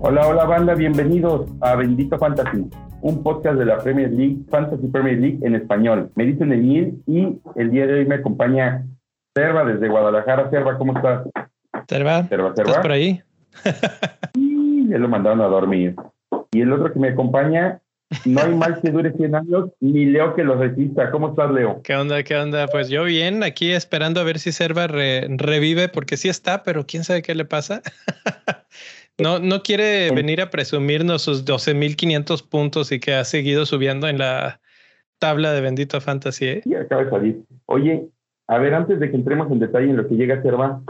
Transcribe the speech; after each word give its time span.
Hola, 0.00 0.26
hola 0.26 0.44
banda, 0.46 0.74
bienvenidos 0.74 1.50
a 1.60 1.74
Bendito 1.74 2.18
Fantasy, 2.18 2.64
un 3.02 3.22
podcast 3.22 3.58
de 3.58 3.66
la 3.66 3.78
Premier 3.78 4.10
League, 4.10 4.38
Fantasy 4.48 4.86
Premier 4.86 5.18
League 5.18 5.38
en 5.42 5.54
español. 5.54 6.10
Me 6.14 6.24
dicen 6.24 6.50
Emil 6.50 7.02
y 7.06 7.38
el 7.56 7.70
día 7.70 7.86
de 7.86 7.94
hoy 7.94 8.06
me 8.06 8.14
acompaña 8.14 8.86
Serva 9.34 9.64
desde 9.64 9.88
Guadalajara. 9.88 10.48
Serva, 10.48 10.78
¿cómo 10.78 10.96
estás? 10.96 11.28
Serva, 11.88 12.22
Serva. 12.24 12.48
¿estás 12.48 12.78
por 12.78 12.92
ahí? 12.92 13.20
y 14.34 14.88
ya 14.88 14.98
lo 14.98 15.08
mandaron 15.08 15.42
a 15.42 15.46
dormir. 15.48 15.94
Y 16.52 16.62
el 16.62 16.72
otro 16.72 16.90
que 16.92 16.98
me 16.98 17.08
acompaña, 17.08 17.80
no 18.24 18.40
hay 18.40 18.54
mal 18.54 18.80
que 18.80 18.90
dure 18.90 19.12
100 19.12 19.34
años, 19.34 19.70
ni 19.80 20.06
Leo 20.06 20.34
que 20.34 20.42
lo 20.42 20.56
resista. 20.56 21.10
¿Cómo 21.10 21.30
estás, 21.30 21.50
Leo? 21.50 21.80
¿Qué 21.82 21.94
onda? 21.94 22.22
¿Qué 22.22 22.36
onda? 22.36 22.66
Pues 22.68 22.88
yo 22.88 23.04
bien, 23.04 23.42
aquí 23.42 23.72
esperando 23.72 24.20
a 24.20 24.24
ver 24.24 24.38
si 24.38 24.52
Serva 24.52 24.86
revive, 24.86 25.88
porque 25.88 26.16
sí 26.16 26.28
está, 26.28 26.62
pero 26.62 26.86
quién 26.86 27.04
sabe 27.04 27.22
qué 27.22 27.34
le 27.34 27.44
pasa. 27.44 27.82
no, 29.18 29.38
no 29.38 29.62
quiere 29.62 30.10
venir 30.12 30.40
a 30.40 30.50
presumirnos 30.50 31.22
sus 31.22 31.44
12.500 31.44 32.48
puntos 32.48 32.92
y 32.92 33.00
que 33.00 33.14
ha 33.14 33.24
seguido 33.24 33.66
subiendo 33.66 34.08
en 34.08 34.18
la 34.18 34.60
tabla 35.18 35.52
de 35.52 35.60
Bendito 35.60 36.00
Fantasy. 36.00 36.46
¿eh? 36.46 36.60
Sí, 36.64 36.74
acaba 36.74 37.04
de 37.04 37.10
salir. 37.10 37.42
Oye, 37.66 38.08
a 38.46 38.58
ver, 38.58 38.74
antes 38.74 38.98
de 38.98 39.10
que 39.10 39.16
entremos 39.16 39.52
en 39.52 39.58
detalle 39.58 39.90
en 39.90 39.96
lo 39.96 40.08
que 40.08 40.14
llega 40.14 40.40
Serva, 40.42 40.80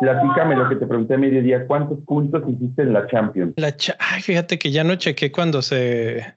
Platícame 0.00 0.56
lo 0.56 0.68
que 0.68 0.76
te 0.76 0.86
pregunté 0.86 1.14
a 1.14 1.18
mediodía. 1.18 1.66
¿Cuántos 1.66 1.98
puntos 2.00 2.42
hiciste 2.48 2.82
en 2.82 2.92
la 2.92 3.06
Champions? 3.08 3.54
La 3.56 3.74
Ay, 3.98 4.22
fíjate 4.22 4.58
que 4.58 4.70
ya 4.70 4.84
no 4.84 4.94
chequé 4.96 5.32
cuando 5.32 5.62
se, 5.62 6.34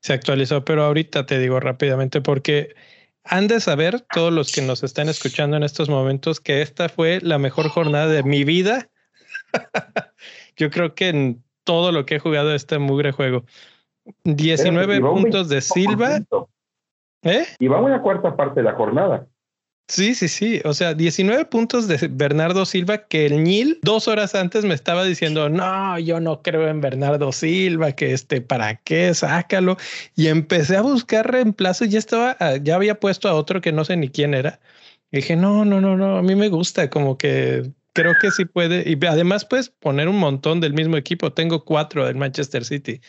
se 0.00 0.12
actualizó, 0.12 0.64
pero 0.64 0.84
ahorita 0.84 1.24
te 1.26 1.38
digo 1.38 1.60
rápidamente 1.60 2.20
porque 2.20 2.74
han 3.24 3.48
de 3.48 3.60
saber 3.60 4.00
todos 4.12 4.32
los 4.32 4.52
que 4.52 4.62
nos 4.62 4.82
están 4.82 5.08
escuchando 5.08 5.56
en 5.56 5.62
estos 5.62 5.88
momentos 5.88 6.40
que 6.40 6.60
esta 6.60 6.88
fue 6.88 7.20
la 7.22 7.38
mejor 7.38 7.68
jornada 7.68 8.08
de 8.08 8.22
mi 8.22 8.44
vida. 8.44 8.88
Yo 10.56 10.70
creo 10.70 10.94
que 10.94 11.08
en 11.08 11.44
todo 11.64 11.92
lo 11.92 12.04
que 12.04 12.16
he 12.16 12.18
jugado 12.18 12.54
este 12.54 12.78
mugre 12.78 13.12
juego. 13.12 13.44
19 14.24 15.00
puntos 15.00 15.48
de 15.48 15.60
Silva. 15.60 16.20
¿Eh? 17.22 17.46
Y 17.58 17.68
va 17.68 17.80
una 17.80 18.02
cuarta 18.02 18.36
parte 18.36 18.60
de 18.60 18.64
la 18.64 18.74
jornada. 18.74 19.26
Sí, 19.86 20.14
sí, 20.14 20.28
sí. 20.28 20.62
O 20.64 20.72
sea, 20.72 20.94
19 20.94 21.44
puntos 21.44 21.86
de 21.86 22.08
Bernardo 22.10 22.64
Silva 22.64 23.06
que 23.06 23.26
el 23.26 23.44
Nil 23.44 23.78
dos 23.82 24.08
horas 24.08 24.34
antes 24.34 24.64
me 24.64 24.72
estaba 24.74 25.04
diciendo, 25.04 25.50
no, 25.50 25.98
yo 25.98 26.20
no 26.20 26.42
creo 26.42 26.68
en 26.68 26.80
Bernardo 26.80 27.32
Silva, 27.32 27.92
que 27.92 28.12
este, 28.12 28.40
¿para 28.40 28.76
qué? 28.76 29.12
Sácalo. 29.12 29.76
Y 30.16 30.28
empecé 30.28 30.76
a 30.76 30.82
buscar 30.82 31.30
reemplazo 31.30 31.84
y 31.84 31.90
ya 31.90 31.98
estaba, 31.98 32.36
ah, 32.40 32.56
ya 32.56 32.76
había 32.76 32.98
puesto 32.98 33.28
a 33.28 33.34
otro 33.34 33.60
que 33.60 33.72
no 33.72 33.84
sé 33.84 33.96
ni 33.96 34.08
quién 34.08 34.32
era. 34.32 34.58
Y 35.12 35.18
dije, 35.18 35.36
no, 35.36 35.64
no, 35.66 35.80
no, 35.80 35.96
no, 35.96 36.16
a 36.18 36.22
mí 36.22 36.34
me 36.34 36.48
gusta, 36.48 36.88
como 36.88 37.18
que 37.18 37.70
creo 37.92 38.14
que 38.20 38.30
sí 38.30 38.46
puede. 38.46 38.84
Y 38.90 38.98
además, 39.06 39.44
pues 39.44 39.68
poner 39.68 40.08
un 40.08 40.18
montón 40.18 40.60
del 40.60 40.72
mismo 40.74 40.96
equipo. 40.96 41.32
Tengo 41.32 41.64
cuatro 41.64 42.06
del 42.06 42.16
Manchester 42.16 42.64
City. 42.64 43.00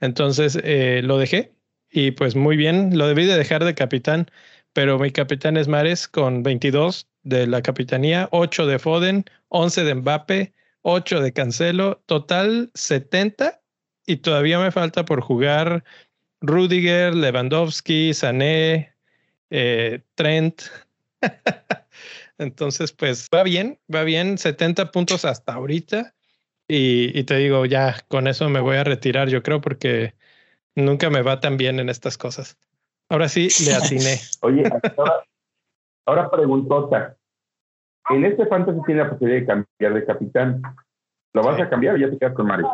Entonces 0.00 0.58
eh, 0.64 1.02
lo 1.04 1.18
dejé 1.18 1.54
y 1.90 2.10
pues 2.12 2.36
muy 2.36 2.56
bien, 2.56 2.98
lo 2.98 3.06
debí 3.06 3.24
de 3.24 3.38
dejar 3.38 3.64
de 3.64 3.74
capitán 3.74 4.28
pero 4.74 4.98
mi 4.98 5.10
capitán 5.12 5.56
es 5.56 5.68
Mares 5.68 6.08
con 6.08 6.42
22 6.42 7.08
de 7.22 7.46
la 7.46 7.62
capitanía, 7.62 8.28
8 8.32 8.66
de 8.66 8.78
Foden, 8.78 9.24
11 9.48 9.84
de 9.84 9.94
Mbappe, 9.94 10.52
8 10.82 11.20
de 11.20 11.32
Cancelo, 11.32 12.02
total 12.06 12.70
70 12.74 13.62
y 14.04 14.16
todavía 14.16 14.58
me 14.58 14.72
falta 14.72 15.04
por 15.04 15.22
jugar 15.22 15.84
Rudiger, 16.40 17.14
Lewandowski, 17.14 18.12
Sané, 18.12 18.94
eh, 19.50 20.02
Trent. 20.16 20.62
Entonces, 22.38 22.92
pues 22.92 23.28
va 23.32 23.44
bien, 23.44 23.78
va 23.92 24.02
bien, 24.02 24.36
70 24.36 24.90
puntos 24.90 25.24
hasta 25.24 25.54
ahorita. 25.54 26.14
Y, 26.66 27.18
y, 27.18 27.24
te 27.24 27.36
digo, 27.36 27.64
ya 27.64 28.04
con 28.08 28.26
eso 28.26 28.48
me 28.48 28.60
voy 28.60 28.76
a 28.76 28.84
retirar, 28.84 29.28
yo 29.28 29.42
creo, 29.42 29.60
porque 29.60 30.14
nunca 30.74 31.10
me 31.10 31.22
va 31.22 31.40
tan 31.40 31.56
bien 31.56 31.78
en 31.78 31.88
estas 31.88 32.18
cosas. 32.18 32.58
Ahora 33.14 33.28
sí 33.28 33.48
le 33.64 33.74
atiné. 33.76 34.18
Oye, 34.40 34.64
ahora, 34.96 35.24
ahora 36.04 36.30
preguntota. 36.30 37.16
En 38.10 38.24
este 38.24 38.44
fantasy 38.46 38.80
tiene 38.86 39.04
la 39.04 39.10
posibilidad 39.10 39.40
de 39.40 39.46
cambiar 39.46 39.94
de 39.94 40.04
capitán. 40.04 40.62
¿Lo 41.32 41.44
vas 41.44 41.60
a 41.60 41.70
cambiar 41.70 41.94
o 41.94 41.98
ya 41.98 42.10
te 42.10 42.18
quedas 42.18 42.34
con 42.34 42.46
Mario? 42.48 42.68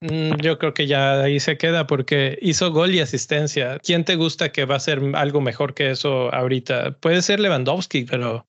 Mm, 0.00 0.40
yo 0.40 0.58
creo 0.58 0.72
que 0.72 0.86
ya 0.86 1.20
ahí 1.20 1.38
se 1.38 1.58
queda 1.58 1.86
porque 1.86 2.38
hizo 2.40 2.72
gol 2.72 2.94
y 2.94 3.00
asistencia. 3.00 3.78
¿Quién 3.80 4.06
te 4.06 4.16
gusta 4.16 4.52
que 4.52 4.64
va 4.64 4.76
a 4.76 4.80
ser 4.80 5.02
algo 5.14 5.42
mejor 5.42 5.74
que 5.74 5.90
eso 5.90 6.32
ahorita? 6.34 6.92
Puede 6.92 7.20
ser 7.20 7.38
Lewandowski, 7.38 8.04
pero 8.04 8.46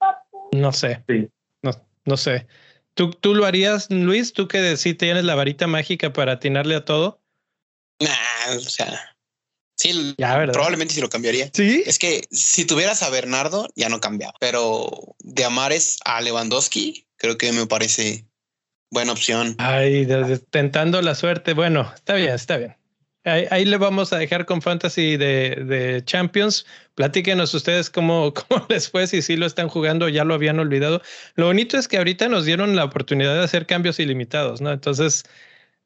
no 0.53 0.71
sé. 0.71 1.03
Sí. 1.09 1.29
No, 1.63 1.71
no 2.05 2.15
sé. 2.15 2.47
¿Tú, 2.93 3.11
¿Tú 3.11 3.35
lo 3.35 3.45
harías, 3.45 3.91
Luis? 3.91 4.31
¿Tú 4.31 4.47
que 4.47 4.77
sí 4.77 4.93
tienes 4.93 5.25
la 5.25 5.35
varita 5.35 5.67
mágica 5.67 6.13
para 6.13 6.33
atinarle 6.33 6.75
a 6.75 6.85
todo? 6.85 7.19
Nah, 7.99 8.55
o 8.55 8.61
sea, 8.61 9.17
Sí, 9.79 10.13
probablemente 10.17 10.93
sí 10.93 10.99
lo 10.99 11.07
cambiaría. 11.07 11.49
Sí. 11.53 11.83
Es 11.85 11.99
que 11.99 12.27
si 12.31 12.65
tuvieras 12.65 13.01
a 13.01 13.09
Bernardo, 13.09 13.65
ya 13.77 13.87
no 13.87 14.01
cambia. 14.01 14.33
Pero 14.37 15.15
de 15.19 15.45
Amares 15.45 15.99
a 16.03 16.19
Lewandowski, 16.19 17.07
creo 17.15 17.37
que 17.37 17.53
me 17.53 17.65
parece 17.65 18.25
buena 18.91 19.13
opción. 19.13 19.55
Ay, 19.57 20.05
tentando 20.49 21.01
la 21.01 21.15
suerte. 21.15 21.53
Bueno, 21.53 21.89
está 21.95 22.15
bien, 22.15 22.31
está 22.31 22.57
bien. 22.57 22.75
Ahí, 23.23 23.63
le 23.63 23.77
vamos 23.77 24.11
a 24.11 24.17
dejar 24.17 24.45
con 24.45 24.61
Fantasy 24.61 25.15
de, 25.15 26.01
Champions. 26.03 26.65
Platíquenos 26.95 27.53
ustedes 27.53 27.89
cómo, 27.89 28.33
cómo 28.49 28.65
les 28.67 28.89
fue, 28.89 29.07
si 29.07 29.21
sí 29.21 29.37
lo 29.37 29.45
están 29.45 29.69
jugando 29.69 30.07
o 30.07 30.09
ya 30.09 30.25
lo 30.25 30.33
habían 30.33 30.59
olvidado. 30.59 31.01
Lo 31.35 31.45
bonito 31.45 31.77
es 31.77 31.87
que 31.87 31.99
ahorita 31.99 32.27
nos 32.27 32.43
dieron 32.43 32.75
la 32.75 32.83
oportunidad 32.83 33.35
de 33.35 33.45
hacer 33.45 33.65
cambios 33.65 33.97
ilimitados, 34.01 34.59
¿no? 34.59 34.73
Entonces 34.73 35.23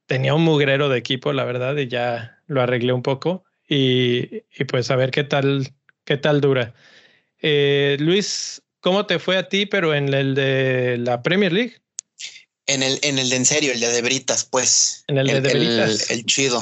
tenía 0.07 0.33
un 0.33 0.43
mugrero 0.43 0.89
de 0.89 0.97
equipo, 0.97 1.31
la 1.31 1.43
verdad, 1.43 1.77
y 1.77 1.87
ya 1.87 2.39
lo 2.47 2.59
arreglé 2.59 2.91
un 2.91 3.03
poco 3.03 3.43
y, 3.75 4.63
pues 4.65 4.91
a 4.91 4.95
ver 4.95 5.11
qué 5.11 5.23
tal, 5.23 5.73
qué 6.05 6.17
tal 6.17 6.41
dura. 6.41 6.73
Eh, 7.41 7.97
Luis, 7.99 8.61
¿cómo 8.79 9.05
te 9.05 9.19
fue 9.19 9.37
a 9.37 9.49
ti, 9.49 9.65
pero 9.65 9.95
en 9.95 10.13
el 10.13 10.35
de 10.35 10.97
la 10.99 11.23
Premier 11.23 11.51
League? 11.51 11.81
En 12.65 12.83
el, 12.83 12.99
en 13.01 13.19
el 13.19 13.29
de 13.29 13.35
en 13.35 13.45
serio, 13.45 13.73
el 13.73 13.79
de 13.79 13.89
de 13.89 14.01
Britas, 14.01 14.45
pues. 14.45 15.03
En 15.07 15.17
el 15.17 15.27
de, 15.27 15.41
de 15.41 15.53
Britas. 15.53 16.09
El, 16.11 16.25
chido. 16.25 16.61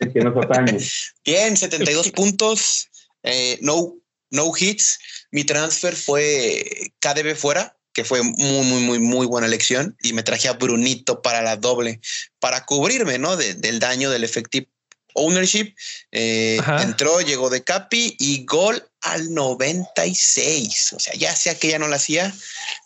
El 0.00 0.12
que 0.12 0.20
nos 0.20 0.36
atañe. 0.44 0.78
Bien, 1.24 1.56
72 1.56 2.10
puntos, 2.14 2.88
eh, 3.22 3.58
no, 3.62 3.96
no 4.30 4.52
hits. 4.58 4.98
Mi 5.30 5.44
transfer 5.44 5.94
fue 5.94 6.90
KDB 6.98 7.36
fuera, 7.36 7.78
que 7.92 8.04
fue 8.04 8.22
muy, 8.22 8.66
muy, 8.66 8.82
muy, 8.82 8.98
muy 8.98 9.26
buena 9.26 9.46
elección. 9.46 9.96
Y 10.02 10.12
me 10.12 10.22
traje 10.22 10.48
a 10.48 10.54
Brunito 10.54 11.22
para 11.22 11.40
la 11.40 11.56
doble, 11.56 12.00
para 12.40 12.66
cubrirme, 12.66 13.18
¿no? 13.18 13.36
del 13.36 13.78
daño 13.78 14.10
del 14.10 14.24
efectivo 14.24 14.66
ownership. 15.14 15.74
Eh, 16.12 16.60
entró, 16.80 17.20
llegó 17.20 17.50
de 17.50 17.64
Capi 17.64 18.16
y 18.18 18.44
gol 18.44 18.86
al 19.00 19.32
96. 19.32 20.92
O 20.92 21.00
sea, 21.00 21.14
ya 21.14 21.34
sea 21.34 21.58
que 21.58 21.68
ya 21.68 21.78
no 21.78 21.88
lo 21.88 21.96
hacía, 21.96 22.34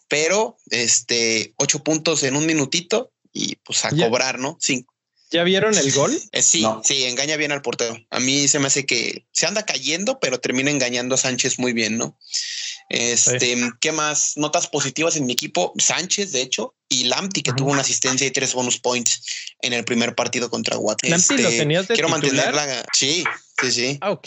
pero 0.09 0.57
este 0.71 1.53
ocho 1.57 1.83
puntos 1.83 2.23
en 2.23 2.37
un 2.37 2.47
minutito 2.47 3.13
y 3.33 3.57
pues 3.57 3.85
a 3.85 3.91
cobrar, 3.91 4.39
¿no? 4.39 4.57
Cinco. 4.61 4.95
¿Ya 5.31 5.45
vieron 5.45 5.77
el 5.77 5.93
gol? 5.93 6.19
Eh, 6.33 6.43
sí, 6.43 6.65
sí, 6.85 7.05
engaña 7.05 7.37
bien 7.37 7.53
al 7.53 7.63
portero. 7.63 7.97
A 8.11 8.21
mí 8.21 8.49
se 8.49 8.59
me 8.59 8.67
hace 8.67 8.87
que 8.87 9.27
se 9.33 9.47
anda 9.47 9.65
cayendo, 9.65 10.21
pero 10.21 10.41
termina 10.41 10.71
engañando 10.71 11.15
a 11.15 11.19
Sánchez 11.19 11.59
muy 11.59 11.73
bien, 11.73 11.97
¿no? 11.97 12.19
Este, 12.89 13.57
¿qué 13.81 13.93
más? 13.93 14.37
Notas 14.37 14.67
positivas 14.67 15.17
en 15.17 15.27
mi 15.27 15.33
equipo. 15.33 15.73
Sánchez, 15.79 16.33
de 16.33 16.43
hecho, 16.43 16.75
y 16.89 17.05
Lamptey, 17.05 17.43
que 17.43 17.53
tuvo 17.53 17.71
una 17.71 17.83
asistencia 17.83 18.27
y 18.27 18.31
tres 18.31 18.55
bonus 18.55 18.79
points 18.79 19.23
en 19.61 19.75
el 19.75 19.85
primer 19.85 20.15
partido 20.15 20.49
contra 20.49 20.79
Watford. 20.79 21.11
Lamptey 21.11 21.39
lo 21.39 21.49
este, 21.49 21.61
tenías 21.61 21.89
de 21.89 21.95
Quiero 21.95 22.09
mantenerla. 22.09 22.87
Sí, 22.93 23.25
sí, 23.61 23.73
sí. 23.73 23.99
Oh, 24.03 24.21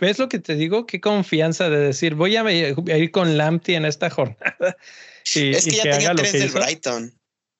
¿Ves 0.00 0.18
lo 0.18 0.28
que 0.28 0.40
te 0.40 0.56
digo? 0.56 0.86
Qué 0.86 1.00
confianza 1.00 1.70
de 1.70 1.78
decir, 1.78 2.14
voy 2.14 2.36
a 2.36 2.50
ir 2.50 3.10
con 3.10 3.36
Lamptey 3.36 3.76
en 3.76 3.84
esta 3.84 4.10
jornada. 4.10 4.56
es 5.24 5.64
que 5.64 5.70
ya 5.70 5.82
tenía 5.82 6.14
tres 6.14 6.32
del 6.32 6.50
Brighton. 6.50 7.14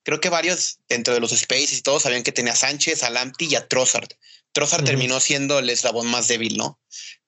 Creo 0.04 0.20
que 0.20 0.28
varios 0.28 0.78
dentro 0.88 1.14
de 1.14 1.20
los 1.20 1.30
Spaces 1.30 1.78
y 1.78 1.82
todos 1.82 2.02
sabían 2.02 2.22
que 2.22 2.32
tenía 2.32 2.52
a 2.52 2.56
Sánchez, 2.56 3.02
a 3.02 3.10
Lamptey 3.10 3.48
y 3.48 3.54
a 3.54 3.68
Trossard. 3.68 4.08
Trossard 4.52 4.84
terminó 4.84 5.20
siendo 5.20 5.58
el 5.58 5.70
eslabón 5.70 6.08
más 6.08 6.28
débil, 6.28 6.56
¿no? 6.56 6.78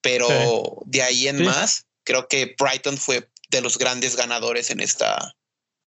Pero 0.00 0.82
de 0.84 1.02
ahí 1.02 1.28
en 1.28 1.42
más, 1.44 1.86
creo 2.04 2.28
que 2.28 2.54
Brighton 2.58 2.98
fue 2.98 3.28
de 3.50 3.60
los 3.60 3.78
grandes 3.78 4.16
ganadores 4.16 4.70
en 4.70 4.80
esta, 4.80 5.34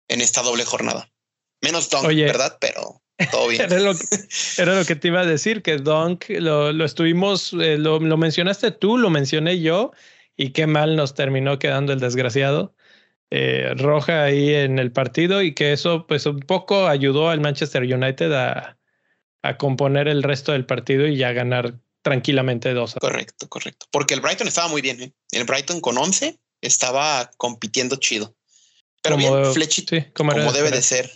en 0.09 0.21
esta 0.21 0.43
doble 0.43 0.65
jornada. 0.65 1.11
Menos 1.62 1.88
Dunk, 1.88 2.06
¿verdad? 2.09 2.59
Pero 2.61 3.03
todo 3.31 3.49
bien. 3.49 3.62
era, 4.59 4.75
lo 4.75 4.85
que, 4.85 4.97
te 4.97 5.09
iba 5.09 5.21
a 5.21 5.26
decir, 5.26 5.62
que 5.62 5.79
Dunk 5.79 6.29
lo, 6.29 6.73
lo 6.73 6.85
estuvimos, 6.85 7.53
eh, 7.55 7.79
lo, 7.79 8.00
lo, 8.00 8.17
mencionaste 8.17 8.71
tú, 8.73 8.99
lo 8.99 9.09
mencioné 9.09 9.61
yo, 9.61 9.93
y 10.37 10.50
qué 10.50 10.67
mal 10.67 10.97
nos 10.97 11.15
terminó 11.15 11.59
quedando 11.59 11.93
el 11.93 12.00
desgraciado. 12.00 12.75
Eh, 13.36 13.75
roja 13.75 14.22
ahí 14.22 14.54
en 14.54 14.78
el 14.78 14.92
partido 14.92 15.42
y 15.42 15.54
que 15.54 15.72
eso 15.72 16.06
pues 16.06 16.25
un 16.25 16.38
poco 16.38 16.86
ayudó 16.86 17.31
al 17.31 17.40
Manchester 17.40 17.82
United 17.82 18.32
a, 18.32 18.78
a 19.42 19.56
componer 19.56 20.06
el 20.06 20.22
resto 20.22 20.52
del 20.52 20.66
partido 20.66 21.08
y 21.08 21.16
ya 21.16 21.32
ganar 21.32 21.81
tranquilamente 22.02 22.72
dos. 22.75 22.94
Correcto, 22.94 23.48
correcto. 23.48 23.86
Porque 23.90 24.14
el 24.14 24.20
Brighton 24.20 24.46
estaba 24.46 24.69
muy 24.69 24.82
bien. 24.82 25.02
¿eh? 25.02 25.12
El 25.32 25.42
Brighton 25.46 25.81
con 25.81 25.98
11 25.98 26.38
estaba 26.60 27.28
compitiendo 27.36 27.96
chido. 27.96 28.36
Pero 29.02 29.16
bien, 29.16 29.52
flechita, 29.52 30.12
como, 30.12 30.32
debe 30.52 30.70
de 30.70 30.82
ser. 30.82 31.10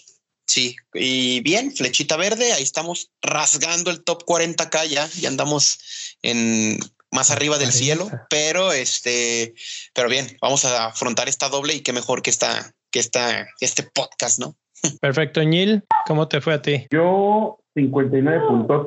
Sí, 0.44 0.74
y 0.94 1.38
bien, 1.42 1.70
flechita 1.70 2.16
verde, 2.16 2.52
ahí 2.52 2.64
estamos 2.64 3.12
rasgando 3.22 3.92
el 3.92 4.02
top 4.02 4.24
40k 4.24 4.88
ya, 4.88 5.08
ya 5.20 5.28
andamos 5.28 6.16
en 6.22 6.80
más 7.12 7.30
arriba 7.30 7.58
del 7.58 7.72
cielo, 7.72 8.06
pero 8.28 8.72
este, 8.72 9.54
pero 9.94 10.08
bien, 10.08 10.26
vamos 10.40 10.64
a 10.64 10.86
afrontar 10.86 11.28
esta 11.28 11.48
doble 11.48 11.74
y 11.74 11.82
qué 11.82 11.92
mejor 11.92 12.22
que 12.22 12.30
esta, 12.30 12.72
que 12.90 13.00
esta, 13.00 13.46
este 13.60 13.82
podcast, 13.82 14.38
¿no? 14.40 14.54
Perfecto, 15.00 15.42
Ñil, 15.42 15.82
¿cómo 16.06 16.28
te 16.28 16.40
fue 16.40 16.54
a 16.54 16.62
ti? 16.62 16.86
Yo 16.90 17.58
59 17.74 18.46
puntos. 18.46 18.86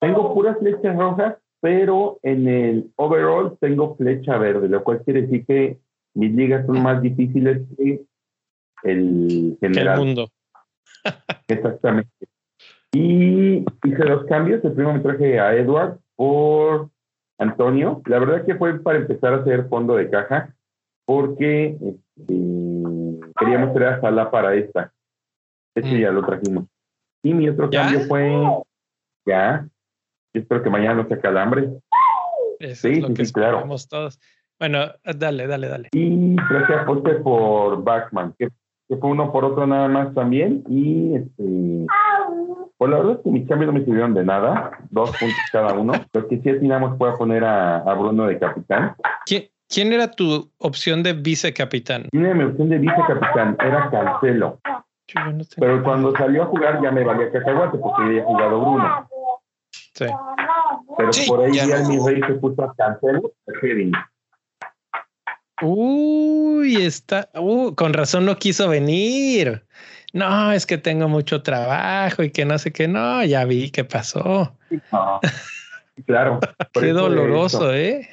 Tengo 0.00 0.34
puras 0.34 0.58
flechas 0.58 0.96
rojas, 0.96 1.36
pero 1.60 2.18
en 2.22 2.48
el 2.48 2.92
overall 2.96 3.56
tengo 3.60 3.96
flecha 3.96 4.36
verde, 4.36 4.68
lo 4.68 4.82
cual 4.82 5.02
quiere 5.04 5.22
decir 5.22 5.46
que 5.46 5.78
mis 6.14 6.32
ligas 6.32 6.66
son 6.66 6.82
más 6.82 7.00
difíciles 7.00 7.62
que 7.76 8.02
el 8.82 9.56
general. 9.60 9.98
el 9.98 10.04
mundo. 10.06 10.28
Exactamente. 11.48 12.10
Y 12.92 13.64
hice 13.84 14.04
dos 14.04 14.26
cambios. 14.26 14.62
El 14.64 14.72
primero 14.72 14.94
me 14.94 15.00
traje 15.00 15.38
a 15.38 15.54
Edward 15.54 15.98
por 16.16 16.90
Antonio. 17.42 18.02
La 18.06 18.18
verdad 18.18 18.44
que 18.44 18.54
fue 18.54 18.78
para 18.80 18.98
empezar 18.98 19.34
a 19.34 19.38
hacer 19.38 19.68
fondo 19.68 19.96
de 19.96 20.10
caja, 20.10 20.54
porque 21.04 21.76
este, 21.80 22.34
queríamos 23.38 23.74
traer 23.74 23.94
a 23.94 24.00
Sala 24.00 24.30
para 24.30 24.54
esta. 24.54 24.92
Ese 25.74 25.94
mm. 25.94 25.98
ya 25.98 26.10
lo 26.10 26.24
trajimos. 26.24 26.66
Y 27.22 27.34
mi 27.34 27.48
otro 27.48 27.70
cambio 27.70 28.00
fue 28.00 28.32
ya. 29.26 29.66
espero 30.32 30.62
que 30.62 30.70
mañana 30.70 31.02
no 31.02 31.08
se 31.08 31.20
calambre. 31.20 31.70
Eso 32.58 32.88
sí, 32.88 32.94
es 32.94 33.00
lo 33.00 33.14
que 33.14 33.24
sí, 33.24 33.32
claro. 33.32 33.64
todos. 33.88 34.20
Bueno, 34.58 34.92
dale, 35.04 35.46
dale, 35.46 35.68
dale. 35.68 35.88
Y 35.92 36.36
traje 36.36 36.74
a 36.74 36.86
Poste 36.86 37.14
por 37.16 37.82
Backman, 37.82 38.34
que, 38.38 38.48
fue 38.88 39.10
uno 39.10 39.32
por 39.32 39.44
otro 39.44 39.66
nada 39.66 39.88
más 39.88 40.14
también. 40.14 40.62
Y 40.68 41.14
este, 41.16 41.86
pues 42.82 42.90
la 42.90 42.96
verdad 42.96 43.12
es 43.12 43.22
que 43.22 43.30
mis 43.30 43.48
cambios 43.48 43.72
no 43.72 43.78
me 43.78 43.84
sirvieron 43.84 44.12
de 44.12 44.24
nada, 44.24 44.72
dos 44.90 45.10
puntos 45.10 45.38
cada 45.52 45.72
uno. 45.72 45.92
Lo 46.12 46.26
que 46.26 46.40
sí 46.40 46.50
atinamos 46.50 46.98
fue 46.98 47.10
a 47.10 47.14
poner 47.14 47.44
a, 47.44 47.76
a 47.76 47.94
Bruno 47.94 48.26
de 48.26 48.40
capitán. 48.40 48.96
¿Quién, 49.24 49.44
¿Quién 49.68 49.92
era 49.92 50.10
tu 50.10 50.50
opción 50.58 51.04
de 51.04 51.12
vicecapitán? 51.12 52.08
¿Quién 52.10 52.26
era 52.26 52.34
mi 52.34 52.42
opción 52.42 52.70
de 52.70 52.78
vicecapitán? 52.78 53.56
Era 53.60 53.88
Cancelo. 53.88 54.58
Pero 55.58 55.84
cuando 55.84 56.10
salió 56.16 56.42
a 56.42 56.46
jugar 56.46 56.82
ya 56.82 56.90
me 56.90 57.04
valía 57.04 57.30
cacahuate 57.30 57.78
porque 57.78 58.02
había 58.02 58.24
jugado 58.24 58.60
Bruno. 58.60 59.08
Sí. 59.94 60.06
Pero 60.98 61.10
por 61.28 61.40
ahí 61.44 61.52
ya, 61.52 61.78
mi 61.86 62.00
rey 62.04 62.20
se 62.26 62.34
puso 62.34 62.64
a 62.64 62.74
Cancelo, 62.74 63.30
Kevin. 63.60 63.92
Uy, 65.62 66.84
está. 66.84 67.28
Uh, 67.36 67.76
con 67.76 67.92
razón 67.92 68.26
no 68.26 68.34
quiso 68.38 68.68
venir. 68.68 69.62
No, 70.12 70.52
es 70.52 70.66
que 70.66 70.78
tengo 70.78 71.08
mucho 71.08 71.42
trabajo 71.42 72.22
y 72.22 72.30
que 72.30 72.44
no 72.44 72.58
sé 72.58 72.72
qué. 72.72 72.86
No, 72.86 73.24
ya 73.24 73.44
vi 73.44 73.70
qué 73.70 73.84
pasó. 73.84 74.56
claro. 76.06 76.40
qué 76.72 76.92
doloroso, 76.92 77.72
¿eh? 77.74 78.08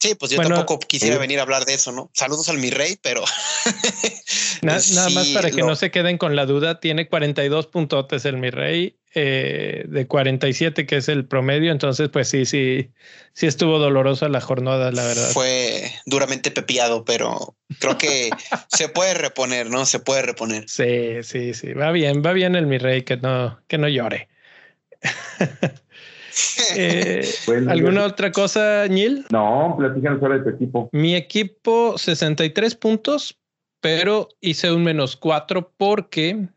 Sí, 0.00 0.14
pues 0.14 0.32
yo 0.32 0.40
tampoco 0.40 0.78
quisiera 0.78 1.18
venir 1.18 1.40
a 1.40 1.42
hablar 1.42 1.66
de 1.66 1.74
eso, 1.74 1.92
¿no? 1.92 2.10
Saludos 2.14 2.48
al 2.48 2.56
mi 2.56 2.70
rey, 2.70 2.96
pero. 3.02 3.22
nada, 4.62 4.80
más 5.10 5.28
para 5.28 5.50
que 5.50 5.62
no 5.62 5.76
se 5.76 5.90
queden 5.90 6.16
con 6.16 6.36
la 6.36 6.46
duda, 6.46 6.80
tiene 6.80 7.06
42 7.06 7.66
puntotes 7.66 8.24
el 8.24 8.38
mi 8.38 8.48
rey, 8.48 8.96
eh, 9.14 9.84
de 9.86 10.06
47, 10.06 10.86
que 10.86 10.96
es 10.96 11.10
el 11.10 11.26
promedio. 11.26 11.70
Entonces, 11.70 12.08
pues 12.08 12.28
sí, 12.28 12.46
sí, 12.46 12.88
sí 13.34 13.46
estuvo 13.46 13.78
dolorosa 13.78 14.30
la 14.30 14.40
jornada, 14.40 14.90
la 14.90 15.04
verdad. 15.04 15.28
Fue 15.32 15.92
duramente 16.06 16.50
pepiado, 16.50 17.04
pero 17.04 17.54
creo 17.78 17.98
que 17.98 18.30
se 18.68 18.88
puede 18.88 19.12
reponer, 19.12 19.68
¿no? 19.68 19.84
Se 19.84 19.98
puede 19.98 20.22
reponer. 20.22 20.66
Sí, 20.66 21.22
sí, 21.24 21.52
sí. 21.52 21.74
Va 21.74 21.92
bien, 21.92 22.22
va 22.24 22.32
bien 22.32 22.56
el 22.56 22.66
mi 22.66 22.78
rey, 22.78 23.02
que 23.02 23.18
no, 23.18 23.60
que 23.68 23.76
no 23.76 23.86
llore. 23.86 24.30
Eh, 26.76 27.28
¿Alguna 27.68 28.04
otra 28.04 28.32
cosa, 28.32 28.86
Neil? 28.88 29.24
No, 29.30 29.74
platícanos 29.78 30.22
ahora 30.22 30.38
de 30.38 30.44
tu 30.44 30.50
equipo. 30.50 30.88
Mi 30.92 31.14
equipo, 31.14 31.96
63 31.98 32.74
puntos, 32.74 33.38
pero 33.80 34.28
hice 34.40 34.72
un 34.72 34.84
menos 34.84 35.16
4 35.16 35.72
porque 35.76 36.48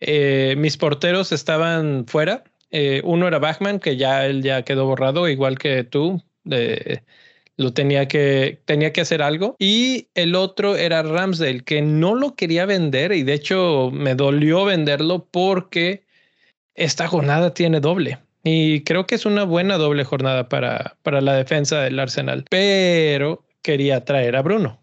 eh, 0.00 0.54
mis 0.58 0.76
porteros 0.76 1.32
estaban 1.32 2.06
fuera. 2.06 2.44
Eh, 2.70 3.02
uno 3.04 3.28
era 3.28 3.38
Bachman, 3.38 3.80
que 3.80 3.96
ya 3.96 4.26
él 4.26 4.42
ya 4.42 4.62
quedó 4.62 4.86
borrado, 4.86 5.28
igual 5.28 5.58
que 5.58 5.84
tú. 5.84 6.22
lo 7.56 7.72
tenía 7.74 8.08
que, 8.08 8.60
tenía 8.64 8.92
que 8.92 9.02
hacer 9.02 9.22
algo. 9.22 9.56
Y 9.58 10.08
el 10.14 10.34
otro 10.34 10.76
era 10.76 11.02
Ramsdale, 11.02 11.60
que 11.60 11.82
no 11.82 12.14
lo 12.14 12.34
quería 12.34 12.66
vender 12.66 13.12
y 13.12 13.22
de 13.22 13.34
hecho 13.34 13.90
me 13.92 14.14
dolió 14.14 14.64
venderlo 14.64 15.28
porque 15.30 16.02
esta 16.74 17.06
jornada 17.06 17.54
tiene 17.54 17.80
doble. 17.80 18.18
Y 18.44 18.82
creo 18.82 19.06
que 19.06 19.14
es 19.14 19.26
una 19.26 19.44
buena 19.44 19.78
doble 19.78 20.04
jornada 20.04 20.48
para, 20.48 20.96
para 21.02 21.20
la 21.20 21.34
defensa 21.34 21.80
del 21.80 21.98
Arsenal. 21.98 22.44
Pero 22.50 23.44
quería 23.62 24.04
traer 24.04 24.36
a 24.36 24.42
Bruno. 24.42 24.82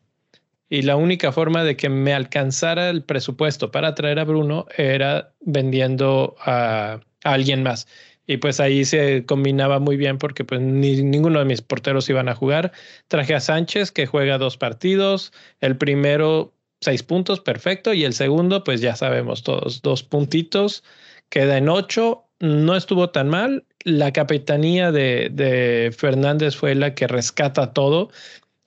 Y 0.70 0.84
la 0.84 0.96
única 0.96 1.32
forma 1.32 1.64
de 1.64 1.76
que 1.76 1.90
me 1.90 2.14
alcanzara 2.14 2.90
el 2.90 3.04
presupuesto 3.04 3.72
para 3.72 3.96
traer 3.96 4.20
a 4.20 4.24
Bruno 4.24 4.68
era 4.78 5.34
vendiendo 5.42 6.36
a, 6.40 7.00
alguien 7.24 7.64
más. 7.64 7.88
Y 8.28 8.38
pues 8.38 8.60
ahí 8.60 8.86
se 8.86 9.26
combinaba 9.26 9.80
muy 9.80 9.98
bien 9.98 10.20
porque 10.20 10.44
pues 10.44 10.62
ni, 10.62 11.02
ninguno 11.02 11.40
de 11.40 11.46
mis 11.46 11.64
porteros 11.64 12.08
iban 12.10 12.30
a 12.30 12.36
jugar. 12.36 12.72
Traje 13.08 13.34
a 13.34 13.40
Sánchez 13.40 13.92
que 13.92 14.06
juega 14.06 14.38
dos 14.38 14.58
partidos. 14.58 15.34
El 15.60 15.76
primero 15.78 16.54
seis 16.82 17.02
puntos, 17.02 17.40
perfecto. 17.40 17.94
Y 17.94 18.06
el 18.06 18.14
segundo 18.14 18.64
pues 18.64 18.82
ya 18.82 18.96
sabemos 18.96 19.42
todos, 19.42 19.82
dos 19.82 20.04
puntitos. 20.04 20.84
Queda 21.30 21.58
en 21.58 21.68
ocho 21.68 22.29
no 22.40 22.76
estuvo 22.76 23.10
tan 23.10 23.30
mal. 23.30 23.66
La 23.84 24.12
capitanía 24.12 24.92
de, 24.92 25.94
Fernández 25.98 26.56
fue 26.56 26.76
la 26.76 26.96
que 26.96 27.08
rescata 27.08 27.74
todo. 27.74 28.10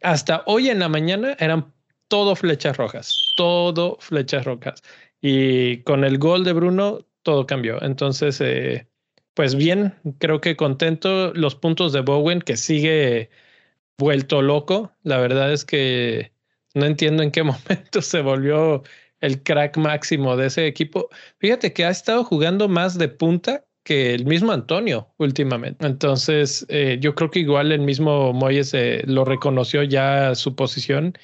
Hasta 0.03 0.43
hoy 0.47 0.69
en 0.69 0.79
la 0.81 0.89
mañana 0.89 1.37
eran 1.39 1.73
todo 2.09 2.37
flechas 2.37 2.77
rojas, 2.77 3.33
todo 3.37 3.97
flechas 4.01 4.45
rojas. 4.45 4.83
Y 5.21 5.79
con 5.83 6.05
el 6.05 6.19
gol 6.19 6.45
de 6.45 6.53
Bruno, 6.53 7.07
todo 7.23 7.47
cambió. 7.47 7.83
Entonces, 7.83 8.41
eh, 8.41 8.89
pues 9.35 9.55
bien, 9.55 9.95
creo 10.19 10.41
que 10.41 10.57
contento. 10.57 11.33
Los 11.35 11.55
puntos 11.55 11.93
de 11.93 12.01
Bowen, 12.01 12.41
que 12.41 12.57
sigue 12.57 13.31
vuelto 13.99 14.43
loco. 14.43 14.93
La 15.03 15.19
verdad 15.19 15.53
es 15.53 15.65
que 15.65 16.33
no 16.75 16.87
entiendo 16.87 17.23
en 17.23 17.31
qué 17.31 17.43
momento 17.45 18.03
se 18.03 18.21
volvió 18.23 18.83
el 19.23 19.43
crack 19.43 19.79
máximo 19.79 20.37
de 20.37 20.49
ese 20.49 20.67
equipo. 20.67 21.09
Fíjate 21.39 21.73
que 21.73 21.87
ha 21.87 21.91
estado 21.91 22.25
jugando 22.25 22.69
más 22.69 22.99
de 22.99 23.09
punta 23.09 23.65
que 23.85 24.15
el 24.15 24.27
mismo 24.27 24.53
Antonio 24.53 25.09
últimamente. 25.17 25.87
Entonces, 25.87 26.67
eh, 26.69 26.99
yo 27.01 27.15
creo 27.15 27.31
que 27.31 27.41
igual 27.41 27.73
el 27.73 27.81
mismo 27.81 28.33
Moyes 28.33 28.75
eh, 28.75 29.03
lo 29.07 29.25
reconoció 29.25 29.83
ya 29.83 30.35
su 30.35 30.55
posición 30.55 31.15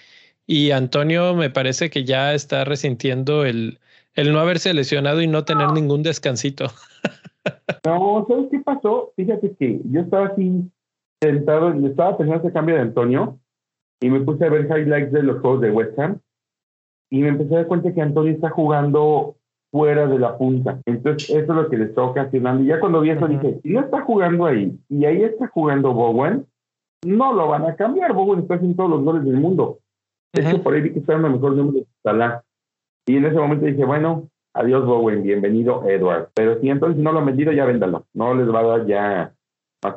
y 0.47 0.71
Antonio 0.71 1.35
me 1.35 1.51
parece 1.51 1.91
que 1.91 2.05
ya 2.05 2.35
está 2.35 2.65
resintiendo 2.65 3.45
el, 3.45 3.79
el 4.15 4.33
no 4.33 4.41
haberse 4.41 4.73
lesionado 4.73 5.21
y 5.21 5.27
no 5.27 5.45
tener 5.45 5.73
ningún 5.73 6.03
descansito. 6.03 6.67
no, 7.85 8.27
¿sabes 8.29 8.47
qué 8.51 8.61
pasó? 8.61 9.13
Fíjate 9.17 9.55
que 9.59 9.81
yo 9.85 10.01
estaba 10.01 10.29
así 10.29 10.71
sentado, 11.21 11.73
estaba 11.87 12.17
pensando 12.17 12.45
ese 12.45 12.53
cambio 12.53 12.77
de 12.77 12.83
Antonio 12.83 13.39
y 14.01 14.09
me 14.09 14.21
puse 14.21 14.45
a 14.45 14.51
ver 14.51 14.67
highlights 14.67 15.13
de 15.13 15.25
los 15.25 15.41
juegos 15.41 15.61
de 15.63 15.71
West 15.73 15.99
Ham 15.99 16.21
y 17.11 17.21
me 17.21 17.29
empecé 17.29 17.55
a 17.55 17.59
dar 17.59 17.67
cuenta 17.67 17.93
que 17.93 18.03
Antonio 18.03 18.33
está 18.33 18.51
jugando 18.51 19.37
fuera 19.71 20.07
de 20.07 20.19
la 20.19 20.37
punta. 20.37 20.81
Entonces, 20.87 21.31
eso 21.31 21.41
es 21.41 21.49
lo 21.49 21.69
que 21.69 21.77
le 21.77 21.85
está 21.85 22.03
ocasionando. 22.03 22.63
Y 22.63 22.67
ya 22.67 22.81
cuando 22.81 23.01
vi 23.01 23.11
eso, 23.11 23.29
dije, 23.29 23.61
si 23.63 23.71
no 23.71 23.81
está 23.81 24.03
jugando 24.03 24.47
ahí 24.47 24.79
y 24.89 25.05
ahí 25.05 25.23
está 25.23 25.49
jugando 25.49 25.93
Bowen, 25.93 26.47
no 27.05 27.33
lo 27.33 27.49
van 27.49 27.65
a 27.65 27.77
cambiar. 27.77 28.13
Bowen 28.13 28.41
está 28.41 28.55
haciendo 28.55 28.77
todos 28.77 28.91
los 28.91 29.05
goles 29.05 29.25
del 29.25 29.37
mundo. 29.37 29.79
De 30.33 30.43
hecho, 30.43 30.63
por 30.63 30.75
ahí 30.75 30.83
vi 30.83 30.93
que 30.93 30.99
está 30.99 31.15
en 31.15 31.25
el 31.25 31.33
mejor 31.33 31.53
número 31.53 31.79
de 31.79 31.87
Salah. 32.03 32.43
Y 33.07 33.17
en 33.17 33.25
ese 33.25 33.37
momento 33.37 33.65
dije, 33.65 33.85
bueno, 33.85 34.29
adiós 34.55 34.85
Bowen, 34.85 35.23
bienvenido 35.23 35.89
Edward. 35.89 36.29
Pero 36.35 36.61
si 36.61 36.69
entonces 36.69 37.03
no 37.03 37.13
lo 37.13 37.21
han 37.21 37.27
vendido, 37.27 37.53
ya 37.53 37.65
véndalo. 37.65 38.05
No 38.13 38.35
les 38.35 38.53
va 38.53 38.61
a 38.61 38.67
dar 38.67 38.87
ya 38.87 39.33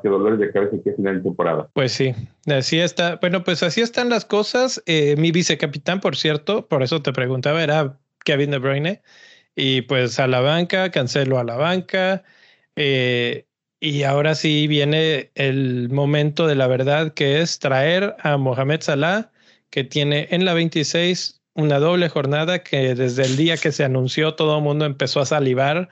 que 0.02 0.10
dolores 0.10 0.40
de 0.40 0.52
cabeza 0.52 0.78
que 0.84 0.94
final 0.94 1.18
de 1.18 1.24
temporada. 1.24 1.70
Pues 1.74 1.92
sí, 1.92 2.14
así 2.48 2.80
está. 2.80 3.16
Bueno, 3.18 3.44
pues 3.44 3.64
así 3.64 3.82
están 3.82 4.10
las 4.10 4.26
cosas. 4.26 4.82
Eh, 4.86 5.16
mi 5.18 5.32
vicecapitán, 5.32 6.00
por 6.00 6.16
cierto, 6.16 6.68
por 6.68 6.84
eso 6.84 7.02
te 7.02 7.14
preguntaba, 7.14 7.64
era 7.64 7.98
Kevin 8.24 8.52
De 8.52 8.60
Bruyne. 8.60 9.02
Y 9.56 9.82
pues 9.82 10.20
a 10.20 10.28
la 10.28 10.40
banca, 10.40 10.92
cancelo 10.92 11.40
a 11.40 11.44
la 11.44 11.56
banca. 11.56 12.24
Eh, 12.76 13.48
y 13.80 14.04
ahora 14.04 14.36
sí 14.36 14.68
viene 14.68 15.32
el 15.36 15.90
momento 15.90 16.48
de 16.48 16.56
la 16.56 16.68
verdad, 16.68 17.14
que 17.14 17.42
es 17.42 17.60
traer 17.60 18.16
a 18.20 18.38
Mohamed 18.38 18.82
Salah, 18.82 19.32
que 19.72 19.84
tiene 19.84 20.28
en 20.32 20.46
la 20.46 20.54
26 20.54 21.42
una 21.54 21.80
doble 21.80 22.08
jornada 22.08 22.64
que 22.64 22.96
desde 22.96 23.24
el 23.24 23.36
día 23.36 23.58
que 23.58 23.72
se 23.72 23.84
anunció 23.84 24.36
todo 24.36 24.58
el 24.58 24.64
mundo 24.64 24.86
empezó 24.86 25.20
a 25.20 25.26
salivar 25.26 25.90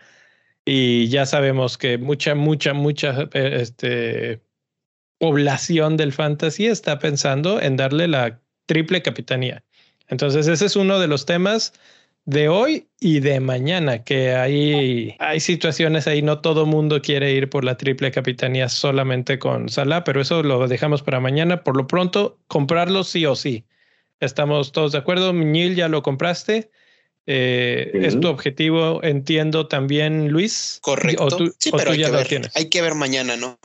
y 0.71 1.07
ya 1.07 1.25
sabemos 1.25 1.79
que 1.79 1.97
mucha, 1.97 2.35
mucha, 2.35 2.73
mucha 2.73 3.27
eh, 3.33 3.57
este, 3.59 4.39
población 5.17 5.97
del 5.97 6.13
fantasy 6.13 6.67
está 6.67 6.99
pensando 6.99 7.59
en 7.59 7.75
darle 7.75 8.07
la 8.07 8.39
triple 8.67 9.01
capitanía. 9.01 9.63
Entonces 10.09 10.47
ese 10.47 10.67
es 10.67 10.75
uno 10.75 10.99
de 10.99 11.07
los 11.07 11.25
temas 11.25 11.73
de 12.25 12.49
hoy 12.49 12.87
y 12.99 13.19
de 13.19 13.39
mañana, 13.39 14.03
que 14.03 14.35
hay, 14.35 15.15
hay 15.17 15.39
situaciones 15.39 16.05
ahí, 16.05 16.21
no 16.21 16.39
todo 16.41 16.67
mundo 16.67 17.01
quiere 17.01 17.31
ir 17.31 17.49
por 17.49 17.63
la 17.63 17.75
triple 17.75 18.11
capitanía 18.11 18.69
solamente 18.69 19.39
con 19.39 19.69
Salah, 19.69 20.03
pero 20.03 20.21
eso 20.21 20.43
lo 20.43 20.67
dejamos 20.67 21.01
para 21.01 21.19
mañana. 21.19 21.63
Por 21.63 21.77
lo 21.77 21.87
pronto, 21.87 22.37
comprarlo 22.47 23.03
sí 23.03 23.25
o 23.25 23.35
sí. 23.35 23.65
Estamos 24.19 24.71
todos 24.71 24.91
de 24.91 24.99
acuerdo. 24.99 25.33
Miñil, 25.33 25.75
ya 25.75 25.87
lo 25.87 26.03
compraste. 26.03 26.69
Eh, 27.25 27.91
¿Es 27.93 28.19
tu 28.19 28.27
objetivo, 28.27 29.03
entiendo 29.03 29.67
también, 29.67 30.29
Luis? 30.29 30.79
Correcto. 30.81 31.29
sí, 31.59 31.71
pero 31.71 31.91
hay, 31.91 32.03
que 32.03 32.09
ver, 32.09 32.51
hay 32.55 32.69
que 32.69 32.81
ver 32.81 32.95
mañana, 32.95 33.37
¿no? 33.37 33.59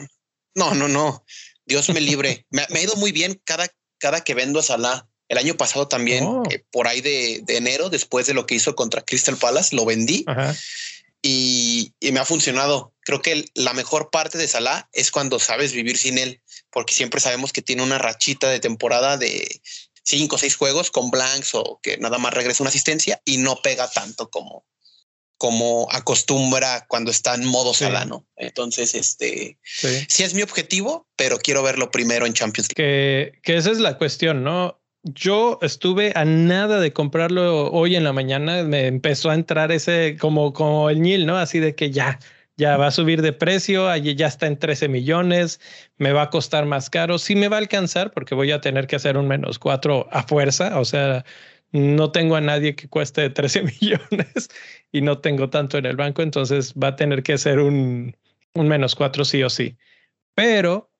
No, 0.54 0.74
no, 0.74 0.88
no. 0.88 1.24
Dios 1.64 1.88
me 1.88 2.00
libre. 2.00 2.46
me, 2.50 2.62
ha 2.62 2.82
ido 2.82 2.94
muy 2.96 3.12
bien 3.12 3.40
cada, 3.44 3.68
cada 3.98 4.22
que 4.22 4.34
vendo 4.34 4.60
a 4.60 4.62
Salah. 4.62 5.08
El 5.28 5.38
año 5.38 5.56
pasado 5.56 5.88
también, 5.88 6.24
oh. 6.24 6.42
eh, 6.50 6.62
por 6.70 6.86
ahí 6.86 7.00
de, 7.00 7.42
enero, 7.48 7.88
después 7.88 8.26
de 8.26 8.34
lo 8.34 8.44
que 8.44 8.54
hizo 8.56 8.74
contra 8.74 9.00
Crystal 9.00 9.38
Palace, 9.38 9.74
lo 9.74 9.86
vendí 9.86 10.26
y, 11.24 11.94
me 12.12 12.20
ha 12.20 12.24
funcionado. 12.24 12.92
Creo 13.00 13.22
que 13.22 13.46
la 13.54 13.72
mejor 13.72 14.10
parte 14.10 14.36
de 14.36 14.46
Salah 14.46 14.88
es 14.92 15.10
cuando 15.10 15.40
sabes 15.40 15.72
vivir 15.72 15.96
sin 15.96 16.18
él, 16.18 16.42
porque 16.70 16.92
siempre 16.92 17.20
sabemos 17.20 17.52
que 17.52 17.62
tiene 17.62 17.82
una 17.82 17.98
rachita 17.98 18.50
de 18.50 18.60
temporada 18.60 19.16
de 19.16 19.60
cinco 20.04 20.36
o 20.36 20.38
seis 20.38 20.56
juegos 20.56 20.90
con 20.90 21.10
blanks 21.10 21.54
o 21.54 21.80
que 21.82 21.98
nada 21.98 22.18
más 22.18 22.32
regresa 22.32 22.62
una 22.62 22.70
asistencia 22.70 23.20
y 23.24 23.38
no 23.38 23.60
pega 23.62 23.90
tanto 23.90 24.30
como, 24.30 24.64
como 25.36 25.88
acostumbra 25.90 26.86
cuando 26.86 27.10
está 27.10 27.34
en 27.34 27.46
modo 27.46 27.74
salano. 27.74 28.26
Entonces, 28.36 28.94
este 28.94 29.58
sí. 29.64 30.22
es 30.22 30.34
mi 30.34 30.42
objetivo, 30.42 31.08
pero 31.16 31.38
quiero 31.38 31.62
verlo 31.62 31.90
primero 31.90 32.26
en 32.26 32.34
Champions 32.34 32.68
League. 32.68 33.32
Que, 33.32 33.40
que 33.42 33.56
esa 33.56 33.70
es 33.70 33.80
la 33.80 33.98
cuestión, 33.98 34.44
¿no? 34.44 34.78
yo 35.04 35.58
estuve 35.60 36.12
a 36.16 36.24
nada 36.24 36.80
de 36.80 36.92
comprarlo 36.92 37.70
hoy 37.70 37.94
en 37.94 38.04
la 38.04 38.12
mañana. 38.12 38.62
Me 38.64 38.86
empezó 38.86 39.30
a 39.30 39.34
entrar 39.34 39.70
ese 39.70 40.16
como, 40.18 40.52
como 40.52 40.88
el 40.90 41.02
Nil, 41.02 41.26
¿no? 41.26 41.36
Así 41.36 41.60
de 41.60 41.74
que 41.74 41.90
ya, 41.90 42.18
ya 42.56 42.76
va 42.76 42.88
a 42.88 42.90
subir 42.90 43.22
de 43.22 43.32
precio. 43.32 43.88
Allí 43.88 44.14
ya 44.14 44.26
está 44.26 44.46
en 44.46 44.58
13 44.58 44.88
millones. 44.88 45.60
Me 45.98 46.12
va 46.12 46.22
a 46.22 46.30
costar 46.30 46.66
más 46.66 46.90
caro. 46.90 47.18
Sí 47.18 47.34
me 47.36 47.48
va 47.48 47.56
a 47.56 47.60
alcanzar 47.60 48.12
porque 48.12 48.34
voy 48.34 48.52
a 48.52 48.60
tener 48.60 48.86
que 48.86 48.96
hacer 48.96 49.16
un 49.16 49.28
menos 49.28 49.58
cuatro 49.58 50.08
a 50.12 50.22
fuerza. 50.22 50.78
O 50.78 50.84
sea, 50.84 51.24
no 51.72 52.12
tengo 52.12 52.36
a 52.36 52.40
nadie 52.40 52.76
que 52.76 52.88
cueste 52.88 53.28
13 53.30 53.62
millones 53.62 54.50
y 54.92 55.00
no 55.02 55.18
tengo 55.18 55.50
tanto 55.50 55.78
en 55.78 55.86
el 55.86 55.96
banco. 55.96 56.22
Entonces 56.22 56.74
va 56.74 56.88
a 56.88 56.96
tener 56.96 57.22
que 57.22 57.38
ser 57.38 57.58
un, 57.60 58.16
un 58.54 58.68
menos 58.68 58.94
cuatro 58.94 59.24
sí 59.24 59.42
o 59.42 59.50
sí. 59.50 59.76
Pero, 60.34 60.90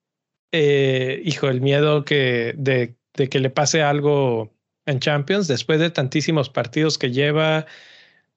eh, 0.51 1.21
hijo, 1.25 1.49
el 1.49 1.61
miedo 1.61 2.05
que 2.05 2.53
de 2.57 2.95
que 3.29 3.39
le 3.39 3.49
pase 3.49 3.81
algo 3.81 4.53
en 4.85 4.99
Champions 4.99 5.47
después 5.47 5.79
de 5.79 5.89
tantísimos 5.89 6.49
partidos 6.49 6.97
que 6.97 7.11
lleva. 7.11 7.65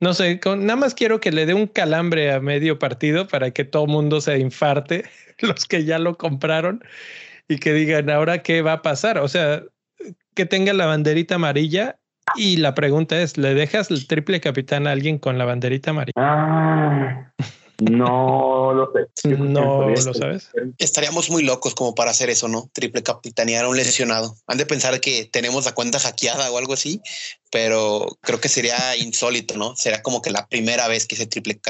No 0.00 0.14
sé, 0.14 0.38
con, 0.38 0.64
nada 0.64 0.76
más 0.76 0.95
quiero 0.95 1.19
que 1.19 1.33
le 1.33 1.45
dé 1.45 1.55
un 1.55 1.67
calambre 1.67 2.33
a 2.33 2.40
medio 2.40 2.78
partido 2.78 3.26
para 3.26 3.50
que 3.50 3.64
todo 3.64 3.87
mundo 3.87 4.21
se 4.21 4.38
infarte, 4.38 5.05
los 5.40 5.67
que 5.67 5.85
ya 5.85 5.99
lo 5.99 6.17
compraron, 6.17 6.85
y 7.49 7.59
que 7.59 7.73
digan, 7.73 8.09
ahora 8.11 8.43
qué 8.43 8.62
va 8.62 8.75
a 8.75 8.83
pasar. 8.83 9.19
O 9.19 9.28
sea, 9.28 9.62
que 10.35 10.47
tenga 10.47 10.73
la 10.73 10.87
banderita 10.87 11.37
amarilla. 11.37 11.99
Y 12.37 12.59
la 12.59 12.75
pregunta 12.75 13.21
es, 13.21 13.38
¿le 13.38 13.55
dejas 13.55 13.90
el 13.90 14.07
triple 14.07 14.40
capitán 14.40 14.87
a 14.87 14.93
alguien 14.93 15.19
con 15.19 15.38
la 15.38 15.47
banderita 15.47 15.90
amarilla? 15.90 16.12
Ah, 16.17 17.33
no 17.81 18.73
lo 18.75 18.93
sé. 18.93 19.29
No 19.37 19.89
lo 19.89 20.15
sabes. 20.15 20.51
Estaríamos 20.79 21.31
muy 21.31 21.45
locos 21.45 21.75
como 21.75 21.95
para 21.95 22.11
hacer 22.11 22.29
eso, 22.29 22.49
¿no? 22.49 22.69
Triple 22.73 23.05
capitanear 23.05 23.65
a 23.65 23.69
un 23.69 23.77
lesionado. 23.77 24.37
Han 24.49 24.59
de 24.59 24.67
pensar 24.67 25.01
que 25.01 25.27
tenemos 25.27 25.65
la 25.65 25.75
cuenta 25.75 26.01
hackeada 26.01 26.51
o 26.51 26.59
algo 26.59 26.75
así, 26.75 27.01
pero 27.53 28.19
creo 28.21 28.41
que 28.41 28.49
sería 28.49 28.97
insólito, 28.97 29.57
¿no? 29.57 29.77
Será 29.77 30.03
como 30.03 30.23
que 30.23 30.31
la 30.31 30.49
primera 30.49 30.89
vez 30.89 31.07
que 31.07 31.15
se 31.15 31.27
triple, 31.27 31.61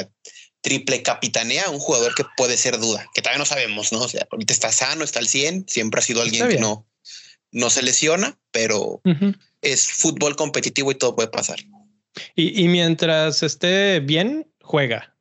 triple 0.62 1.02
capitanea 1.02 1.64
a 1.64 1.70
un 1.70 1.78
jugador 1.78 2.14
que 2.14 2.24
puede 2.38 2.56
ser 2.56 2.78
duda, 2.78 3.06
que 3.12 3.20
todavía 3.20 3.40
no 3.40 3.44
sabemos, 3.44 3.92
¿no? 3.92 4.00
O 4.00 4.08
sea, 4.08 4.26
ahorita 4.30 4.54
está 4.54 4.72
sano, 4.72 5.04
está 5.04 5.18
al 5.18 5.28
100, 5.28 5.66
siempre 5.68 6.00
ha 6.00 6.02
sido 6.02 6.22
alguien 6.22 6.48
que 6.48 6.58
no, 6.58 6.86
no 7.52 7.68
se 7.68 7.82
lesiona, 7.82 8.38
pero 8.50 9.02
es 9.60 9.88
fútbol 9.88 10.36
competitivo 10.36 10.90
y 10.90 10.94
todo 10.94 11.14
puede 11.14 11.28
pasar. 11.28 11.58
y 12.34 12.66
mientras 12.68 13.42
esté 13.42 14.00
bien, 14.00 14.50
juega. 14.62 15.17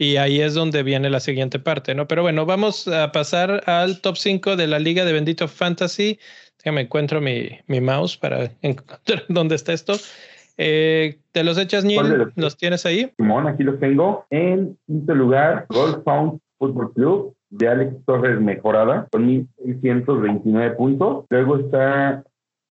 Y 0.00 0.16
ahí 0.16 0.40
es 0.40 0.54
donde 0.54 0.84
viene 0.84 1.10
la 1.10 1.18
siguiente 1.18 1.58
parte, 1.58 1.92
¿no? 1.92 2.06
Pero 2.06 2.22
bueno, 2.22 2.46
vamos 2.46 2.86
a 2.86 3.10
pasar 3.10 3.64
al 3.66 4.00
top 4.00 4.16
5 4.16 4.54
de 4.54 4.68
la 4.68 4.78
Liga 4.78 5.04
de 5.04 5.12
Bendito 5.12 5.48
Fantasy. 5.48 6.20
Déjame 6.58 6.82
encuentro 6.82 7.20
mi, 7.20 7.48
mi 7.66 7.80
mouse 7.80 8.16
para 8.16 8.48
encontrar 8.62 9.24
dónde 9.28 9.56
está 9.56 9.72
esto. 9.72 9.94
Eh, 10.56 11.18
¿Te 11.32 11.42
los 11.42 11.58
echas, 11.58 11.84
Neil? 11.84 12.32
¿Los 12.36 12.56
tienes 12.56 12.86
ahí? 12.86 13.12
Simón, 13.16 13.48
aquí 13.48 13.64
los 13.64 13.80
tengo. 13.80 14.24
En 14.30 14.78
quinto 14.86 15.14
lugar, 15.16 15.66
Golf 15.68 16.04
Found 16.04 16.40
Football 16.58 16.92
Club 16.92 17.36
de 17.50 17.68
Alex 17.68 18.04
Torres 18.04 18.40
Mejorada 18.40 19.08
con 19.10 19.26
1.629 19.26 20.76
puntos. 20.76 21.24
Luego 21.28 21.58
está 21.58 22.22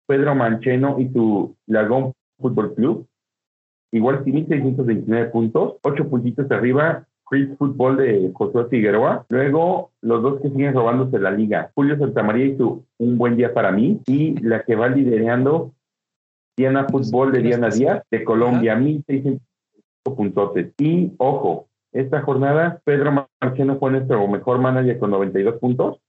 Pedro 0.09 0.35
Mancheno 0.35 0.97
y 0.99 1.09
su 1.13 1.57
Lagón 1.67 2.15
Fútbol 2.39 2.75
Club. 2.75 3.07
Igual 3.93 4.25
1.629 4.25 5.31
puntos, 5.31 5.75
8 5.83 6.09
puntitos 6.09 6.51
arriba 6.51 7.07
Free 7.33 7.47
Fútbol 7.57 7.97
de 7.97 8.31
Josué 8.35 8.67
Figueroa. 8.69 9.25
Luego, 9.31 9.91
los 10.03 10.23
dos 10.23 10.43
que 10.43 10.51
siguen 10.51 10.75
robándose 10.75 11.19
la 11.19 11.31
liga. 11.31 11.73
Julio 11.75 11.97
Santamaría 11.97 12.45
y 12.45 12.59
su 12.59 12.85
Un 12.99 13.17
Buen 13.17 13.39
Día 13.39 13.55
para 13.55 13.73
mí. 13.73 14.03
Y 14.07 14.39
la 14.43 14.63
que 14.65 14.77
va 14.77 14.89
liderando, 14.89 15.73
Diana 16.59 16.87
Fútbol 16.91 17.33
de 17.33 17.41
Diana 17.41 17.71
Díaz, 17.71 18.03
de 18.11 18.23
Colombia, 18.23 18.77
1.600 18.77 19.41
puntotes. 20.15 20.75
Y, 20.77 21.13
ojo, 21.17 21.69
esta 21.93 22.21
jornada, 22.21 22.83
Pedro 22.85 23.27
Marcheno 23.41 23.79
fue 23.79 23.93
nuestro 23.93 24.29
mejor 24.29 24.61
manager 24.61 24.99
con 24.99 25.13
92 25.13 25.59
puntos. 25.59 26.03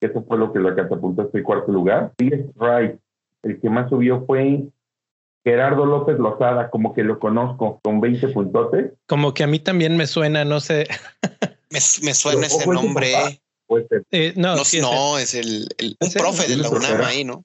Eso 0.00 0.22
fue 0.22 0.38
lo 0.38 0.54
que 0.54 0.58
lo 0.58 0.74
catapultó 0.74 1.24
este 1.24 1.42
cuarto 1.42 1.70
lugar. 1.70 2.12
Y 2.16 2.30
Right, 2.30 2.98
el 3.42 3.60
que 3.60 3.68
más 3.68 3.90
subió 3.90 4.24
fue 4.24 4.66
Gerardo 5.46 5.86
López 5.86 6.18
Lozada, 6.18 6.70
como 6.70 6.92
que 6.92 7.04
lo 7.04 7.20
conozco, 7.20 7.78
con 7.84 8.00
20 8.00 8.26
puntotes. 8.30 8.90
Como 9.06 9.32
que 9.32 9.44
a 9.44 9.46
mí 9.46 9.60
también 9.60 9.96
me 9.96 10.08
suena, 10.08 10.44
no 10.44 10.58
sé. 10.58 10.88
me, 11.70 11.78
suena 11.80 12.48
ese 12.48 12.66
nombre. 12.66 13.12
Eh, 14.10 14.32
no, 14.34 14.56
no, 14.56 15.18
es, 15.18 15.34
el, 15.36 15.68
un 16.00 16.10
profe 16.10 16.48
de 16.48 16.56
la 16.56 16.68
UNAM 16.68 17.00
ahí, 17.00 17.24
¿no? 17.24 17.44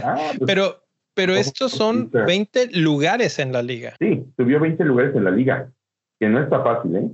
Ah, 0.00 0.30
pues, 0.38 0.42
pero, 0.46 0.84
pero 1.12 1.34
estos 1.34 1.72
son 1.72 2.08
20 2.08 2.68
lugares 2.78 3.40
en 3.40 3.50
la 3.50 3.62
liga. 3.62 3.96
Sí, 3.98 4.22
subió 4.36 4.60
20 4.60 4.84
lugares 4.84 5.16
en 5.16 5.24
la 5.24 5.32
liga, 5.32 5.72
que 6.20 6.28
no 6.28 6.40
está 6.40 6.62
fácil, 6.62 6.94
¿eh? 6.94 7.10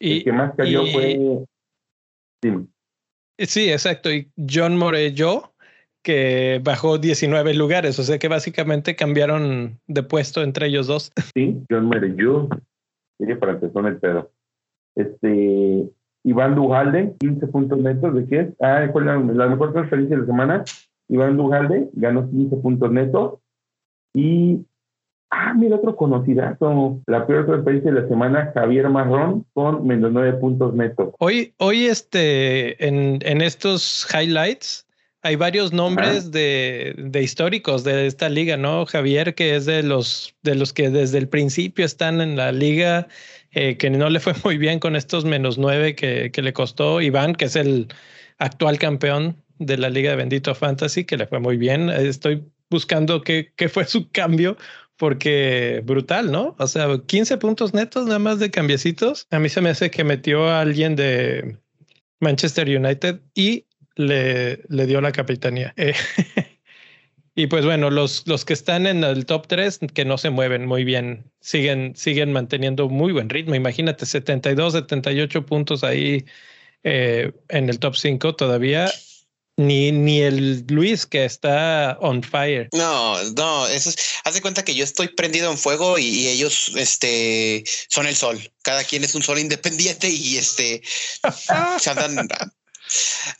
Y, 0.00 0.18
el 0.18 0.24
que 0.24 0.32
más 0.32 0.52
cayó 0.54 0.84
fue. 0.88 1.46
Sí. 2.42 2.50
sí, 3.46 3.72
exacto. 3.72 4.12
Y 4.12 4.30
John 4.36 4.76
Morello 4.76 5.51
que 6.02 6.60
bajó 6.62 6.98
19 6.98 7.54
lugares, 7.54 7.98
o 7.98 8.02
sea 8.02 8.18
que 8.18 8.28
básicamente 8.28 8.96
cambiaron 8.96 9.78
de 9.86 10.02
puesto 10.02 10.42
entre 10.42 10.66
ellos 10.66 10.86
dos. 10.86 11.12
Sí, 11.34 11.62
John 11.70 11.88
Mereyú, 11.88 12.48
sigue 13.18 13.36
para 13.36 13.52
empezar 13.52 13.86
el 13.86 13.96
pedo. 13.98 14.30
Este, 14.94 15.88
Iván 16.24 16.54
Dujalde, 16.54 17.14
15 17.20 17.46
puntos 17.48 17.78
netos, 17.78 18.14
¿de 18.14 18.26
qué 18.26 18.52
Ah, 18.60 18.88
fue 18.92 19.04
la, 19.04 19.18
mejor 19.18 19.72
transferencia 19.72 20.16
de 20.16 20.22
la 20.22 20.26
semana. 20.26 20.64
Iván 21.08 21.36
Dujalde 21.36 21.88
ganó 21.94 22.28
15 22.28 22.56
puntos 22.56 22.92
netos. 22.92 23.38
Y, 24.14 24.64
ah, 25.30 25.54
mira, 25.54 25.76
otro 25.76 25.96
conocidazo. 25.96 27.00
La 27.06 27.26
peor 27.26 27.46
transferencia 27.46 27.92
de 27.92 28.02
la 28.02 28.08
semana, 28.08 28.52
Javier 28.54 28.88
Marrón, 28.88 29.46
con 29.52 29.86
menos 29.86 30.12
9 30.12 30.34
puntos 30.34 30.74
netos. 30.74 31.14
Hoy, 31.18 31.54
hoy 31.58 31.86
este, 31.86 32.86
en, 32.86 33.18
en 33.22 33.40
estos 33.40 34.06
highlights, 34.12 34.86
hay 35.22 35.36
varios 35.36 35.72
nombres 35.72 36.32
de, 36.32 36.94
de, 36.98 37.22
históricos 37.22 37.84
de 37.84 38.06
esta 38.06 38.28
liga, 38.28 38.56
¿no? 38.56 38.84
Javier, 38.86 39.34
que 39.36 39.54
es 39.54 39.66
de 39.66 39.84
los, 39.84 40.34
de 40.42 40.56
los 40.56 40.72
que 40.72 40.90
desde 40.90 41.18
el 41.18 41.28
principio 41.28 41.84
están 41.84 42.20
en 42.20 42.36
la 42.36 42.50
liga, 42.50 43.06
eh, 43.52 43.76
que 43.76 43.88
no 43.88 44.10
le 44.10 44.18
fue 44.18 44.34
muy 44.44 44.58
bien 44.58 44.80
con 44.80 44.96
estos 44.96 45.24
menos 45.24 45.58
nueve 45.58 45.94
que, 45.94 46.32
que, 46.32 46.42
le 46.42 46.52
costó. 46.52 47.00
Iván, 47.00 47.34
que 47.36 47.44
es 47.44 47.54
el 47.54 47.86
actual 48.38 48.78
campeón 48.78 49.36
de 49.58 49.78
la 49.78 49.90
liga 49.90 50.10
de 50.10 50.16
Bendito 50.16 50.56
Fantasy, 50.56 51.04
que 51.04 51.16
le 51.16 51.28
fue 51.28 51.38
muy 51.38 51.56
bien. 51.56 51.88
Estoy 51.88 52.44
buscando 52.68 53.22
qué, 53.22 53.52
qué 53.54 53.68
fue 53.68 53.84
su 53.84 54.10
cambio, 54.10 54.56
porque 54.96 55.82
brutal, 55.84 56.32
¿no? 56.32 56.56
O 56.58 56.66
sea, 56.66 56.88
15 57.06 57.36
puntos 57.38 57.74
netos 57.74 58.06
nada 58.06 58.18
más 58.18 58.40
de 58.40 58.50
cambiecitos. 58.50 59.28
A 59.30 59.38
mí 59.38 59.48
se 59.48 59.60
me 59.60 59.70
hace 59.70 59.88
que 59.90 60.02
metió 60.02 60.48
a 60.48 60.60
alguien 60.62 60.96
de 60.96 61.58
Manchester 62.18 62.68
United 62.68 63.20
y 63.34 63.66
le, 63.96 64.62
le 64.68 64.86
dio 64.86 65.00
la 65.00 65.12
capitanía. 65.12 65.74
Eh, 65.82 65.94
Y 67.34 67.46
pues 67.46 67.64
bueno, 67.64 67.88
los, 67.88 68.24
los 68.26 68.44
que 68.44 68.52
están 68.52 68.86
en 68.86 69.04
el 69.04 69.24
top 69.24 69.46
3, 69.46 69.80
que 69.94 70.04
no 70.04 70.18
se 70.18 70.28
mueven 70.28 70.66
muy 70.66 70.84
bien, 70.84 71.30
siguen, 71.40 71.94
siguen 71.96 72.30
manteniendo 72.30 72.90
muy 72.90 73.12
buen 73.12 73.30
ritmo. 73.30 73.54
Imagínate, 73.54 74.04
72, 74.04 74.74
78 74.74 75.46
puntos 75.46 75.82
ahí 75.82 76.26
eh, 76.82 77.32
en 77.48 77.70
el 77.70 77.78
top 77.78 77.96
5 77.96 78.36
todavía. 78.36 78.92
Ni, 79.56 79.92
ni 79.92 80.20
el 80.20 80.64
Luis 80.68 81.06
que 81.06 81.24
está 81.24 81.98
on 82.00 82.22
fire. 82.22 82.68
No, 82.72 83.22
no, 83.32 83.66
eso 83.68 83.90
es. 83.90 83.96
Haz 84.24 84.34
de 84.34 84.40
cuenta 84.40 84.64
que 84.64 84.74
yo 84.74 84.82
estoy 84.82 85.08
prendido 85.08 85.50
en 85.50 85.58
fuego 85.58 85.98
y, 85.98 86.26
ellos 86.26 86.72
este, 86.76 87.62
son 87.88 88.06
el 88.06 88.16
sol. 88.16 88.40
Cada 88.62 88.82
quien 88.84 89.04
es 89.04 89.14
un 89.14 89.22
sol 89.22 89.38
independiente 89.38 90.08
y 90.08 90.36
este 90.36 90.82
se 91.78 91.90
andan 91.90 92.28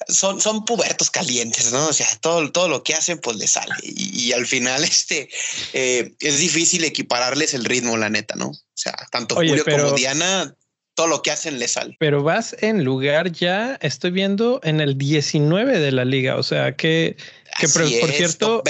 son, 0.09 0.40
son 0.40 0.64
pubertos 0.64 1.11
calientes, 1.11 1.73
¿no? 1.73 1.88
O 1.88 1.92
sea, 1.92 2.06
todo, 2.21 2.50
todo 2.52 2.68
lo 2.68 2.82
que 2.82 2.94
hacen, 2.94 3.18
pues 3.18 3.37
les 3.37 3.50
sale. 3.50 3.75
Y, 3.82 4.32
al 4.32 4.47
final, 4.47 4.85
este 4.85 5.28
eh, 5.73 6.14
es 6.21 6.38
difícil 6.38 6.85
equipararles 6.85 7.54
el 7.54 7.64
ritmo, 7.64 7.97
la 7.97 8.11
neta, 8.11 8.35
¿no? 8.37 8.49
O 8.49 8.59
sea, 8.75 8.94
tanto 9.11 9.35
Julio 9.35 9.64
como 9.64 9.92
Diana, 9.92 10.54
todo 10.94 11.06
lo 11.06 11.23
que 11.23 11.30
hacen 11.30 11.59
les 11.59 11.73
sale. 11.73 11.97
Pero 11.99 12.23
vas 12.23 12.56
en 12.61 12.85
lugar 12.85 13.32
ya, 13.32 13.78
estoy 13.80 14.11
viendo 14.11 14.61
en 14.62 14.80
el 14.80 14.99
19 14.99 15.78
de 15.78 15.92
la 15.92 16.04
liga. 16.04 16.37
O 16.37 16.42
sea, 16.42 16.76
que, 16.76 17.16
que 17.59 17.68
por, 17.68 17.87
cierto, 17.88 18.62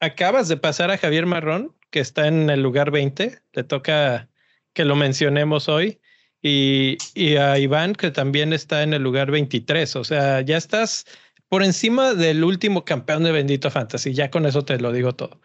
acabas 0.00 0.48
de 0.48 0.56
pasar 0.56 0.90
a 0.90 0.98
Javier 0.98 1.26
Marrón, 1.26 1.76
que 1.90 2.00
está 2.00 2.26
en 2.26 2.50
el 2.50 2.62
lugar 2.62 2.90
20. 2.90 3.40
Le 3.52 3.64
toca 3.64 4.28
que 4.72 4.84
lo 4.84 4.94
mencionemos 4.96 5.68
hoy 5.68 5.99
y, 6.42 6.98
y 7.14 7.36
a 7.36 7.58
Iván, 7.58 7.94
que 7.94 8.10
también 8.10 8.52
está 8.52 8.82
en 8.82 8.94
el 8.94 9.02
lugar 9.02 9.30
23. 9.30 9.96
O 9.96 10.04
sea, 10.04 10.40
ya 10.40 10.56
estás 10.56 11.06
por 11.48 11.62
encima 11.62 12.14
del 12.14 12.44
último 12.44 12.84
campeón 12.84 13.24
de 13.24 13.32
Bendito 13.32 13.70
Fantasy. 13.70 14.14
Ya 14.14 14.30
con 14.30 14.46
eso 14.46 14.64
te 14.64 14.78
lo 14.78 14.92
digo 14.92 15.14
todo. 15.14 15.40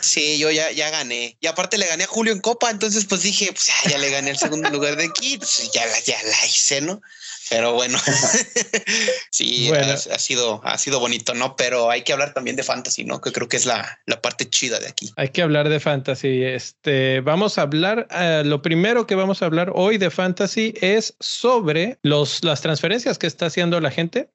Sí, 0.00 0.38
yo 0.38 0.50
ya, 0.50 0.70
ya 0.70 0.90
gané. 0.90 1.36
Y 1.40 1.46
aparte 1.46 1.78
le 1.78 1.86
gané 1.86 2.04
a 2.04 2.08
Julio 2.08 2.32
en 2.32 2.40
Copa, 2.40 2.70
entonces 2.70 3.04
pues 3.04 3.22
dije, 3.22 3.52
pues 3.52 3.70
ya, 3.90 3.98
le 3.98 4.10
gané 4.10 4.30
el 4.30 4.38
segundo 4.38 4.70
lugar 4.70 4.96
de 4.96 5.04
aquí, 5.04 5.38
ya, 5.72 5.84
ya 6.04 6.16
la 6.22 6.46
hice, 6.46 6.80
¿no? 6.80 7.02
Pero 7.50 7.72
bueno, 7.74 7.98
sí, 9.30 9.70
ha, 9.72 10.18
sido, 10.18 10.60
ha 10.64 10.78
sido 10.78 11.00
bonito, 11.00 11.34
¿no? 11.34 11.56
Pero 11.56 11.90
hay 11.90 12.02
que 12.02 12.12
hablar 12.12 12.34
también 12.34 12.56
de 12.56 12.62
fantasy, 12.62 13.04
¿no? 13.04 13.20
Que 13.20 13.32
creo 13.32 13.48
que 13.48 13.56
es 13.56 13.66
la, 13.66 14.00
la 14.06 14.20
parte 14.20 14.48
chida 14.48 14.78
de 14.80 14.88
aquí. 14.88 15.12
Hay 15.16 15.28
que 15.28 15.42
hablar 15.42 15.68
de 15.68 15.80
fantasy. 15.80 16.42
Este, 16.42 17.20
vamos 17.20 17.58
a 17.58 17.62
hablar, 17.62 18.08
uh, 18.10 18.46
lo 18.46 18.62
primero 18.62 19.06
que 19.06 19.14
vamos 19.14 19.42
a 19.42 19.46
hablar 19.46 19.70
hoy 19.74 19.98
de 19.98 20.10
fantasy 20.10 20.74
es 20.80 21.14
sobre 21.20 21.98
los, 22.02 22.42
las 22.42 22.60
transferencias 22.60 23.18
que 23.18 23.26
está 23.26 23.46
haciendo 23.46 23.80
la 23.80 23.90
gente. 23.90 24.30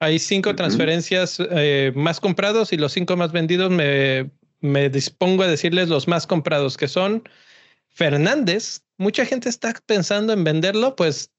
Hay 0.00 0.18
cinco 0.18 0.54
transferencias 0.56 1.38
eh, 1.38 1.92
más 1.94 2.20
comprados 2.20 2.72
y 2.72 2.76
los 2.76 2.92
cinco 2.92 3.16
más 3.16 3.32
vendidos. 3.32 3.70
Me, 3.70 4.30
me 4.60 4.90
dispongo 4.90 5.44
a 5.44 5.46
decirles 5.46 5.88
los 5.88 6.08
más 6.08 6.26
comprados, 6.26 6.76
que 6.76 6.88
son 6.88 7.22
Fernández. 7.88 8.82
Mucha 8.98 9.24
gente 9.24 9.48
está 9.48 9.72
pensando 9.86 10.32
en 10.32 10.42
venderlo, 10.42 10.96
pues 10.96 11.30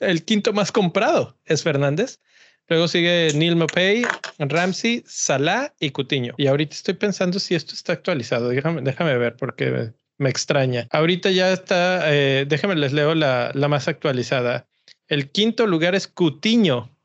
el 0.00 0.24
quinto 0.24 0.52
más 0.52 0.72
comprado 0.72 1.36
es 1.44 1.62
Fernández. 1.62 2.20
Luego 2.68 2.86
sigue 2.86 3.32
Neil 3.34 3.56
Mopey, 3.56 4.04
Ramsey, 4.38 5.02
Salah 5.06 5.74
y 5.80 5.90
Cutiño. 5.90 6.34
Y 6.36 6.46
ahorita 6.46 6.74
estoy 6.74 6.94
pensando 6.94 7.40
si 7.40 7.54
esto 7.54 7.74
está 7.74 7.92
actualizado. 7.92 8.48
Déjame, 8.48 8.80
déjame 8.82 9.16
ver 9.18 9.36
porque 9.36 9.92
me 10.18 10.30
extraña. 10.30 10.86
Ahorita 10.90 11.30
ya 11.30 11.52
está, 11.52 12.12
eh, 12.14 12.44
déjame 12.46 12.76
les 12.76 12.92
leo 12.92 13.14
la, 13.14 13.50
la, 13.54 13.68
más 13.68 13.88
actualizada. 13.88 14.68
El 15.08 15.30
quinto 15.30 15.66
lugar 15.66 15.96
es 15.96 16.06
Cutiño, 16.06 16.96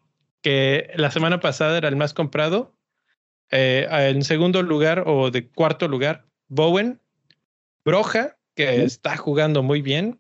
que 0.42 0.92
la 0.96 1.10
semana 1.10 1.40
pasada 1.40 1.78
era 1.78 1.88
el 1.88 1.96
más 1.96 2.14
comprado. 2.14 2.76
Eh, 3.50 3.88
en 3.90 4.24
segundo 4.24 4.62
lugar 4.62 5.04
o 5.08 5.32
de 5.32 5.48
cuarto 5.48 5.88
lugar, 5.88 6.26
Bowen, 6.48 7.00
Broja, 7.84 8.38
que 8.54 8.84
está 8.84 9.18
jugando 9.18 9.64
muy 9.64 9.82
bien, 9.82 10.20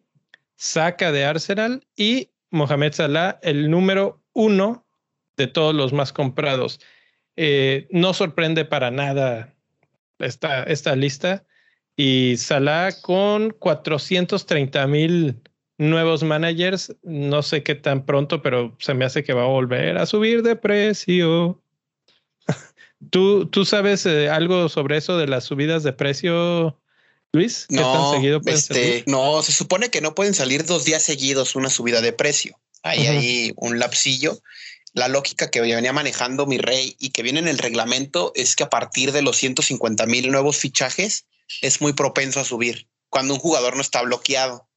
Saca 0.55 1.11
de 1.11 1.25
Arsenal 1.25 1.85
y 1.95 2.29
Mohamed 2.55 2.93
Salah, 2.93 3.39
el 3.43 3.69
número 3.69 4.21
uno 4.33 4.85
de 5.37 5.47
todos 5.47 5.75
los 5.75 5.93
más 5.93 6.13
comprados. 6.13 6.79
Eh, 7.35 7.87
no 7.91 8.13
sorprende 8.13 8.65
para 8.65 8.91
nada 8.91 9.53
esta, 10.19 10.63
esta 10.63 10.95
lista. 10.95 11.45
Y 11.97 12.35
Salah 12.37 12.93
con 13.01 13.51
430 13.51 14.87
mil 14.87 15.41
nuevos 15.77 16.23
managers, 16.23 16.95
no 17.03 17.41
sé 17.41 17.63
qué 17.63 17.75
tan 17.75 18.05
pronto, 18.05 18.41
pero 18.41 18.75
se 18.79 18.93
me 18.93 19.05
hace 19.05 19.23
que 19.23 19.33
va 19.33 19.43
a 19.43 19.47
volver 19.47 19.97
a 19.97 20.05
subir 20.05 20.41
de 20.41 20.55
precio. 20.55 21.61
¿Tú, 23.11 23.47
¿Tú 23.47 23.65
sabes 23.65 24.05
eh, 24.05 24.29
algo 24.29 24.69
sobre 24.69 24.97
eso 24.97 25.17
de 25.17 25.27
las 25.27 25.43
subidas 25.43 25.83
de 25.83 25.93
precio, 25.93 26.79
Luis, 27.35 27.65
¿qué 27.67 27.75
no, 27.75 27.91
tan 27.91 28.13
seguido 28.13 28.41
este, 28.45 29.03
No, 29.07 29.43
se 29.43 29.51
supone 29.51 29.89
que 29.89 29.99
no 29.99 30.15
pueden 30.15 30.33
salir 30.33 30.65
dos 30.65 30.85
días 30.85 31.03
seguidos 31.03 31.55
una 31.55 31.69
subida 31.69 31.99
de 31.99 32.13
precio. 32.13 32.57
Hay 32.81 33.07
ahí 33.07 33.53
un 33.57 33.77
lapsillo. 33.77 34.41
La 34.93 35.09
lógica 35.09 35.51
que 35.51 35.59
venía 35.59 35.91
manejando 35.91 36.45
mi 36.45 36.57
rey 36.57 36.95
y 36.97 37.09
que 37.09 37.23
viene 37.23 37.39
en 37.39 37.49
el 37.49 37.57
reglamento 37.57 38.31
es 38.35 38.55
que 38.55 38.63
a 38.63 38.69
partir 38.69 39.11
de 39.11 39.21
los 39.21 39.35
150 39.35 40.05
mil 40.05 40.31
nuevos 40.31 40.55
fichajes 40.55 41.25
es 41.61 41.81
muy 41.81 41.91
propenso 41.91 42.39
a 42.39 42.45
subir 42.45 42.87
cuando 43.09 43.33
un 43.33 43.39
jugador 43.41 43.75
no 43.75 43.81
está 43.81 44.01
bloqueado. 44.01 44.69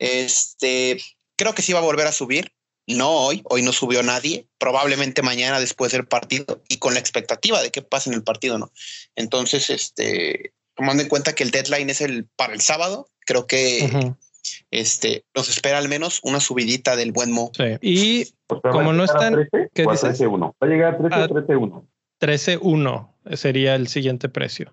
Este 0.00 1.00
creo 1.36 1.54
que 1.54 1.62
sí 1.62 1.72
va 1.72 1.78
a 1.78 1.82
volver 1.82 2.08
a 2.08 2.12
subir. 2.12 2.52
No 2.88 3.10
hoy, 3.10 3.42
hoy 3.44 3.62
no 3.62 3.72
subió 3.72 4.02
nadie, 4.02 4.48
probablemente 4.58 5.22
mañana 5.22 5.60
después 5.60 5.92
del 5.92 6.04
partido 6.04 6.64
y 6.68 6.78
con 6.78 6.94
la 6.94 7.00
expectativa 7.00 7.62
de 7.62 7.70
qué 7.70 7.80
pasa 7.80 8.10
en 8.10 8.14
el 8.14 8.24
partido, 8.24 8.58
¿no? 8.58 8.72
Entonces, 9.14 9.70
este, 9.70 10.52
tomando 10.74 11.02
en 11.02 11.08
cuenta 11.08 11.34
que 11.34 11.44
el 11.44 11.50
deadline 11.50 11.90
es 11.90 12.00
el 12.00 12.26
para 12.36 12.52
el 12.54 12.60
sábado, 12.60 13.08
creo 13.26 13.46
que 13.46 14.14
este 14.70 15.24
nos 15.34 15.48
espera 15.48 15.78
al 15.78 15.88
menos 15.88 16.20
una 16.24 16.40
subidita 16.40 16.96
del 16.96 17.12
buen 17.12 17.32
Mo. 17.32 17.50
Sí. 17.54 17.78
Y 17.80 18.24
como 18.46 18.92
no 18.92 19.04
están 19.04 19.34
13, 19.34 19.70
¿qué 19.74 19.82
dices? 19.82 20.20
13-1. 20.20 20.40
Va 20.40 20.54
a 20.60 20.66
llegar 20.66 20.94
a 20.94 21.28
13 21.28 21.46
13-1. 21.46 21.84
13-1 22.20 23.08
sería 23.36 23.74
el 23.74 23.88
siguiente 23.88 24.28
precio. 24.28 24.72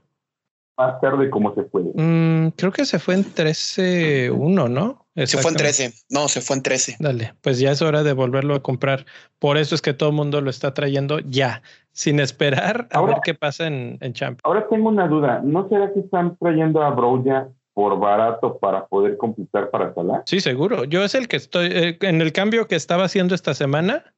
Más 0.78 1.02
tarde, 1.02 1.30
¿cómo 1.30 1.54
se 1.56 1.64
fue? 1.64 1.82
Mm, 1.94 2.52
creo 2.52 2.72
que 2.72 2.86
se 2.86 3.00
fue 3.00 3.16
en 3.16 3.26
13-1, 3.26 4.70
¿no? 4.70 5.06
Se 5.26 5.38
fue 5.38 5.52
en 5.52 5.58
13. 5.58 5.94
No, 6.10 6.28
se 6.28 6.42
fue 6.42 6.56
en 6.58 6.64
13. 6.64 6.98
Dale, 7.00 7.34
pues 7.42 7.60
ya 7.60 7.72
es 7.72 7.82
hora 7.82 8.04
de 8.04 8.14
volverlo 8.14 8.56
a 8.56 8.62
comprar. 8.62 9.06
Por 9.40 9.58
eso 9.58 9.76
es 9.76 9.82
que 9.82 9.94
todo 9.94 10.10
el 10.10 10.16
mundo 10.16 10.42
lo 10.42 10.50
está 10.50 10.74
trayendo 10.74 11.20
ya 11.20 11.62
sin 11.92 12.20
esperar 12.20 12.88
a 12.92 13.02
ver 13.02 13.18
qué 13.24 13.34
pasa 13.34 13.68
en, 13.68 13.98
en 14.02 14.14
Champions. 14.14 14.42
Ahora 14.44 14.68
tengo 14.70 14.90
una 14.90 15.08
duda. 15.08 15.42
¿No 15.44 15.68
será 15.68 15.92
que 15.94 16.00
están 16.00 16.38
trayendo 16.38 16.82
a 16.82 16.92
Broya 16.92 17.50
por 17.74 18.00
barato 18.00 18.58
para 18.58 18.86
poder 18.88 19.18
completar 19.18 19.70
para 19.70 19.94
Salah? 19.94 20.24
Sí, 20.26 20.40
seguro. 20.40 20.86
Yo 20.86 21.04
es 21.04 21.16
el 21.16 21.28
que 21.28 21.38
estoy 21.38 21.68
eh, 21.72 21.98
en 22.02 22.22
el 22.22 22.32
cambio 22.32 22.68
que 22.68 22.76
estaba 22.76 23.06
haciendo 23.06 23.36
esta 23.36 23.54
semana. 23.54 24.14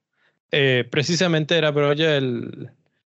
Eh, 0.52 0.88
precisamente 0.92 1.58
era 1.58 1.72
Broya 1.72 2.18
el, 2.18 2.72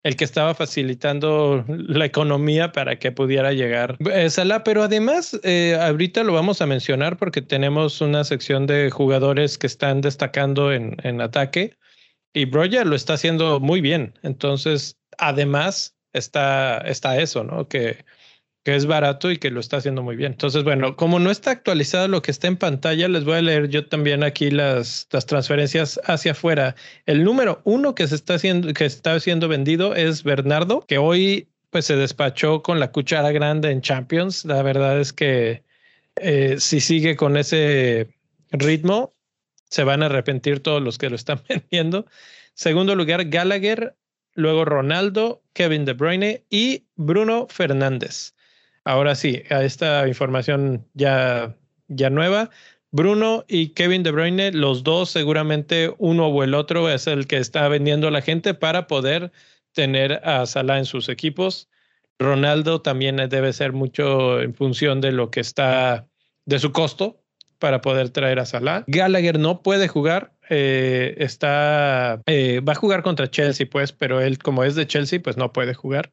el 0.05 0.17
que 0.17 0.25
estaba 0.25 0.55
facilitando 0.55 1.65
la 1.67 2.05
economía 2.05 2.73
para 2.73 2.99
que 2.99 3.11
pudiera 3.11 3.53
llegar 3.53 3.97
eh, 4.13 4.31
Salah. 4.31 4.63
Pero 4.63 4.83
además, 4.83 5.39
ahorita 5.81 6.23
lo 6.23 6.33
vamos 6.33 6.61
a 6.61 6.67
mencionar 6.67 7.17
porque 7.17 7.43
tenemos 7.43 8.01
una 8.01 8.23
sección 8.23 8.67
de 8.67 8.91
jugadores 8.91 9.59
que 9.59 9.67
están 9.67 10.01
destacando 10.01 10.73
en, 10.73 10.97
en 11.03 11.21
ataque. 11.21 11.77
Y 12.33 12.45
Broya 12.45 12.85
lo 12.85 12.97
está 12.97 13.15
haciendo 13.15 13.61
muy 13.61 13.81
bien. 13.81 14.15
Entonces, 14.23 14.99
además, 15.19 15.97
está, 16.15 16.79
está 16.79 17.19
eso, 17.19 17.45
¿no? 17.45 17.69
Que, 17.69 18.05
que 18.65 18.75
es 18.75 18.87
barato 18.87 19.31
y 19.31 19.37
que 19.37 19.51
lo 19.51 19.61
está 19.61 19.77
haciendo 19.77 20.03
muy 20.03 20.17
bien. 20.17 20.33
Entonces, 20.33 20.65
bueno, 20.65 20.97
como 20.97 21.19
no 21.19 21.31
está 21.31 21.51
actualizado 21.51 22.09
lo 22.09 22.23
que 22.23 22.31
está 22.31 22.49
en 22.49 22.57
pantalla, 22.57 23.09
les 23.09 23.25
voy 23.25 23.37
a 23.37 23.43
leer 23.43 23.69
yo 23.69 23.87
también 23.87 24.25
aquí 24.25 24.51
las, 24.51 25.07
las 25.13 25.27
transferencias 25.27 26.01
hacia 26.07 26.33
afuera. 26.33 26.75
El 27.05 27.25
número 27.25 27.61
uno 27.65 27.95
que 27.95 28.09
se 28.09 28.15
está 28.15 28.35
haciendo, 28.35 28.73
que 28.73 28.87
está 28.87 29.21
siendo 29.21 29.49
vendido 29.49 29.95
es 29.95 30.23
Bernardo, 30.23 30.85
que 30.89 30.97
hoy 30.97 31.49
pues 31.69 31.85
se 31.85 31.97
despachó 31.97 32.63
con 32.63 32.81
la 32.81 32.91
cuchara 32.91 33.33
grande 33.33 33.71
en 33.71 33.83
Champions. 33.83 34.47
La 34.47 34.63
verdad 34.63 34.99
es 34.99 35.13
que 35.13 35.63
eh, 36.17 36.57
si 36.59 36.81
sigue 36.81 37.17
con 37.17 37.37
ese 37.37 38.09
ritmo, 38.51 39.13
se 39.69 39.85
van 39.85 40.03
a 40.03 40.07
arrepentir 40.07 40.61
todos 40.61 40.81
los 40.81 40.97
que 40.97 41.11
lo 41.11 41.17
están 41.17 41.43
vendiendo. 41.49 42.07
Segundo 42.55 42.95
lugar, 42.95 43.27
Gallagher, 43.27 43.95
luego 44.33 44.65
Ronaldo, 44.65 45.43
Kevin 45.53 45.85
De 45.85 45.93
Bruyne 45.93 46.45
y 46.49 46.85
Bruno 46.97 47.47
Fernández. 47.51 48.35
Ahora 48.85 49.15
sí, 49.15 49.43
a 49.51 49.65
esta 49.65 50.07
información 50.07 50.87
ya, 50.95 51.57
ya 51.89 52.11
nueva. 52.11 52.51
Bruno 52.91 53.45
y 53.49 53.71
Kevin 53.71 54.03
De 54.03 54.13
Bruyne, 54.13 54.53
los 54.53 54.85
dos 54.85 55.11
seguramente 55.11 55.93
uno 55.99 56.29
o 56.29 56.45
el 56.45 56.55
otro 56.55 56.89
es 56.89 57.07
el 57.07 57.27
que 57.27 57.39
está 57.39 57.67
vendiendo 57.69 58.07
a 58.07 58.13
la 58.13 58.23
gente 58.23 58.55
para 58.55 58.87
poder 58.87 59.33
tener 59.73 60.21
a 60.25 60.47
Salah 60.47 60.79
en 60.79 60.85
sus 60.85 61.09
equipos. 61.09 61.69
Ronaldo 62.19 62.83
también 62.83 63.17
debe 63.17 63.53
ser 63.53 63.73
mucho 63.73 64.41
en 64.41 64.55
función 64.55 65.01
de 65.01 65.11
lo 65.11 65.31
que 65.31 65.41
está, 65.41 66.07
de 66.45 66.59
su 66.61 66.71
costo, 66.71 67.21
para 67.59 67.81
poder 67.81 68.11
traer 68.11 68.39
a 68.39 68.47
Salah. 68.47 68.85
Gallagher 68.87 69.39
no 69.39 69.63
puede 69.63 69.89
jugar, 69.89 70.35
eh, 70.51 71.15
está, 71.19 72.23
eh, 72.27 72.61
va 72.61 72.75
a 72.75 72.77
jugar 72.77 73.03
contra 73.03 73.31
Chelsea, 73.31 73.67
pues, 73.69 73.93
pero 73.93 74.21
él 74.21 74.39
como 74.39 74.63
es 74.63 74.75
de 74.75 74.87
Chelsea, 74.87 75.21
pues 75.21 75.37
no 75.37 75.53
puede 75.53 75.75
jugar. 75.75 76.13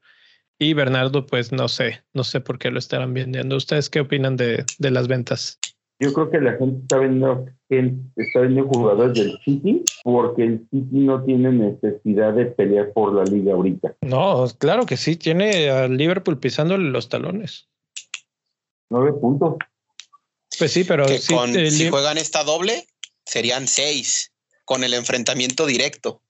Y 0.62 0.76
Bernardo, 0.76 1.26
pues 1.26 1.52
no 1.52 1.68
sé, 1.68 2.04
no 2.14 2.24
sé 2.24 2.40
por 2.40 2.60
qué 2.60 2.70
lo 2.70 2.78
estarán 2.78 3.16
vendiendo. 3.16 3.56
¿Ustedes 3.56 3.90
qué 3.90 4.00
opinan 4.00 4.38
de, 4.38 4.64
de 4.78 4.92
las 4.92 5.08
ventas? 5.08 5.58
Yo 6.00 6.14
creo 6.14 6.30
que 6.30 6.40
la 6.40 6.52
gente 6.56 6.82
está 6.84 7.00
vendiendo, 7.00 7.48
está 8.16 8.42
vendiendo 8.42 8.70
jugadores 8.70 9.18
del 9.18 9.40
City 9.44 9.84
porque 10.04 10.44
el 10.44 10.60
City 10.70 11.00
no 11.00 11.24
tiene 11.24 11.52
necesidad 11.52 12.34
de 12.36 12.46
pelear 12.46 12.94
por 12.94 13.12
la 13.12 13.24
liga 13.24 13.54
ahorita. 13.54 13.96
No, 14.02 14.46
claro 14.60 14.86
que 14.86 14.98
sí, 14.98 15.16
tiene 15.16 15.72
a 15.72 15.88
Liverpool 15.88 16.38
pisándole 16.38 16.92
los 16.92 17.10
talones. 17.10 17.68
Nueve 18.92 19.14
puntos. 19.14 19.56
Pues 20.60 20.72
sí, 20.72 20.84
pero 20.84 21.08
si 21.08 21.90
juegan 21.90 22.20
esta 22.20 22.44
doble, 22.44 22.86
serían 23.26 23.68
seis 23.68 24.32
con 24.64 24.84
el 24.84 24.94
enfrentamiento 24.94 25.66
directo. 25.66 26.22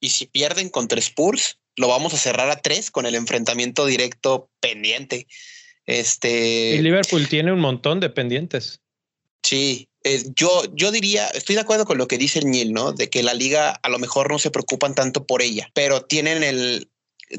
Y 0.00 0.10
si 0.10 0.26
pierden 0.26 0.68
contra 0.68 1.00
Spurs, 1.00 1.58
lo 1.76 1.88
vamos 1.88 2.14
a 2.14 2.18
cerrar 2.18 2.50
a 2.50 2.60
tres 2.60 2.90
con 2.90 3.06
el 3.06 3.14
enfrentamiento 3.14 3.86
directo 3.86 4.50
pendiente. 4.60 5.26
Este. 5.86 6.74
Y 6.76 6.78
Liverpool 6.78 7.28
tiene 7.28 7.52
un 7.52 7.60
montón 7.60 8.00
de 8.00 8.10
pendientes. 8.10 8.80
Sí, 9.42 9.88
eh, 10.04 10.22
yo, 10.34 10.62
yo 10.74 10.92
diría, 10.92 11.26
estoy 11.28 11.54
de 11.54 11.62
acuerdo 11.62 11.84
con 11.84 11.98
lo 11.98 12.08
que 12.08 12.18
dice 12.18 12.40
Neil, 12.42 12.72
¿no? 12.72 12.92
De 12.92 13.10
que 13.10 13.22
la 13.22 13.34
liga 13.34 13.78
a 13.82 13.88
lo 13.88 13.98
mejor 13.98 14.30
no 14.30 14.38
se 14.38 14.50
preocupan 14.50 14.94
tanto 14.94 15.26
por 15.26 15.42
ella, 15.42 15.70
pero 15.74 16.02
tienen 16.02 16.42
el, 16.42 16.90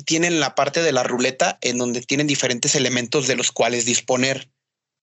tienen 0.06 0.40
la 0.40 0.56
parte 0.56 0.82
de 0.82 0.92
la 0.92 1.04
ruleta 1.04 1.58
en 1.62 1.78
donde 1.78 2.02
tienen 2.02 2.28
diferentes 2.28 2.76
elementos 2.76 3.28
de 3.28 3.36
los 3.36 3.52
cuales 3.52 3.86
disponer 3.86 4.50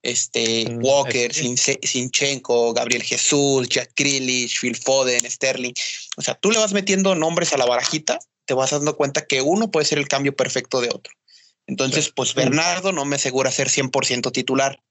este 0.02 0.70
mm, 0.70 0.84
Walker, 0.84 1.32
Sinchenko, 1.32 2.72
Gabriel 2.72 3.02
Jesús, 3.02 3.68
Jack 3.68 3.92
Grealish, 3.96 4.60
Phil 4.60 4.76
Foden, 4.76 5.28
Sterling. 5.28 5.72
O 6.16 6.22
sea, 6.22 6.34
tú 6.34 6.50
le 6.50 6.58
vas 6.58 6.72
metiendo 6.72 7.14
nombres 7.14 7.52
a 7.52 7.58
la 7.58 7.66
barajita, 7.66 8.18
te 8.48 8.54
vas 8.54 8.70
dando 8.70 8.96
cuenta 8.96 9.26
que 9.26 9.42
uno 9.42 9.70
puede 9.70 9.84
ser 9.84 9.98
el 9.98 10.08
cambio 10.08 10.34
perfecto 10.34 10.80
de 10.80 10.88
otro. 10.88 11.12
Entonces, 11.66 12.10
pues 12.10 12.34
Bernardo 12.34 12.92
no 12.92 13.04
me 13.04 13.16
asegura 13.16 13.52
ser 13.52 13.68
100% 13.68 14.32
titular. 14.32 14.82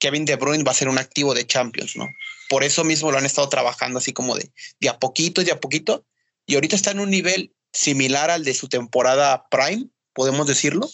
Kevin 0.00 0.24
De 0.24 0.34
Bruyne 0.34 0.64
va 0.64 0.72
a 0.72 0.74
ser 0.74 0.88
un 0.88 0.98
activo 0.98 1.32
de 1.32 1.46
Champions, 1.46 1.94
¿no? 1.94 2.08
Por 2.48 2.64
eso 2.64 2.82
mismo 2.82 3.12
lo 3.12 3.18
han 3.18 3.24
estado 3.24 3.48
trabajando 3.48 4.00
así 4.00 4.12
como 4.12 4.34
de, 4.34 4.50
de 4.80 4.88
a 4.88 4.98
poquito 4.98 5.40
y 5.40 5.44
de 5.44 5.52
a 5.52 5.60
poquito. 5.60 6.04
Y 6.44 6.56
ahorita 6.56 6.74
está 6.74 6.90
en 6.90 6.98
un 6.98 7.10
nivel 7.10 7.54
similar 7.72 8.32
al 8.32 8.42
de 8.42 8.52
su 8.52 8.68
temporada 8.68 9.46
Prime, 9.48 9.86
podemos 10.12 10.48
decirlo. 10.48 10.90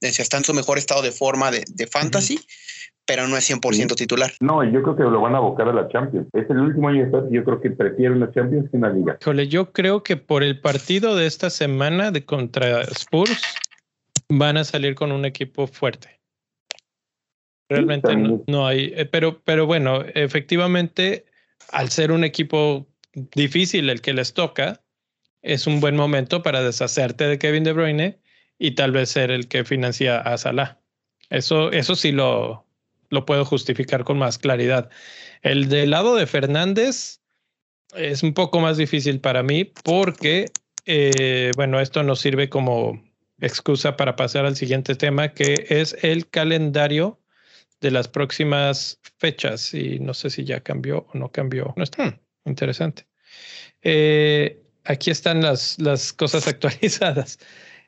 Está 0.00 0.38
en 0.38 0.44
su 0.44 0.54
mejor 0.54 0.78
estado 0.78 1.02
de 1.02 1.12
forma 1.12 1.50
de, 1.50 1.64
de 1.68 1.86
fantasy 1.86 2.38
pero 3.10 3.26
no 3.26 3.36
es 3.36 3.50
100% 3.50 3.96
titular. 3.96 4.30
No, 4.38 4.62
yo 4.62 4.84
creo 4.84 4.94
que 4.94 5.02
lo 5.02 5.20
van 5.20 5.34
a 5.34 5.38
abocar 5.38 5.68
a 5.68 5.72
la 5.72 5.88
Champions. 5.88 6.28
Es 6.32 6.48
el 6.48 6.58
último 6.58 6.90
año 6.90 7.04
de 7.06 7.34
yo 7.34 7.42
creo 7.42 7.60
que 7.60 7.72
prefiero 7.72 8.14
una 8.14 8.30
Champions 8.30 8.70
que 8.70 8.76
una 8.76 8.88
liga. 8.88 9.18
Híjole, 9.20 9.48
yo 9.48 9.72
creo 9.72 10.04
que 10.04 10.16
por 10.16 10.44
el 10.44 10.60
partido 10.60 11.16
de 11.16 11.26
esta 11.26 11.50
semana 11.50 12.12
de 12.12 12.24
contra 12.24 12.82
Spurs 12.82 13.42
van 14.28 14.58
a 14.58 14.62
salir 14.62 14.94
con 14.94 15.10
un 15.10 15.24
equipo 15.24 15.66
fuerte. 15.66 16.20
Realmente 17.68 18.14
no, 18.46 18.64
hay, 18.64 18.92
eh, 18.94 19.06
pero, 19.06 19.40
pero 19.42 19.66
bueno, 19.66 20.04
efectivamente, 20.14 21.24
al 21.72 21.88
ser 21.88 22.12
un 22.12 22.22
equipo 22.22 22.86
difícil 23.34 23.90
el 23.90 24.02
que 24.02 24.12
les 24.12 24.34
toca, 24.34 24.82
es 25.42 25.66
un 25.66 25.80
buen 25.80 25.96
momento 25.96 26.44
para 26.44 26.62
deshacerte 26.62 27.24
de 27.24 27.40
Kevin 27.40 27.64
De 27.64 27.72
Bruyne 27.72 28.19
y 28.60 28.72
tal 28.72 28.92
vez 28.92 29.08
ser 29.08 29.30
el 29.32 29.48
que 29.48 29.64
financia 29.64 30.20
a 30.20 30.36
Salah. 30.36 30.78
Eso, 31.30 31.72
eso 31.72 31.96
sí 31.96 32.12
lo, 32.12 32.66
lo 33.08 33.24
puedo 33.24 33.44
justificar 33.44 34.04
con 34.04 34.18
más 34.18 34.38
claridad. 34.38 34.90
El 35.40 35.70
del 35.70 35.90
lado 35.90 36.14
de 36.14 36.26
Fernández 36.26 37.20
es 37.96 38.22
un 38.22 38.34
poco 38.34 38.60
más 38.60 38.76
difícil 38.76 39.18
para 39.18 39.42
mí 39.42 39.64
porque, 39.64 40.52
eh, 40.84 41.52
bueno, 41.56 41.80
esto 41.80 42.02
nos 42.02 42.20
sirve 42.20 42.50
como 42.50 43.02
excusa 43.40 43.96
para 43.96 44.14
pasar 44.14 44.44
al 44.44 44.56
siguiente 44.56 44.94
tema, 44.94 45.32
que 45.32 45.66
es 45.70 45.96
el 46.02 46.28
calendario 46.28 47.18
de 47.80 47.90
las 47.90 48.08
próximas 48.08 49.00
fechas. 49.16 49.72
Y 49.72 50.00
no 50.00 50.12
sé 50.12 50.28
si 50.28 50.44
ya 50.44 50.60
cambió 50.60 51.06
o 51.14 51.18
no 51.18 51.32
cambió. 51.32 51.72
No 51.76 51.82
está 51.84 52.20
interesante. 52.44 53.06
Eh, 53.80 54.62
aquí 54.84 55.10
están 55.10 55.40
las, 55.40 55.78
las 55.78 56.12
cosas 56.12 56.46
actualizadas. 56.48 57.38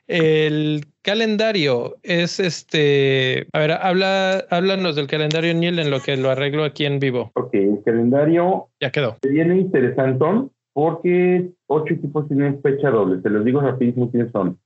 El 0.07 0.85
calendario 1.01 1.95
es 2.03 2.39
este. 2.39 3.47
A 3.53 3.59
ver, 3.59 3.71
habla, 3.71 4.45
háblanos 4.49 4.95
del 4.95 5.07
calendario, 5.07 5.53
Neil, 5.53 5.79
en 5.79 5.89
lo 5.89 6.01
que 6.01 6.17
lo 6.17 6.29
arreglo 6.29 6.63
aquí 6.63 6.85
en 6.85 6.99
vivo. 6.99 7.31
Ok, 7.35 7.53
el 7.53 7.81
calendario. 7.85 8.67
Ya 8.81 8.91
quedó. 8.91 9.17
Viene 9.21 9.59
interesante 9.59 10.25
porque 10.73 11.51
ocho 11.67 11.93
equipos 11.93 12.27
tienen 12.27 12.61
fecha 12.61 12.89
doble. 12.89 13.21
Se 13.21 13.29
los 13.29 13.45
digo 13.45 13.61
rapidísimo 13.61 14.11
quiénes 14.11 14.31
son. 14.31 14.59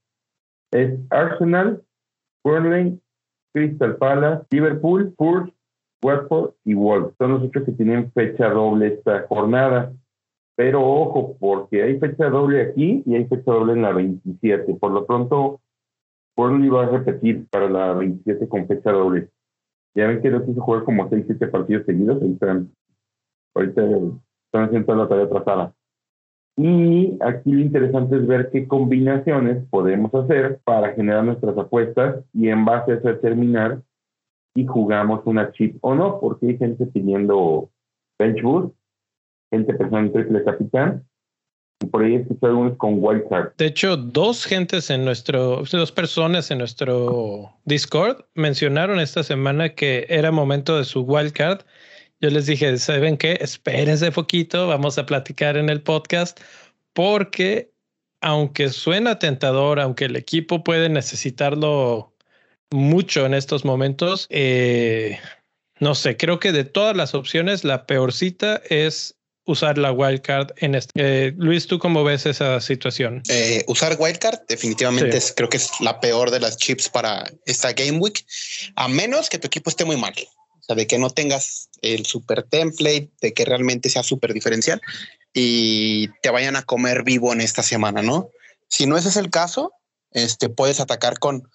Es 0.72 0.98
Arsenal, 1.10 1.82
Burnley, 2.42 2.98
Crystal 3.52 3.96
Palace, 3.96 4.44
Liverpool, 4.50 5.08
Spurs, 5.08 5.52
Watford 6.02 6.52
y 6.64 6.74
Wolves. 6.74 7.14
Son 7.18 7.32
los 7.32 7.42
ocho 7.42 7.64
que 7.64 7.72
tienen 7.72 8.10
fecha 8.12 8.48
doble 8.48 8.94
esta 8.94 9.26
jornada. 9.28 9.92
Pero 10.58 10.84
ojo, 10.84 11.36
porque 11.38 11.84
hay 11.84 12.00
fecha 12.00 12.28
doble 12.28 12.60
aquí 12.60 13.04
y 13.06 13.14
hay 13.14 13.26
fecha 13.26 13.52
doble 13.52 13.74
en 13.74 13.82
la 13.82 13.92
27. 13.92 14.74
Por 14.74 14.90
lo 14.90 15.06
pronto, 15.06 15.60
Burnley 16.36 16.68
va 16.68 16.82
a 16.82 16.88
repetir 16.88 17.46
para 17.48 17.70
la 17.70 17.92
27 17.92 18.48
con 18.48 18.66
fecha 18.66 18.90
doble. 18.90 19.28
Ya 19.94 20.08
ven 20.08 20.20
que 20.20 20.30
no 20.30 20.44
quiso 20.44 20.60
jugar 20.60 20.82
como 20.82 21.08
6, 21.08 21.26
7 21.28 21.46
partidos 21.46 21.86
seguidos. 21.86 22.20
Ahí 22.20 22.32
están. 22.32 22.72
Ahorita 23.54 23.82
están 24.46 24.64
haciendo 24.64 24.96
la 24.96 25.08
tarea 25.08 25.28
trazada. 25.28 25.74
Y 26.56 27.16
aquí 27.20 27.52
lo 27.52 27.60
interesante 27.60 28.16
es 28.16 28.26
ver 28.26 28.50
qué 28.50 28.66
combinaciones 28.66 29.64
podemos 29.70 30.12
hacer 30.12 30.58
para 30.64 30.92
generar 30.94 31.22
nuestras 31.22 31.56
apuestas 31.56 32.24
y 32.32 32.48
en 32.48 32.64
base 32.64 32.90
a 32.90 32.94
eso 32.96 33.06
determinar 33.06 33.80
si 34.54 34.66
jugamos 34.66 35.20
una 35.24 35.52
chip 35.52 35.78
o 35.82 35.94
no, 35.94 36.18
porque 36.18 36.48
hay 36.48 36.58
gente 36.58 36.84
pidiendo 36.86 37.70
bench 38.18 38.42
boost 38.42 38.77
gente 39.50 39.72
en 39.80 40.12
triple 40.12 40.44
capitán. 40.44 41.04
Y 41.80 41.86
por 41.86 42.02
ahí 42.02 42.16
escuché 42.16 42.46
algunos 42.46 42.76
con 42.76 42.96
wildcard. 42.98 43.52
De 43.56 43.66
hecho, 43.66 43.96
dos 43.96 44.44
gentes 44.44 44.90
en 44.90 45.04
nuestro, 45.04 45.62
dos 45.70 45.92
personas 45.92 46.50
en 46.50 46.58
nuestro 46.58 47.52
Discord 47.64 48.24
mencionaron 48.34 48.98
esta 48.98 49.22
semana 49.22 49.68
que 49.68 50.04
era 50.08 50.32
momento 50.32 50.76
de 50.76 50.84
su 50.84 51.02
wildcard. 51.02 51.60
Yo 52.20 52.30
les 52.30 52.46
dije, 52.46 52.76
¿saben 52.78 53.16
qué? 53.16 53.38
Espérense 53.40 54.10
poquito, 54.10 54.66
vamos 54.66 54.98
a 54.98 55.06
platicar 55.06 55.56
en 55.56 55.68
el 55.70 55.80
podcast, 55.80 56.40
porque 56.92 57.70
aunque 58.20 58.70
suena 58.70 59.20
tentador, 59.20 59.78
aunque 59.78 60.06
el 60.06 60.16
equipo 60.16 60.64
puede 60.64 60.88
necesitarlo 60.88 62.12
mucho 62.72 63.24
en 63.24 63.34
estos 63.34 63.64
momentos, 63.64 64.26
eh, 64.30 65.18
no 65.78 65.94
sé, 65.94 66.16
creo 66.16 66.40
que 66.40 66.50
de 66.50 66.64
todas 66.64 66.96
las 66.96 67.14
opciones, 67.14 67.62
la 67.62 67.86
peorcita 67.86 68.60
es 68.68 69.17
usar 69.48 69.78
la 69.78 69.90
wildcard 69.90 70.52
en 70.58 70.74
este. 70.74 70.92
Eh, 70.94 71.34
Luis, 71.36 71.66
¿tú 71.66 71.78
cómo 71.78 72.04
ves 72.04 72.26
esa 72.26 72.60
situación? 72.60 73.22
Eh, 73.28 73.64
usar 73.66 73.96
wildcard 73.98 74.40
definitivamente 74.46 75.16
es, 75.16 75.32
creo 75.34 75.48
que 75.48 75.56
es 75.56 75.70
la 75.80 76.00
peor 76.00 76.30
de 76.30 76.38
las 76.38 76.58
chips 76.58 76.88
para 76.88 77.24
esta 77.46 77.72
Game 77.72 77.98
Week, 77.98 78.24
a 78.76 78.88
menos 78.88 79.28
que 79.28 79.38
tu 79.38 79.46
equipo 79.46 79.70
esté 79.70 79.84
muy 79.84 79.96
mal. 79.96 80.12
O 80.58 80.62
sea, 80.62 80.76
de 80.76 80.86
que 80.86 80.98
no 80.98 81.08
tengas 81.08 81.70
el 81.80 82.04
super 82.04 82.42
template, 82.42 83.10
de 83.22 83.32
que 83.32 83.46
realmente 83.46 83.88
sea 83.88 84.02
súper 84.02 84.34
diferencial 84.34 84.80
y 85.32 86.08
te 86.20 86.30
vayan 86.30 86.56
a 86.56 86.62
comer 86.62 87.02
vivo 87.02 87.32
en 87.32 87.40
esta 87.40 87.62
semana, 87.62 88.02
¿no? 88.02 88.28
Si 88.68 88.86
no 88.86 88.98
ese 88.98 89.08
es 89.08 89.16
el 89.16 89.30
caso, 89.30 89.72
este, 90.12 90.50
puedes 90.50 90.80
atacar 90.80 91.18
con 91.18 91.48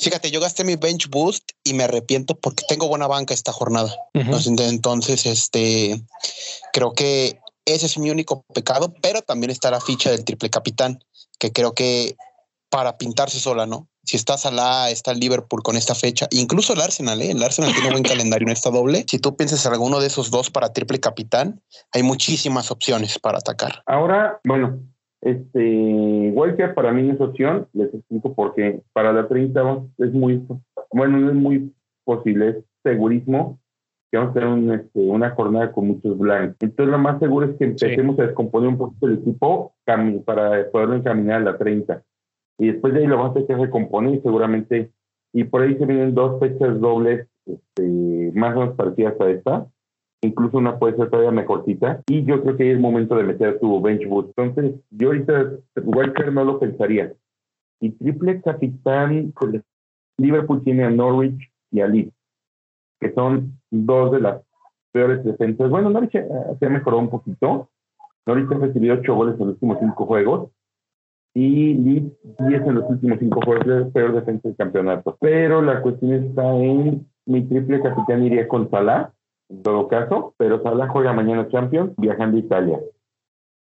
Fíjate, 0.00 0.30
yo 0.30 0.40
gasté 0.40 0.64
mi 0.64 0.76
bench 0.76 1.08
boost 1.10 1.50
y 1.62 1.74
me 1.74 1.84
arrepiento 1.84 2.34
porque 2.34 2.64
tengo 2.66 2.88
buena 2.88 3.06
banca 3.06 3.34
esta 3.34 3.52
jornada. 3.52 3.94
Entonces, 4.14 5.26
este, 5.26 6.02
creo 6.72 6.92
que 6.94 7.38
ese 7.66 7.86
es 7.86 7.98
mi 7.98 8.10
único 8.10 8.42
pecado, 8.54 8.94
pero 9.02 9.20
también 9.22 9.50
está 9.50 9.70
la 9.70 9.80
ficha 9.80 10.10
del 10.10 10.24
triple 10.24 10.48
capitán, 10.48 10.98
que 11.38 11.52
creo 11.52 11.74
que 11.74 12.16
para 12.70 12.96
pintarse 12.96 13.38
sola, 13.38 13.66
¿no? 13.66 13.88
Si 14.02 14.16
estás 14.16 14.46
a 14.46 14.50
la, 14.50 14.90
está 14.90 15.10
el 15.10 15.20
Liverpool 15.20 15.62
con 15.62 15.76
esta 15.76 15.94
fecha, 15.94 16.26
incluso 16.30 16.72
el 16.72 16.80
Arsenal, 16.80 17.20
¿eh? 17.20 17.32
el 17.32 17.42
Arsenal 17.42 17.74
tiene 17.74 17.90
buen 17.90 18.02
calendario 18.02 18.46
en 18.46 18.52
esta 18.52 18.70
doble. 18.70 19.04
Si 19.08 19.18
tú 19.18 19.36
piensas 19.36 19.64
en 19.66 19.72
alguno 19.72 20.00
de 20.00 20.06
esos 20.06 20.30
dos 20.30 20.50
para 20.50 20.72
triple 20.72 20.98
capitán, 20.98 21.62
hay 21.92 22.02
muchísimas 22.02 22.70
opciones 22.70 23.18
para 23.18 23.38
atacar. 23.38 23.82
Ahora, 23.86 24.40
bueno, 24.44 24.80
este, 25.22 26.32
Walker 26.34 26.74
para 26.74 26.92
mí 26.92 27.02
no 27.02 27.14
es 27.14 27.20
opción, 27.20 27.66
les 27.72 27.92
explico 27.92 28.34
porque 28.34 28.80
para 28.92 29.12
la 29.12 29.28
30 29.28 29.82
es 29.98 30.12
muy, 30.12 30.46
bueno, 30.92 31.18
no 31.18 31.28
es 31.28 31.34
muy 31.34 31.74
posible, 32.04 32.48
es 32.48 32.56
segurísimo 32.82 33.58
que 34.10 34.18
vamos 34.18 34.36
a 34.36 34.40
tener 34.40 34.80
este, 34.80 35.00
una 35.00 35.30
jornada 35.30 35.72
con 35.72 35.88
muchos 35.88 36.18
blancos. 36.18 36.56
Entonces 36.60 36.90
lo 36.90 36.98
más 36.98 37.20
seguro 37.20 37.46
es 37.46 37.56
que 37.56 37.64
empecemos 37.64 38.18
a 38.18 38.24
descomponer 38.24 38.70
un 38.70 38.78
poquito 38.78 39.06
el 39.06 39.18
equipo 39.18 39.74
para 39.84 40.68
poderlo 40.70 40.96
encaminar 40.96 41.42
a 41.42 41.44
la 41.44 41.58
30. 41.58 42.02
Y 42.58 42.68
después 42.68 42.92
de 42.92 43.00
ahí 43.00 43.06
lo 43.06 43.18
vamos 43.18 43.30
a 43.30 43.34
tener 43.34 43.46
que 43.46 43.66
recomponer 43.66 44.14
y 44.14 44.20
seguramente, 44.20 44.90
y 45.32 45.44
por 45.44 45.62
ahí 45.62 45.76
se 45.76 45.86
vienen 45.86 46.14
dos 46.14 46.40
fechas 46.40 46.80
dobles 46.80 47.28
este, 47.46 48.32
más 48.34 48.56
o 48.56 48.60
menos 48.60 48.74
parecidas 48.74 49.20
a 49.20 49.30
esta, 49.30 49.66
incluso 50.22 50.58
una 50.58 50.78
puede 50.78 50.96
ser 50.96 51.10
todavía 51.10 51.30
mejorcita, 51.30 52.02
y 52.06 52.24
yo 52.24 52.42
creo 52.42 52.56
que 52.56 52.72
es 52.72 52.80
momento 52.80 53.16
de 53.16 53.24
meter 53.24 53.58
tu 53.58 53.80
bench 53.80 54.06
boost. 54.06 54.30
Entonces, 54.36 54.80
yo 54.90 55.08
ahorita 55.08 55.52
Walker 55.84 56.32
no 56.32 56.44
lo 56.44 56.58
pensaría. 56.58 57.12
Y 57.80 57.90
triple 57.90 58.40
capitán, 58.42 59.32
Liverpool 60.18 60.62
tiene 60.62 60.84
a 60.84 60.90
Norwich 60.90 61.50
y 61.70 61.80
a 61.80 61.86
Leeds, 61.86 62.12
que 63.00 63.12
son 63.12 63.58
dos 63.70 64.12
de 64.12 64.20
las 64.20 64.42
peores 64.92 65.24
defensas. 65.24 65.70
Bueno, 65.70 65.88
Norwich 65.88 66.12
se 66.12 66.66
ha 66.66 66.68
mejorado 66.68 67.00
un 67.00 67.10
poquito. 67.10 67.70
Norwich 68.26 68.52
ha 68.52 68.58
recibido 68.58 68.94
ocho 68.94 69.14
goles 69.14 69.34
en 69.34 69.46
los 69.46 69.54
últimos 69.54 69.78
cinco 69.80 70.04
juegos 70.04 70.50
y 71.34 71.74
Leeds 71.74 72.12
10 72.38 72.62
en 72.62 72.74
los 72.74 72.90
últimos 72.90 73.18
cinco 73.18 73.40
juegos 73.44 73.66
de 73.66 73.84
peor 73.86 74.14
defensa 74.14 74.48
del 74.48 74.56
campeonato. 74.56 75.16
Pero 75.20 75.62
la 75.62 75.80
cuestión 75.80 76.12
está 76.12 76.54
en 76.56 77.06
mi 77.26 77.42
triple 77.46 77.80
capitán 77.80 78.24
iría 78.24 78.48
con 78.48 78.68
Salah, 78.70 79.12
en 79.50 79.62
todo 79.62 79.88
caso, 79.88 80.34
pero 80.38 80.62
Salah 80.62 80.88
juega 80.88 81.12
mañana 81.12 81.48
Champions 81.48 81.92
viajando 81.96 82.36
a 82.36 82.40
Italia. 82.40 82.80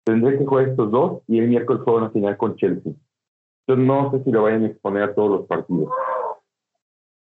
Tendré 0.04 0.38
que 0.38 0.44
jugar 0.44 0.68
estos 0.68 0.90
dos 0.90 1.22
y 1.26 1.38
el 1.38 1.48
miércoles 1.48 1.82
juego 1.82 2.10
final 2.10 2.36
con 2.36 2.56
Chelsea. 2.56 2.92
Yo 3.68 3.76
no 3.76 4.10
sé 4.10 4.22
si 4.24 4.30
lo 4.30 4.42
vayan 4.42 4.64
a 4.64 4.68
exponer 4.68 5.02
a 5.04 5.14
todos 5.14 5.30
los 5.30 5.46
partidos. 5.46 5.88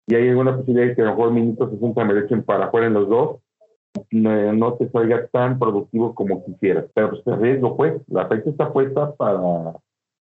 Y 0.08 0.16
hay 0.16 0.28
alguna 0.28 0.56
posibilidad 0.56 0.88
de 0.88 0.94
que 0.96 1.02
a 1.02 1.04
lo 1.06 1.10
mejor 1.12 1.32
minutos 1.32 1.70
60 1.70 2.04
me 2.04 2.20
echen 2.20 2.42
para 2.42 2.66
jugar 2.66 2.86
en 2.86 2.94
los 2.94 3.08
dos. 3.08 3.36
No, 4.10 4.52
no 4.52 4.74
te 4.74 4.90
salga 4.90 5.26
tan 5.28 5.58
productivo 5.58 6.14
como 6.14 6.44
quisieras. 6.44 6.86
Pero 6.94 7.10
pues 7.10 7.24
te 7.24 7.36
riesgo, 7.36 7.76
pues. 7.76 7.94
La 8.08 8.26
fecha 8.26 8.50
está 8.50 8.72
puesta 8.72 9.14
para 9.14 9.74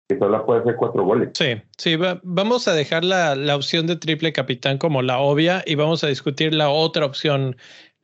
que 0.09 0.19
solo 0.19 0.45
puede 0.47 0.61
hacer 0.61 0.77
cuatro 0.77 1.05
goles. 1.05 1.31
Sí, 1.35 1.63
sí, 1.77 1.97
vamos 2.23 2.67
a 2.67 2.73
dejar 2.73 3.05
la, 3.05 3.37
la, 3.37 3.55
opción 3.55 3.87
de 3.87 3.97
triple 3.97 4.33
capitán 4.33 4.79
como 4.79 5.03
la 5.03 5.19
obvia 5.19 5.63
y 5.67 5.75
vamos 5.75 6.03
a 6.03 6.09
discutir 6.09 6.55
la 6.55 6.71
otra 6.71 7.05
opción. 7.05 7.57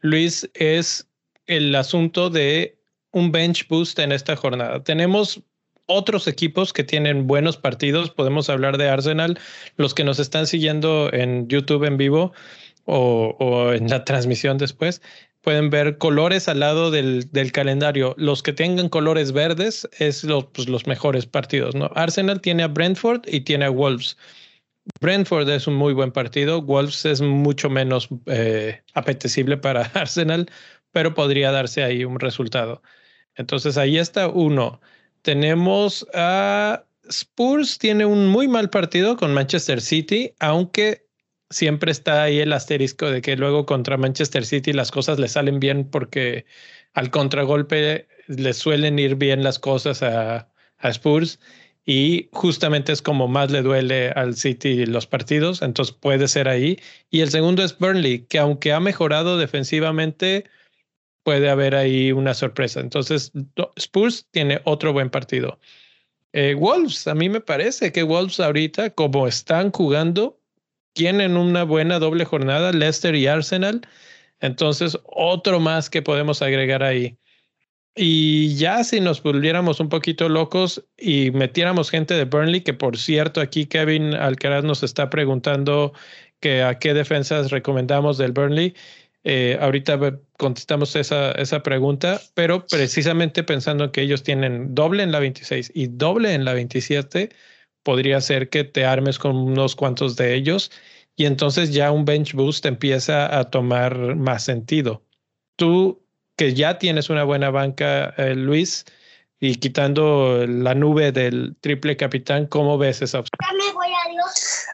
Luis, 0.04 0.50
es 0.52 1.08
el 1.46 1.74
asunto 1.74 2.28
de 2.28 2.76
un 3.12 3.32
bench 3.32 3.66
boost 3.68 3.98
en 3.98 4.12
esta 4.12 4.36
jornada. 4.36 4.84
Tenemos 4.84 5.40
otros 5.86 6.28
equipos 6.28 6.74
que 6.74 6.84
tienen 6.84 7.26
buenos 7.26 7.56
partidos. 7.56 8.10
Podemos 8.10 8.50
hablar 8.50 8.76
de 8.76 8.90
Arsenal. 8.90 9.38
Los 9.78 9.94
que 9.94 10.04
nos 10.04 10.18
están 10.18 10.46
siguiendo 10.46 11.10
en 11.10 11.48
YouTube 11.48 11.84
en 11.84 11.96
vivo 11.96 12.34
o, 12.84 13.72
en 13.72 13.88
la 13.88 14.04
transmisión 14.04 14.58
después, 14.58 15.00
pueden 15.40 15.70
ver 15.70 15.96
colores 15.96 16.48
al 16.48 16.60
lado 16.60 16.90
del, 16.90 17.32
del, 17.32 17.50
calendario. 17.50 18.14
Los 18.18 18.42
que 18.42 18.52
tengan 18.52 18.90
colores 18.90 19.32
verdes 19.32 19.88
es 19.98 20.22
los, 20.22 20.44
pues, 20.52 20.68
los 20.68 20.86
mejores 20.86 21.24
partidos. 21.24 21.74
¿no? 21.74 21.90
Arsenal 21.94 22.42
tiene 22.42 22.62
a 22.62 22.68
Brentford 22.68 23.22
y 23.26 23.40
tiene 23.40 23.64
a 23.64 23.70
Wolves. 23.70 24.18
Brentford 25.00 25.48
es 25.48 25.66
un 25.66 25.74
muy 25.74 25.94
buen 25.94 26.12
partido. 26.12 26.62
Wolves 26.62 27.04
es 27.04 27.20
mucho 27.20 27.70
menos 27.70 28.08
eh, 28.26 28.82
apetecible 28.94 29.56
para 29.56 29.82
Arsenal, 29.94 30.50
pero 30.92 31.14
podría 31.14 31.50
darse 31.50 31.82
ahí 31.82 32.04
un 32.04 32.20
resultado. 32.20 32.82
Entonces 33.34 33.76
ahí 33.76 33.98
está 33.98 34.28
uno. 34.28 34.80
Tenemos 35.22 36.06
a 36.14 36.84
Spurs, 37.08 37.78
tiene 37.78 38.06
un 38.06 38.28
muy 38.28 38.48
mal 38.48 38.70
partido 38.70 39.16
con 39.16 39.34
Manchester 39.34 39.80
City, 39.80 40.34
aunque 40.38 41.06
siempre 41.50 41.92
está 41.92 42.22
ahí 42.24 42.40
el 42.40 42.52
asterisco 42.52 43.10
de 43.10 43.22
que 43.22 43.36
luego 43.36 43.66
contra 43.66 43.96
Manchester 43.96 44.44
City 44.44 44.72
las 44.72 44.90
cosas 44.90 45.18
le 45.18 45.28
salen 45.28 45.60
bien 45.60 45.88
porque 45.90 46.46
al 46.94 47.10
contragolpe 47.10 48.08
le 48.26 48.52
suelen 48.54 48.98
ir 48.98 49.16
bien 49.16 49.42
las 49.42 49.58
cosas 49.58 50.02
a, 50.02 50.48
a 50.78 50.88
Spurs 50.88 51.38
y 51.86 52.28
justamente 52.32 52.92
es 52.92 53.02
como 53.02 53.28
más 53.28 53.50
le 53.50 53.62
duele 53.62 54.10
al 54.10 54.36
City 54.36 54.86
los 54.86 55.06
partidos, 55.06 55.60
entonces 55.62 55.94
puede 55.94 56.28
ser 56.28 56.48
ahí. 56.48 56.78
Y 57.10 57.20
el 57.20 57.30
segundo 57.30 57.62
es 57.62 57.78
Burnley, 57.78 58.20
que 58.26 58.38
aunque 58.38 58.72
ha 58.72 58.80
mejorado 58.80 59.36
defensivamente, 59.36 60.44
puede 61.24 61.50
haber 61.50 61.74
ahí 61.74 62.12
una 62.12 62.34
sorpresa. 62.34 62.80
Entonces, 62.80 63.32
Spurs 63.76 64.26
tiene 64.30 64.60
otro 64.64 64.92
buen 64.92 65.10
partido. 65.10 65.58
Eh, 66.32 66.54
Wolves, 66.54 67.06
a 67.06 67.14
mí 67.14 67.28
me 67.28 67.40
parece 67.40 67.92
que 67.92 68.02
Wolves 68.02 68.40
ahorita, 68.40 68.90
como 68.90 69.26
están 69.26 69.70
jugando, 69.70 70.40
tienen 70.94 71.36
una 71.36 71.64
buena 71.64 71.98
doble 71.98 72.24
jornada, 72.24 72.72
Leicester 72.72 73.14
y 73.14 73.26
Arsenal. 73.26 73.82
Entonces, 74.40 74.98
otro 75.04 75.60
más 75.60 75.90
que 75.90 76.02
podemos 76.02 76.42
agregar 76.42 76.82
ahí. 76.82 77.18
Y 77.96 78.56
ya 78.56 78.82
si 78.82 79.00
nos 79.00 79.22
volviéramos 79.22 79.78
un 79.78 79.88
poquito 79.88 80.28
locos 80.28 80.84
y 80.98 81.30
metiéramos 81.30 81.90
gente 81.90 82.14
de 82.14 82.24
Burnley, 82.24 82.62
que 82.62 82.74
por 82.74 82.98
cierto 82.98 83.40
aquí 83.40 83.66
Kevin 83.66 84.14
Alcaraz 84.14 84.64
nos 84.64 84.82
está 84.82 85.10
preguntando 85.10 85.92
que 86.40 86.62
a 86.62 86.78
qué 86.78 86.92
defensas 86.92 87.52
recomendamos 87.52 88.18
del 88.18 88.32
Burnley. 88.32 88.74
Eh, 89.22 89.56
ahorita 89.60 89.98
contestamos 90.36 90.96
esa, 90.96 91.32
esa 91.32 91.62
pregunta, 91.62 92.20
pero 92.34 92.66
precisamente 92.66 93.44
pensando 93.44 93.92
que 93.92 94.02
ellos 94.02 94.22
tienen 94.24 94.74
doble 94.74 95.02
en 95.02 95.12
la 95.12 95.20
26 95.20 95.70
y 95.74 95.86
doble 95.86 96.34
en 96.34 96.44
la 96.44 96.52
27, 96.52 97.30
podría 97.84 98.20
ser 98.20 98.50
que 98.50 98.64
te 98.64 98.84
armes 98.84 99.18
con 99.18 99.36
unos 99.36 99.76
cuantos 99.76 100.16
de 100.16 100.34
ellos 100.34 100.72
y 101.16 101.26
entonces 101.26 101.72
ya 101.72 101.92
un 101.92 102.04
bench 102.04 102.34
boost 102.34 102.66
empieza 102.66 103.38
a 103.38 103.50
tomar 103.50 104.16
más 104.16 104.44
sentido. 104.44 105.04
Tú 105.56 106.03
que 106.36 106.54
ya 106.54 106.78
tienes 106.78 107.10
una 107.10 107.24
buena 107.24 107.50
banca, 107.50 108.14
eh, 108.16 108.34
Luis, 108.34 108.84
y 109.40 109.56
quitando 109.56 110.46
la 110.46 110.74
nube 110.74 111.12
del 111.12 111.56
triple 111.60 111.96
capitán, 111.96 112.46
¿cómo 112.46 112.78
ves 112.78 113.02
esa 113.02 113.20
opción? 113.20 113.38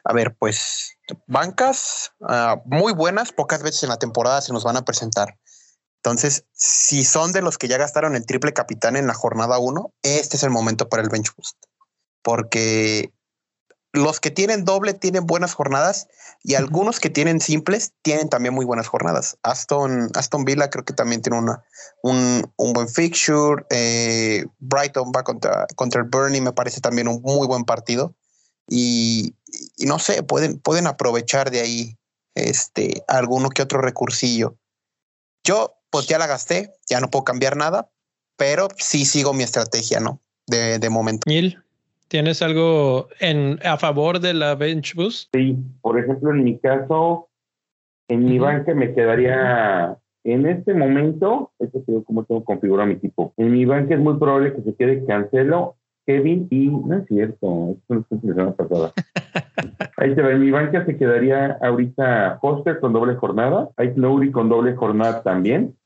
A 0.03 0.13
ver, 0.13 0.35
pues 0.35 0.97
bancas 1.27 2.13
uh, 2.19 2.57
muy 2.65 2.93
buenas, 2.93 3.31
pocas 3.31 3.61
veces 3.63 3.83
en 3.83 3.89
la 3.89 3.99
temporada 3.99 4.41
se 4.41 4.53
nos 4.53 4.63
van 4.63 4.77
a 4.77 4.85
presentar. 4.85 5.37
Entonces, 5.97 6.45
si 6.53 7.03
son 7.03 7.31
de 7.31 7.41
los 7.41 7.57
que 7.57 7.67
ya 7.67 7.77
gastaron 7.77 8.15
el 8.15 8.25
triple 8.25 8.53
capitán 8.53 8.95
en 8.95 9.07
la 9.07 9.13
jornada 9.13 9.59
1, 9.59 9.93
este 10.03 10.37
es 10.37 10.43
el 10.43 10.49
momento 10.49 10.89
para 10.89 11.03
el 11.03 11.09
bench 11.09 11.35
boost 11.35 11.57
porque 12.21 13.13
los 13.93 14.19
que 14.19 14.31
tienen 14.31 14.65
doble 14.65 14.93
tienen 14.93 15.25
buenas 15.25 15.53
jornadas 15.53 16.07
y 16.43 16.55
algunos 16.55 16.99
que 16.99 17.09
tienen 17.09 17.39
simples 17.39 17.93
tienen 18.01 18.27
también 18.27 18.53
muy 18.53 18.65
buenas 18.65 18.87
jornadas. 18.87 19.37
Aston, 19.43 20.09
Aston 20.15 20.43
Villa 20.43 20.69
creo 20.69 20.83
que 20.83 20.93
también 20.93 21.21
tiene 21.21 21.37
una, 21.37 21.63
un, 22.01 22.51
un 22.55 22.73
buen 22.73 22.89
fixture. 22.89 23.63
Eh, 23.69 24.45
Brighton 24.59 25.11
va 25.15 25.23
contra, 25.23 25.67
contra 25.75 26.01
el 26.01 26.07
Burnley, 26.09 26.41
me 26.41 26.53
parece 26.53 26.81
también 26.81 27.07
un 27.07 27.21
muy 27.21 27.45
buen 27.45 27.63
partido. 27.63 28.15
Y, 28.67 29.35
no 29.79 29.99
sé, 29.99 30.23
pueden, 30.23 30.59
pueden 30.59 30.87
aprovechar 30.87 31.51
de 31.51 31.61
ahí 31.61 31.97
este, 32.33 33.03
alguno 33.07 33.49
que 33.49 33.61
otro 33.61 33.79
recursillo. 33.81 34.57
Yo 35.43 35.75
pues 35.91 36.07
ya 36.07 36.17
la 36.17 36.27
gasté, 36.27 36.73
ya 36.89 37.01
no 37.01 37.11
puedo 37.11 37.25
cambiar 37.25 37.55
nada, 37.55 37.91
pero 38.37 38.69
sí 38.77 39.05
sigo 39.05 39.33
mi 39.33 39.43
estrategia, 39.43 39.99
¿no? 39.99 40.21
De, 40.47 40.79
de 40.79 40.89
momento. 40.89 41.23
¿Tienes 42.11 42.41
algo 42.41 43.07
en, 43.21 43.57
a 43.63 43.77
favor 43.77 44.19
de 44.19 44.33
la 44.33 44.55
bench 44.55 44.95
boost? 44.95 45.29
Sí, 45.33 45.57
por 45.79 45.97
ejemplo, 45.97 46.31
en 46.31 46.43
mi 46.43 46.59
caso, 46.59 47.29
en 48.09 48.25
mi 48.25 48.37
banca 48.37 48.75
me 48.75 48.93
quedaría 48.93 49.97
en 50.25 50.45
este 50.45 50.73
momento, 50.73 51.53
esto 51.57 51.77
es 51.77 52.05
como 52.05 52.25
tengo 52.25 52.43
configurado 52.43 52.89
mi 52.89 52.95
equipo. 52.95 53.33
En 53.37 53.53
mi 53.53 53.63
banca 53.63 53.95
es 53.95 54.01
muy 54.01 54.17
probable 54.17 54.53
que 54.53 54.61
se 54.61 54.75
quede 54.75 55.05
Cancelo, 55.05 55.77
Kevin 56.05 56.49
y 56.49 56.67
no 56.67 56.97
es 56.97 57.05
cierto, 57.07 57.77
esto 57.77 57.93
no 57.93 57.99
es 58.01 58.05
la 58.11 58.33
semana 58.33 58.51
pasada. 58.51 58.91
Ahí 59.95 60.13
se 60.13 60.21
va, 60.21 60.31
en 60.31 60.41
mi 60.41 60.51
banca 60.51 60.85
se 60.85 60.97
quedaría 60.97 61.59
ahorita 61.61 62.39
Foster 62.41 62.81
con 62.81 62.91
doble 62.91 63.15
jornada, 63.15 63.69
hay 63.77 63.93
Lowry 63.95 64.31
con 64.31 64.49
doble 64.49 64.75
jornada 64.75 65.23
también, 65.23 65.77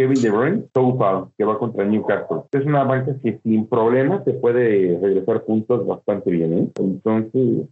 Kevin 0.00 0.22
De 0.22 0.30
Bruyne, 0.30 1.30
que 1.36 1.44
va 1.44 1.58
contra 1.58 1.84
Newcastle. 1.84 2.44
Es 2.52 2.64
una 2.64 2.84
banca 2.84 3.14
que 3.22 3.38
sin 3.42 3.66
problemas 3.66 4.24
se 4.24 4.32
puede 4.32 4.98
regresar 4.98 5.44
puntos 5.44 5.86
bastante 5.86 6.30
bien. 6.30 6.54
¿eh? 6.54 6.70
Entonces, 6.80 7.68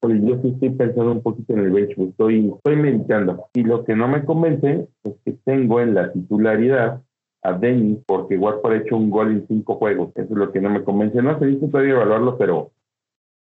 pues 0.00 0.18
yo 0.22 0.40
sí 0.40 0.48
estoy 0.48 0.70
pensando 0.70 1.12
un 1.12 1.22
poquito 1.22 1.52
en 1.52 1.58
el 1.58 1.70
bench, 1.70 1.90
estoy, 1.98 2.54
estoy 2.56 2.76
meditando. 2.76 3.48
Y 3.52 3.64
lo 3.64 3.84
que 3.84 3.94
no 3.94 4.08
me 4.08 4.24
convence 4.24 4.88
es 5.04 5.12
que 5.26 5.32
tengo 5.44 5.82
en 5.82 5.94
la 5.94 6.10
titularidad 6.10 7.02
a 7.42 7.52
Dennis, 7.52 7.98
porque 8.06 8.38
Watford 8.38 8.72
ha 8.72 8.76
hecho 8.78 8.96
un 8.96 9.10
gol 9.10 9.32
en 9.32 9.46
cinco 9.46 9.74
juegos. 9.74 10.12
Eso 10.14 10.32
es 10.32 10.38
lo 10.38 10.50
que 10.50 10.62
no 10.62 10.70
me 10.70 10.82
convence. 10.82 11.20
No 11.20 11.38
sé 11.38 11.50
si 11.50 11.68
todavía 11.68 11.92
evaluarlo, 11.92 12.38
pero 12.38 12.70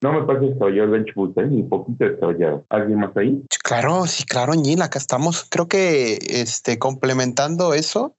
no 0.03 0.11
me 0.11 0.27
parece 0.27 0.47
desarrollado 0.47 0.83
el 0.83 0.89
bench 0.91 1.13
boost, 1.15 1.37
¿eh? 1.37 1.47
ni 1.47 1.63
poquito 1.63 2.03
desarrollado. 2.03 2.65
¿Alguien 2.69 2.99
más 2.99 3.15
ahí? 3.15 3.41
Claro, 3.63 4.05
sí, 4.05 4.25
claro, 4.25 4.53
Ñil, 4.53 4.81
acá 4.81 4.99
estamos. 4.99 5.47
Creo 5.49 5.69
que 5.69 6.19
este, 6.29 6.77
complementando 6.77 7.73
eso, 7.73 8.17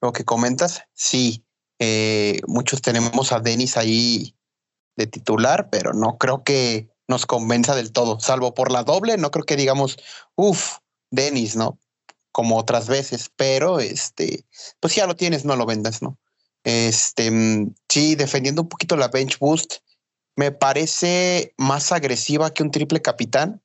lo 0.00 0.12
que 0.12 0.24
comentas, 0.24 0.84
sí, 0.94 1.44
eh, 1.78 2.40
muchos 2.46 2.80
tenemos 2.80 3.30
a 3.32 3.40
Denis 3.40 3.76
ahí 3.76 4.34
de 4.96 5.06
titular, 5.06 5.68
pero 5.70 5.92
no 5.92 6.16
creo 6.16 6.42
que 6.44 6.88
nos 7.06 7.26
convenza 7.26 7.76
del 7.76 7.92
todo, 7.92 8.18
salvo 8.20 8.54
por 8.54 8.72
la 8.72 8.82
doble, 8.82 9.18
no 9.18 9.30
creo 9.30 9.44
que 9.44 9.56
digamos, 9.56 9.98
uff, 10.34 10.78
Denis, 11.10 11.56
¿no? 11.56 11.78
Como 12.32 12.56
otras 12.56 12.88
veces, 12.88 13.30
pero 13.36 13.80
este, 13.80 14.46
pues 14.80 14.94
ya 14.94 15.06
lo 15.06 15.14
tienes, 15.14 15.44
no 15.44 15.56
lo 15.56 15.66
vendas, 15.66 16.00
¿no? 16.00 16.18
Este, 16.64 17.30
mm, 17.30 17.74
sí, 17.86 18.14
defendiendo 18.14 18.62
un 18.62 18.68
poquito 18.68 18.96
la 18.96 19.08
bench 19.08 19.38
boost, 19.38 19.76
me 20.38 20.52
parece 20.52 21.52
más 21.58 21.90
agresiva 21.90 22.54
que 22.54 22.62
un 22.62 22.70
triple 22.70 23.02
capitán. 23.02 23.60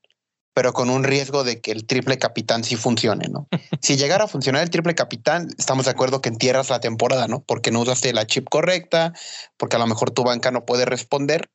pero 0.55 0.71
con 0.71 0.91
un 0.91 1.03
riesgo 1.03 1.43
de 1.43 1.62
que 1.62 1.71
el 1.71 1.88
triple 1.88 2.19
capitán 2.19 2.63
sí 2.63 2.75
funcione, 2.75 3.27
¿no? 3.27 3.47
si 3.81 3.95
llegara 3.95 4.25
a 4.25 4.27
funcionar 4.27 4.62
el 4.62 4.69
triple 4.69 4.93
capitán, 4.93 5.49
estamos 5.57 5.86
de 5.86 5.91
acuerdo 5.91 6.21
que 6.21 6.29
entierras 6.29 6.69
la 6.69 6.79
temporada, 6.79 7.27
¿no? 7.27 7.43
Porque 7.43 7.71
no 7.71 7.81
usaste 7.81 8.13
la 8.13 8.27
chip 8.27 8.47
correcta, 8.49 9.13
porque 9.57 9.77
a 9.77 9.79
lo 9.79 9.88
mejor 9.88 10.12
tu 10.12 10.23
banca 10.23 10.51
no 10.51 10.65
puede 10.65 10.86
responder 10.86 11.49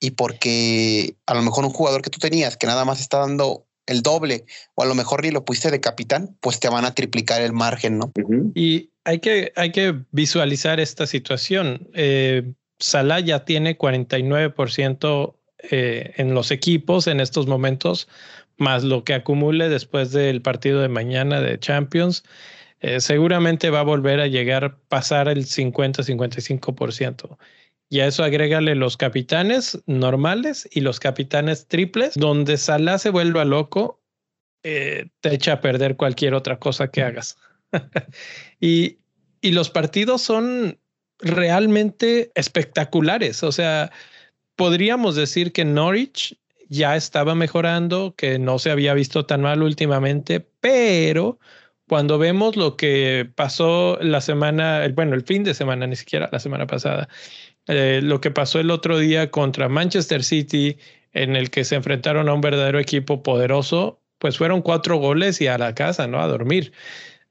y 0.00 0.12
porque 0.12 1.16
a 1.26 1.34
lo 1.34 1.42
mejor 1.42 1.64
un 1.64 1.72
jugador 1.72 2.02
que 2.02 2.10
tú 2.10 2.18
tenías 2.20 2.56
que 2.56 2.68
nada 2.68 2.84
más 2.84 3.00
está 3.00 3.18
dando 3.18 3.66
el 3.86 4.02
doble 4.02 4.46
o 4.74 4.82
a 4.82 4.86
lo 4.86 4.94
mejor 4.94 5.24
ni 5.24 5.30
lo 5.30 5.44
pusiste 5.44 5.70
de 5.70 5.80
capitán, 5.80 6.36
pues 6.40 6.60
te 6.60 6.68
van 6.68 6.84
a 6.84 6.94
triplicar 6.94 7.40
el 7.40 7.52
margen, 7.52 7.98
¿no? 7.98 8.12
Y 8.54 8.90
hay 9.04 9.18
que, 9.20 9.52
hay 9.56 9.70
que 9.72 10.04
visualizar 10.10 10.78
esta 10.78 11.06
situación. 11.06 11.88
Eh, 11.94 12.52
Salah 12.78 13.20
ya 13.20 13.44
tiene 13.44 13.78
49% 13.78 15.34
eh, 15.70 16.12
en 16.16 16.34
los 16.34 16.50
equipos 16.50 17.06
en 17.06 17.20
estos 17.20 17.46
momentos, 17.46 18.08
más 18.56 18.84
lo 18.84 19.04
que 19.04 19.14
acumule 19.14 19.68
después 19.68 20.12
del 20.12 20.42
partido 20.42 20.80
de 20.80 20.88
mañana 20.88 21.40
de 21.40 21.58
Champions. 21.58 22.24
Eh, 22.80 23.00
seguramente 23.00 23.70
va 23.70 23.80
a 23.80 23.84
volver 23.84 24.20
a 24.20 24.26
llegar, 24.26 24.78
pasar 24.88 25.28
el 25.28 25.46
50-55%. 25.46 27.38
Y 27.88 28.00
a 28.00 28.06
eso 28.06 28.24
agrégale 28.24 28.74
los 28.74 28.96
capitanes 28.96 29.80
normales 29.86 30.68
y 30.72 30.80
los 30.80 31.00
capitanes 31.00 31.66
triples, 31.68 32.14
donde 32.14 32.56
Salah 32.58 32.98
se 32.98 33.10
vuelva 33.10 33.44
loco, 33.44 34.02
eh, 34.62 35.08
te 35.20 35.34
echa 35.34 35.54
a 35.54 35.60
perder 35.60 35.96
cualquier 35.96 36.34
otra 36.34 36.58
cosa 36.58 36.88
que 36.88 37.02
hagas. 37.02 37.38
y, 38.60 38.98
y 39.40 39.52
los 39.52 39.70
partidos 39.70 40.22
son 40.22 40.78
realmente 41.20 42.30
espectaculares. 42.34 43.42
O 43.42 43.52
sea, 43.52 43.90
podríamos 44.56 45.16
decir 45.16 45.52
que 45.52 45.64
Norwich 45.64 46.36
ya 46.68 46.96
estaba 46.96 47.34
mejorando, 47.34 48.14
que 48.16 48.38
no 48.38 48.58
se 48.58 48.70
había 48.70 48.94
visto 48.94 49.26
tan 49.26 49.42
mal 49.42 49.62
últimamente, 49.62 50.40
pero 50.60 51.38
cuando 51.88 52.18
vemos 52.18 52.56
lo 52.56 52.76
que 52.76 53.30
pasó 53.36 53.98
la 54.00 54.20
semana, 54.20 54.86
bueno, 54.94 55.14
el 55.14 55.22
fin 55.22 55.44
de 55.44 55.54
semana, 55.54 55.86
ni 55.86 55.96
siquiera 55.96 56.28
la 56.32 56.40
semana 56.40 56.66
pasada, 56.66 57.08
eh, 57.68 58.00
lo 58.02 58.20
que 58.20 58.30
pasó 58.30 58.58
el 58.60 58.70
otro 58.70 58.98
día 58.98 59.30
contra 59.30 59.68
Manchester 59.68 60.24
City, 60.24 60.78
en 61.12 61.36
el 61.36 61.50
que 61.50 61.64
se 61.64 61.76
enfrentaron 61.76 62.28
a 62.28 62.34
un 62.34 62.40
verdadero 62.40 62.78
equipo 62.78 63.22
poderoso, 63.22 64.02
pues 64.18 64.38
fueron 64.38 64.62
cuatro 64.62 64.96
goles 64.96 65.40
y 65.40 65.46
a 65.46 65.58
la 65.58 65.74
casa, 65.74 66.06
¿no? 66.06 66.20
A 66.20 66.26
dormir. 66.26 66.72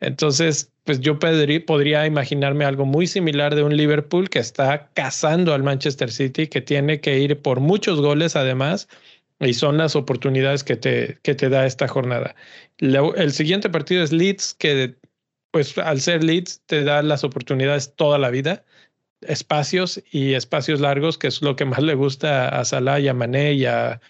Entonces, 0.05 0.71
pues 0.83 0.99
yo 0.99 1.19
podría 1.19 2.05
imaginarme 2.05 2.65
algo 2.65 2.85
muy 2.85 3.07
similar 3.07 3.55
de 3.55 3.63
un 3.63 3.75
Liverpool 3.75 4.29
que 4.29 4.39
está 4.39 4.89
cazando 4.93 5.53
al 5.53 5.63
Manchester 5.63 6.11
City, 6.11 6.47
que 6.47 6.61
tiene 6.61 7.01
que 7.01 7.19
ir 7.19 7.41
por 7.41 7.59
muchos 7.59 7.99
goles 8.01 8.35
además, 8.35 8.87
y 9.39 9.53
son 9.53 9.77
las 9.77 9.95
oportunidades 9.95 10.63
que 10.63 10.75
te, 10.75 11.17
que 11.23 11.35
te 11.35 11.49
da 11.49 11.65
esta 11.65 11.87
jornada. 11.87 12.35
el 12.79 13.31
siguiente 13.31 13.69
partido 13.69 14.03
es 14.03 14.11
Leeds, 14.11 14.53
que 14.53 14.95
pues 15.51 15.77
al 15.77 16.01
ser 16.01 16.23
Leeds 16.23 16.61
te 16.65 16.83
da 16.83 17.01
las 17.01 17.23
oportunidades 17.23 17.93
toda 17.95 18.17
la 18.17 18.29
vida 18.29 18.63
espacios 19.27 20.01
y 20.11 20.33
espacios 20.33 20.79
largos, 20.79 21.17
que 21.17 21.27
es 21.27 21.41
lo 21.41 21.55
que 21.55 21.65
más 21.65 21.81
le 21.81 21.95
gusta 21.95 22.49
a 22.49 22.65
Salah 22.65 22.99
y 22.99 23.07
a 23.07 23.13
Mané 23.13 23.53
y 23.53 23.65
a, 23.65 24.01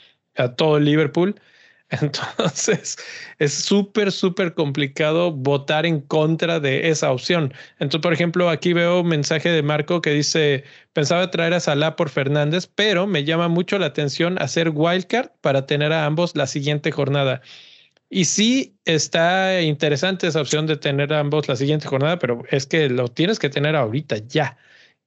todo 0.58 0.78
el 0.78 0.86
Liverpool. 0.86 1.40
Entonces 2.02 2.98
es 3.38 3.54
súper, 3.54 4.12
súper 4.12 4.54
complicado 4.56 5.32
votar 5.32 5.86
en 5.86 6.02
contra 6.02 6.60
de 6.60 6.90
esa 6.90 7.12
opción. 7.12 7.54
Entonces, 7.80 8.02
por 8.02 8.14
ejemplo, 8.14 8.50
aquí 8.50 8.74
veo 8.74 9.02
un 9.02 9.08
mensaje 9.08 9.50
de 9.50 9.62
Marco 9.62 10.02
que 10.02 10.12
dice, 10.12 10.64
pensaba 10.94 11.30
traer 11.30 11.54
a 11.54 11.60
Salah 11.60 11.96
por 11.96 12.10
Fernández, 12.10 12.68
pero 12.74 13.06
me 13.08 13.24
llama 13.24 13.50
mucho 13.50 13.78
la 13.78 13.88
atención 13.88 14.42
hacer 14.42 14.72
wildcard 14.74 15.30
para 15.42 15.66
tener 15.68 15.94
a 15.94 16.06
ambos 16.06 16.36
la 16.36 16.48
siguiente 16.48 16.92
jornada. 16.92 17.42
Y 18.10 18.26
sí 18.26 18.78
está 18.86 19.62
interesante 19.62 20.28
esa 20.28 20.42
opción 20.42 20.68
de 20.68 20.78
tener 20.78 21.14
a 21.14 21.20
ambos 21.20 21.48
la 21.48 21.56
siguiente 21.56 21.88
jornada, 21.88 22.20
pero 22.20 22.44
es 22.50 22.66
que 22.66 22.90
lo 22.90 23.10
tienes 23.10 23.40
que 23.40 23.50
tener 23.50 23.76
ahorita 23.76 24.18
ya. 24.28 24.58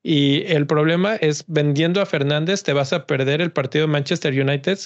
Y 0.02 0.44
el 0.52 0.66
problema 0.66 1.16
es 1.16 1.44
vendiendo 1.48 2.00
a 2.00 2.06
Fernández 2.06 2.62
te 2.62 2.72
vas 2.72 2.92
a 2.92 3.06
perder 3.06 3.40
el 3.40 3.52
partido 3.52 3.86
de 3.86 3.92
Manchester 3.92 4.32
United 4.40 4.78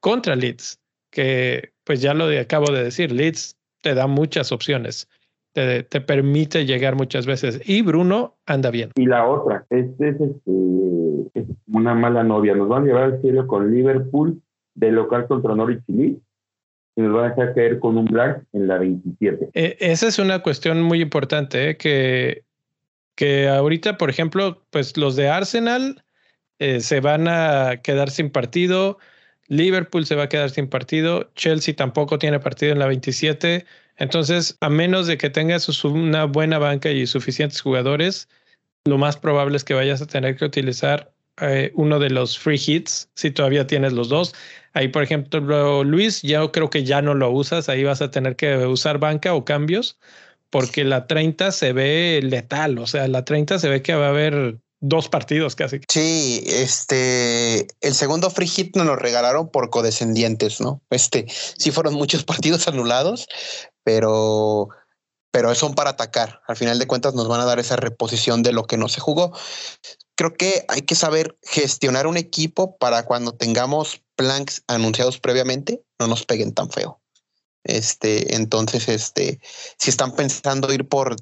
contra 0.00 0.36
Leeds, 0.36 0.80
que 1.10 1.72
pues 1.84 2.00
ya 2.00 2.14
lo 2.14 2.26
acabo 2.38 2.72
de 2.72 2.84
decir, 2.84 3.12
Leeds 3.12 3.56
te 3.82 3.94
da 3.94 4.06
muchas 4.06 4.52
opciones, 4.52 5.08
te, 5.52 5.82
te, 5.82 6.00
permite 6.00 6.66
llegar 6.66 6.96
muchas 6.96 7.26
veces 7.26 7.60
y 7.64 7.82
Bruno 7.82 8.36
anda 8.46 8.70
bien. 8.70 8.90
Y 8.96 9.06
la 9.06 9.26
otra, 9.26 9.66
este 9.70 10.10
es, 10.10 10.20
este, 10.20 11.46
una 11.66 11.94
mala 11.94 12.22
novia, 12.22 12.54
nos 12.54 12.68
van 12.68 12.82
a 12.82 12.86
llevar 12.86 13.02
al 13.04 13.20
cielo 13.22 13.46
con 13.46 13.72
Liverpool 13.74 14.40
de 14.74 14.92
local 14.92 15.26
contra 15.26 15.54
Norwich 15.54 15.82
Leeds 15.86 16.20
y 16.96 17.00
nos 17.00 17.14
van 17.14 17.26
a 17.26 17.28
dejar 17.30 17.54
caer 17.54 17.78
con 17.78 17.96
un 17.96 18.06
black 18.06 18.44
en 18.52 18.66
la 18.66 18.78
27. 18.78 19.50
E, 19.54 19.76
esa 19.80 20.08
es 20.08 20.18
una 20.18 20.40
cuestión 20.42 20.82
muy 20.82 21.00
importante, 21.00 21.70
¿eh? 21.70 21.76
que 21.76 22.44
que 23.18 23.48
ahorita, 23.48 23.98
por 23.98 24.10
ejemplo, 24.10 24.62
pues 24.70 24.96
los 24.96 25.16
de 25.16 25.28
Arsenal 25.28 26.04
eh, 26.60 26.78
se 26.78 27.00
van 27.00 27.26
a 27.26 27.78
quedar 27.82 28.10
sin 28.10 28.30
partido, 28.30 28.98
Liverpool 29.48 30.06
se 30.06 30.14
va 30.14 30.24
a 30.24 30.28
quedar 30.28 30.50
sin 30.50 30.68
partido, 30.68 31.30
Chelsea 31.34 31.74
tampoco 31.74 32.18
tiene 32.18 32.38
partido 32.40 32.72
en 32.72 32.78
la 32.78 32.86
27, 32.86 33.64
entonces 33.96 34.56
a 34.60 34.68
menos 34.68 35.06
de 35.06 35.18
que 35.18 35.30
tengas 35.30 35.84
una 35.84 36.24
buena 36.24 36.58
banca 36.58 36.90
y 36.90 37.06
suficientes 37.06 37.60
jugadores, 37.60 38.28
lo 38.84 38.98
más 38.98 39.16
probable 39.16 39.56
es 39.56 39.64
que 39.64 39.74
vayas 39.74 40.00
a 40.02 40.06
tener 40.06 40.36
que 40.36 40.44
utilizar 40.44 41.12
eh, 41.40 41.72
uno 41.74 41.98
de 41.98 42.10
los 42.10 42.38
free 42.38 42.60
hits, 42.64 43.10
si 43.14 43.30
todavía 43.30 43.66
tienes 43.66 43.92
los 43.92 44.08
dos. 44.08 44.34
Ahí, 44.72 44.88
por 44.88 45.02
ejemplo, 45.02 45.84
Luis, 45.84 46.22
yo 46.22 46.52
creo 46.52 46.70
que 46.70 46.84
ya 46.84 47.02
no 47.02 47.14
lo 47.14 47.30
usas, 47.30 47.68
ahí 47.68 47.84
vas 47.84 48.02
a 48.02 48.10
tener 48.10 48.36
que 48.36 48.56
usar 48.66 48.98
banca 48.98 49.34
o 49.34 49.44
cambios 49.44 49.98
porque 50.50 50.84
la 50.84 51.06
30 51.06 51.52
se 51.52 51.72
ve 51.72 52.20
letal, 52.22 52.78
o 52.78 52.86
sea, 52.86 53.08
la 53.08 53.24
30 53.24 53.58
se 53.58 53.68
ve 53.68 53.82
que 53.82 53.94
va 53.94 54.06
a 54.06 54.10
haber 54.10 54.58
dos 54.80 55.08
partidos 55.08 55.54
casi. 55.54 55.80
Sí, 55.88 56.44
este, 56.46 57.66
el 57.80 57.94
segundo 57.94 58.30
free 58.30 58.46
hit 58.46 58.76
nos 58.76 58.86
lo 58.86 58.96
regalaron 58.96 59.50
por 59.50 59.70
codescendientes, 59.70 60.60
¿no? 60.60 60.82
Este, 60.90 61.26
sí 61.28 61.70
fueron 61.70 61.94
muchos 61.94 62.24
partidos 62.24 62.68
anulados, 62.68 63.26
pero, 63.82 64.68
pero 65.30 65.54
son 65.54 65.74
para 65.74 65.90
atacar. 65.90 66.42
Al 66.46 66.56
final 66.56 66.78
de 66.78 66.86
cuentas 66.86 67.14
nos 67.14 67.28
van 67.28 67.40
a 67.40 67.44
dar 67.44 67.58
esa 67.58 67.76
reposición 67.76 68.42
de 68.42 68.52
lo 68.52 68.64
que 68.64 68.76
no 68.76 68.88
se 68.88 69.00
jugó. 69.00 69.32
Creo 70.14 70.34
que 70.34 70.64
hay 70.68 70.82
que 70.82 70.94
saber 70.94 71.38
gestionar 71.42 72.06
un 72.06 72.16
equipo 72.16 72.76
para 72.78 73.04
cuando 73.04 73.32
tengamos 73.32 74.02
planks 74.16 74.64
anunciados 74.66 75.20
previamente, 75.20 75.82
no 76.00 76.08
nos 76.08 76.24
peguen 76.24 76.52
tan 76.52 76.70
feo. 76.70 77.00
Este, 77.62 78.34
entonces, 78.34 78.88
este, 78.88 79.40
si 79.78 79.90
están 79.90 80.16
pensando 80.16 80.72
ir 80.72 80.88
por 80.88 81.16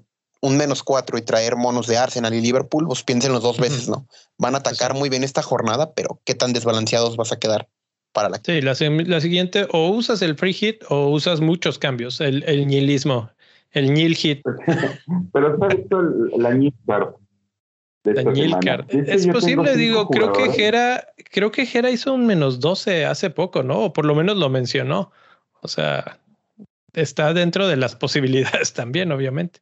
un 0.47 0.57
menos 0.57 0.83
cuatro 0.83 1.19
y 1.19 1.23
traer 1.23 1.57
monos 1.57 1.87
de 1.87 1.97
Arsenal 1.97 2.33
y 2.33 2.41
Liverpool, 2.41 2.87
pues 2.87 3.05
los 3.29 3.43
dos 3.43 3.59
veces, 3.59 3.89
¿no? 3.89 4.07
Van 4.39 4.55
a 4.55 4.59
atacar 4.59 4.95
muy 4.95 5.09
bien 5.09 5.25
esta 5.25 5.43
jornada, 5.43 5.93
pero 5.95 6.21
qué 6.25 6.35
tan 6.35 6.53
desbalanceados 6.53 7.17
vas 7.17 7.33
a 7.33 7.39
quedar 7.39 7.69
para 8.13 8.29
la. 8.29 8.41
Sí, 8.43 8.61
la, 8.61 8.75
siguiente, 9.21 9.67
o 9.73 9.89
usas 9.89 10.23
el 10.23 10.37
free 10.37 10.53
hit 10.53 10.85
o 10.89 11.09
usas 11.09 11.41
muchos 11.41 11.79
cambios, 11.79 12.21
el, 12.21 12.45
el 12.45 12.67
nihilismo, 12.67 13.31
el 13.73 13.93
nil 13.93 14.15
hit. 14.15 14.43
pero 15.33 15.55
está 15.55 15.67
visto 15.67 16.01
la 16.39 16.55
nil 16.55 16.73
card. 16.87 17.15
Es 18.91 19.27
posible, 19.27 19.77
digo, 19.77 20.09
creo 20.09 20.33
que 20.33 20.53
Jera, 20.53 21.09
creo 21.33 21.51
que 21.51 21.67
Jera 21.67 21.91
hizo 21.91 22.15
un 22.15 22.25
menos 22.27 22.61
12 22.61 23.05
hace 23.05 23.31
poco, 23.31 23.65
¿no? 23.65 23.81
O 23.81 23.93
por 23.93 24.05
lo 24.05 24.15
menos 24.15 24.37
lo 24.37 24.49
mencionó. 24.49 25.11
O 25.61 25.67
sea, 25.67 26.21
está 26.93 27.35
dentro 27.35 27.67
de 27.67 27.77
las 27.77 27.97
posibilidades 27.97 28.73
también, 28.75 29.11
obviamente. 29.11 29.61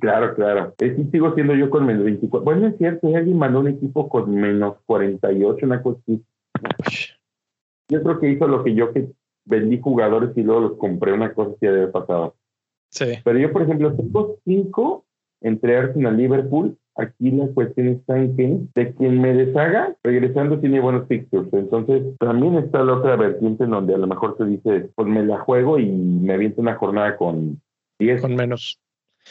Claro, 0.00 0.34
claro. 0.34 0.74
Sí, 0.78 1.08
sigo 1.10 1.34
siendo 1.34 1.54
yo 1.54 1.70
con 1.70 1.86
menos 1.86 2.04
24. 2.04 2.44
Bueno, 2.44 2.66
es 2.66 2.76
cierto, 2.76 3.08
alguien 3.08 3.38
mandó 3.38 3.60
un 3.60 3.68
equipo 3.68 4.08
con 4.08 4.34
menos 4.34 4.76
48, 4.86 5.66
una 5.66 5.82
cosa 5.82 6.00
así. 6.02 6.22
Yo 7.88 8.02
creo 8.02 8.20
que 8.20 8.30
hizo 8.30 8.46
lo 8.46 8.62
que 8.62 8.74
yo 8.74 8.92
que 8.92 9.10
vendí 9.46 9.80
jugadores 9.80 10.36
y 10.36 10.42
luego 10.42 10.60
los 10.60 10.78
compré, 10.78 11.12
una 11.12 11.32
cosa 11.32 11.52
así 11.52 11.66
debe 11.66 11.88
pasado. 11.88 12.36
Sí. 12.90 13.06
Pero 13.24 13.38
yo, 13.38 13.52
por 13.52 13.62
ejemplo, 13.62 13.94
tengo 13.94 14.36
cinco 14.44 15.04
entre 15.40 15.76
Arsenal 15.76 16.14
y 16.14 16.22
Liverpool 16.22 16.78
Aquí 16.96 17.32
la 17.32 17.48
cuestión 17.48 17.88
está 17.88 18.16
en 18.16 18.36
que 18.36 18.58
de 18.74 18.94
quien 18.94 19.20
me 19.20 19.34
deshaga, 19.34 19.96
regresando 20.04 20.60
tiene 20.60 20.78
buenos 20.78 21.08
fixtures. 21.08 21.52
Entonces, 21.52 22.16
también 22.18 22.56
está 22.56 22.84
la 22.84 22.94
otra 22.94 23.16
vertiente 23.16 23.64
en 23.64 23.70
donde 23.70 23.94
a 23.94 23.98
lo 23.98 24.06
mejor 24.06 24.36
se 24.38 24.44
dice, 24.44 24.90
pues 24.94 25.08
me 25.08 25.24
la 25.24 25.40
juego 25.40 25.80
y 25.80 25.86
me 25.90 26.34
aviento 26.34 26.60
una 26.60 26.76
jornada 26.76 27.16
con 27.16 27.60
10. 27.98 28.22
Con 28.22 28.36
menos. 28.36 28.80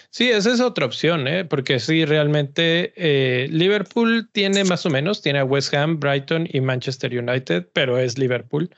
Sí, 0.10 0.30
esa 0.30 0.52
es 0.54 0.60
otra 0.60 0.86
opción, 0.86 1.28
¿eh? 1.28 1.46
porque 1.46 1.80
sí, 1.80 2.06
realmente 2.06 2.94
eh, 2.96 3.48
Liverpool 3.50 4.30
tiene 4.32 4.64
más 4.64 4.86
o 4.86 4.90
menos, 4.90 5.22
tiene 5.22 5.40
a 5.40 5.46
West 5.46 5.74
Ham, 5.74 6.00
Brighton 6.00 6.48
y 6.52 6.62
Manchester 6.62 7.18
United, 7.18 7.70
pero 7.74 7.98
es 7.98 8.18
Liverpool. 8.18 8.70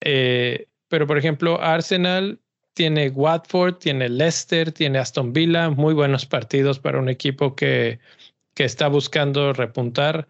Eh, 0.00 0.68
pero, 0.88 1.06
por 1.06 1.18
ejemplo, 1.18 1.60
Arsenal 1.60 2.40
tiene 2.74 3.10
Watford, 3.10 3.76
tiene 3.76 4.08
Leicester, 4.08 4.72
tiene 4.72 4.98
Aston 4.98 5.32
Villa, 5.32 5.70
muy 5.70 5.94
buenos 5.94 6.26
partidos 6.26 6.78
para 6.78 6.98
un 6.98 7.08
equipo 7.08 7.54
que, 7.54 7.98
que 8.54 8.64
está 8.64 8.88
buscando 8.88 9.52
repuntar. 9.52 10.28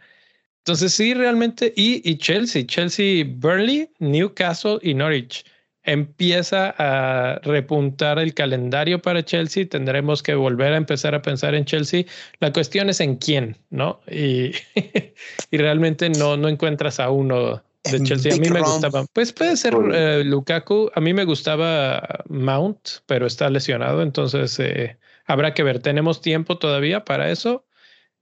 Entonces 0.58 0.92
sí, 0.92 1.14
realmente, 1.14 1.72
y, 1.76 2.08
y 2.08 2.18
Chelsea, 2.18 2.66
Chelsea, 2.66 3.24
Burnley, 3.26 3.90
Newcastle 3.98 4.78
y 4.82 4.94
Norwich. 4.94 5.44
Empieza 5.82 6.74
a 6.76 7.38
repuntar 7.42 8.18
el 8.18 8.34
calendario 8.34 9.00
para 9.00 9.24
Chelsea, 9.24 9.68
tendremos 9.68 10.22
que 10.22 10.34
volver 10.34 10.72
a 10.72 10.76
empezar 10.76 11.14
a 11.14 11.22
pensar 11.22 11.54
en 11.54 11.64
Chelsea. 11.64 12.04
La 12.38 12.52
cuestión 12.52 12.90
es 12.90 13.00
en 13.00 13.16
quién, 13.16 13.56
¿no? 13.70 14.00
Y, 14.10 14.52
y 15.50 15.56
realmente 15.56 16.10
no, 16.10 16.36
no 16.36 16.48
encuentras 16.48 17.00
a 17.00 17.10
uno 17.10 17.62
de 17.84 18.02
Chelsea. 18.02 18.34
A 18.34 18.38
mí 18.38 18.50
me 18.50 18.60
gustaba. 18.60 19.06
Pues 19.12 19.32
puede 19.32 19.56
ser 19.56 19.74
eh, 19.92 20.22
Lukaku. 20.24 20.90
A 20.94 21.00
mí 21.00 21.14
me 21.14 21.24
gustaba 21.24 22.24
Mount, 22.28 22.88
pero 23.06 23.26
está 23.26 23.48
lesionado. 23.48 24.02
Entonces 24.02 24.58
eh, 24.60 24.98
habrá 25.26 25.54
que 25.54 25.62
ver. 25.62 25.80
Tenemos 25.80 26.20
tiempo 26.20 26.58
todavía 26.58 27.04
para 27.04 27.30
eso. 27.30 27.66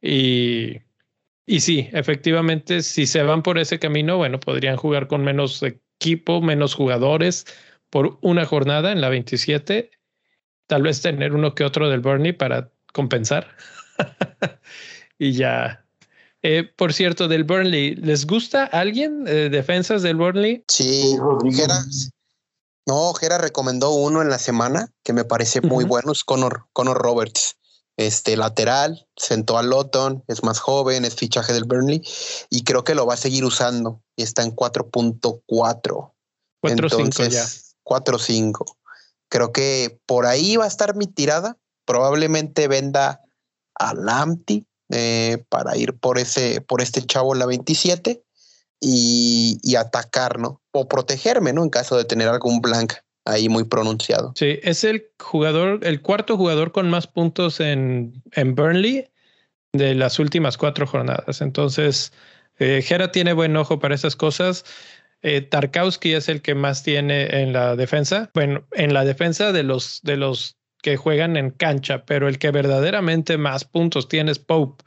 Y, 0.00 0.78
y 1.44 1.60
sí, 1.60 1.88
efectivamente, 1.92 2.82
si 2.82 3.06
se 3.06 3.22
van 3.22 3.42
por 3.42 3.58
ese 3.58 3.78
camino, 3.80 4.16
bueno, 4.16 4.38
podrían 4.38 4.76
jugar 4.76 5.08
con 5.08 5.24
menos 5.24 5.64
equipo, 5.98 6.40
menos 6.40 6.74
jugadores 6.74 7.44
por 7.90 8.18
una 8.22 8.46
jornada 8.46 8.92
en 8.92 9.00
la 9.00 9.08
27. 9.08 9.90
Tal 10.66 10.82
vez 10.82 11.02
tener 11.02 11.34
uno 11.34 11.54
que 11.54 11.64
otro 11.64 11.88
del 11.88 12.00
Burnley 12.00 12.32
para 12.32 12.70
compensar. 12.92 13.56
y 15.18 15.32
ya 15.32 15.84
eh, 16.42 16.64
por 16.76 16.92
cierto, 16.92 17.26
del 17.26 17.44
Burnley, 17.44 17.96
¿les 17.96 18.26
gusta 18.26 18.64
alguien 18.64 19.24
eh, 19.26 19.48
defensas 19.50 20.02
del 20.02 20.16
Burnley? 20.16 20.64
Sí, 20.68 21.16
Jera, 21.50 21.84
no, 22.86 23.12
Jera 23.14 23.38
recomendó 23.38 23.90
uno 23.90 24.22
en 24.22 24.30
la 24.30 24.38
semana 24.38 24.92
que 25.02 25.12
me 25.12 25.24
parece 25.24 25.60
muy 25.60 25.84
bueno, 25.84 26.12
es 26.12 26.22
Connor, 26.22 26.66
Connor 26.72 26.98
Roberts. 26.98 27.56
Este 27.96 28.36
lateral, 28.36 29.08
sentó 29.16 29.58
a 29.58 29.64
Lotton, 29.64 30.22
es 30.28 30.44
más 30.44 30.60
joven, 30.60 31.04
es 31.04 31.16
fichaje 31.16 31.52
del 31.52 31.64
Burnley 31.64 32.00
y 32.48 32.62
creo 32.62 32.84
que 32.84 32.94
lo 32.94 33.04
va 33.06 33.14
a 33.14 33.16
seguir 33.16 33.44
usando 33.44 34.00
y 34.18 34.22
está 34.24 34.42
en 34.42 34.54
4.4. 34.54 36.12
4.5 36.60 37.28
ya. 37.28 37.44
4.5. 37.84 38.64
Creo 39.30 39.52
que 39.52 40.00
por 40.06 40.26
ahí 40.26 40.56
va 40.56 40.64
a 40.64 40.68
estar 40.68 40.96
mi 40.96 41.06
tirada. 41.06 41.56
Probablemente 41.86 42.66
venda 42.66 43.22
a 43.76 43.94
Lamptey 43.94 44.66
eh, 44.90 45.44
para 45.48 45.76
ir 45.76 45.96
por 45.98 46.18
ese, 46.18 46.60
por 46.60 46.82
este 46.82 47.06
chavo 47.06 47.34
la 47.36 47.46
27 47.46 48.24
y, 48.80 49.58
y, 49.62 49.76
atacar, 49.76 50.40
¿no? 50.40 50.60
O 50.72 50.88
protegerme, 50.88 51.52
¿no? 51.52 51.62
En 51.62 51.70
caso 51.70 51.96
de 51.96 52.04
tener 52.04 52.28
algún 52.28 52.60
blank 52.60 52.94
ahí 53.24 53.48
muy 53.48 53.64
pronunciado. 53.64 54.32
Sí, 54.34 54.58
es 54.64 54.82
el 54.82 55.06
jugador, 55.20 55.80
el 55.84 56.02
cuarto 56.02 56.36
jugador 56.36 56.72
con 56.72 56.90
más 56.90 57.06
puntos 57.06 57.60
en, 57.60 58.20
en 58.32 58.56
Burnley 58.56 59.08
de 59.72 59.94
las 59.94 60.18
últimas 60.18 60.56
cuatro 60.56 60.86
jornadas. 60.86 61.40
Entonces, 61.40 62.12
eh, 62.58 63.08
tiene 63.12 63.32
buen 63.32 63.56
ojo 63.56 63.78
para 63.78 63.94
esas 63.94 64.16
cosas. 64.16 64.64
Eh, 65.22 65.40
Tarkowski 65.40 66.14
es 66.14 66.28
el 66.28 66.42
que 66.42 66.54
más 66.54 66.82
tiene 66.82 67.42
en 67.42 67.52
la 67.52 67.76
defensa. 67.76 68.30
Bueno, 68.34 68.66
en 68.72 68.94
la 68.94 69.04
defensa 69.04 69.52
de 69.52 69.62
los, 69.62 70.00
de 70.02 70.16
los 70.16 70.56
que 70.82 70.96
juegan 70.96 71.36
en 71.36 71.50
cancha, 71.50 72.04
pero 72.04 72.28
el 72.28 72.38
que 72.38 72.50
verdaderamente 72.50 73.36
más 73.36 73.64
puntos 73.64 74.08
tiene 74.08 74.30
es 74.30 74.38
Pope. 74.38 74.84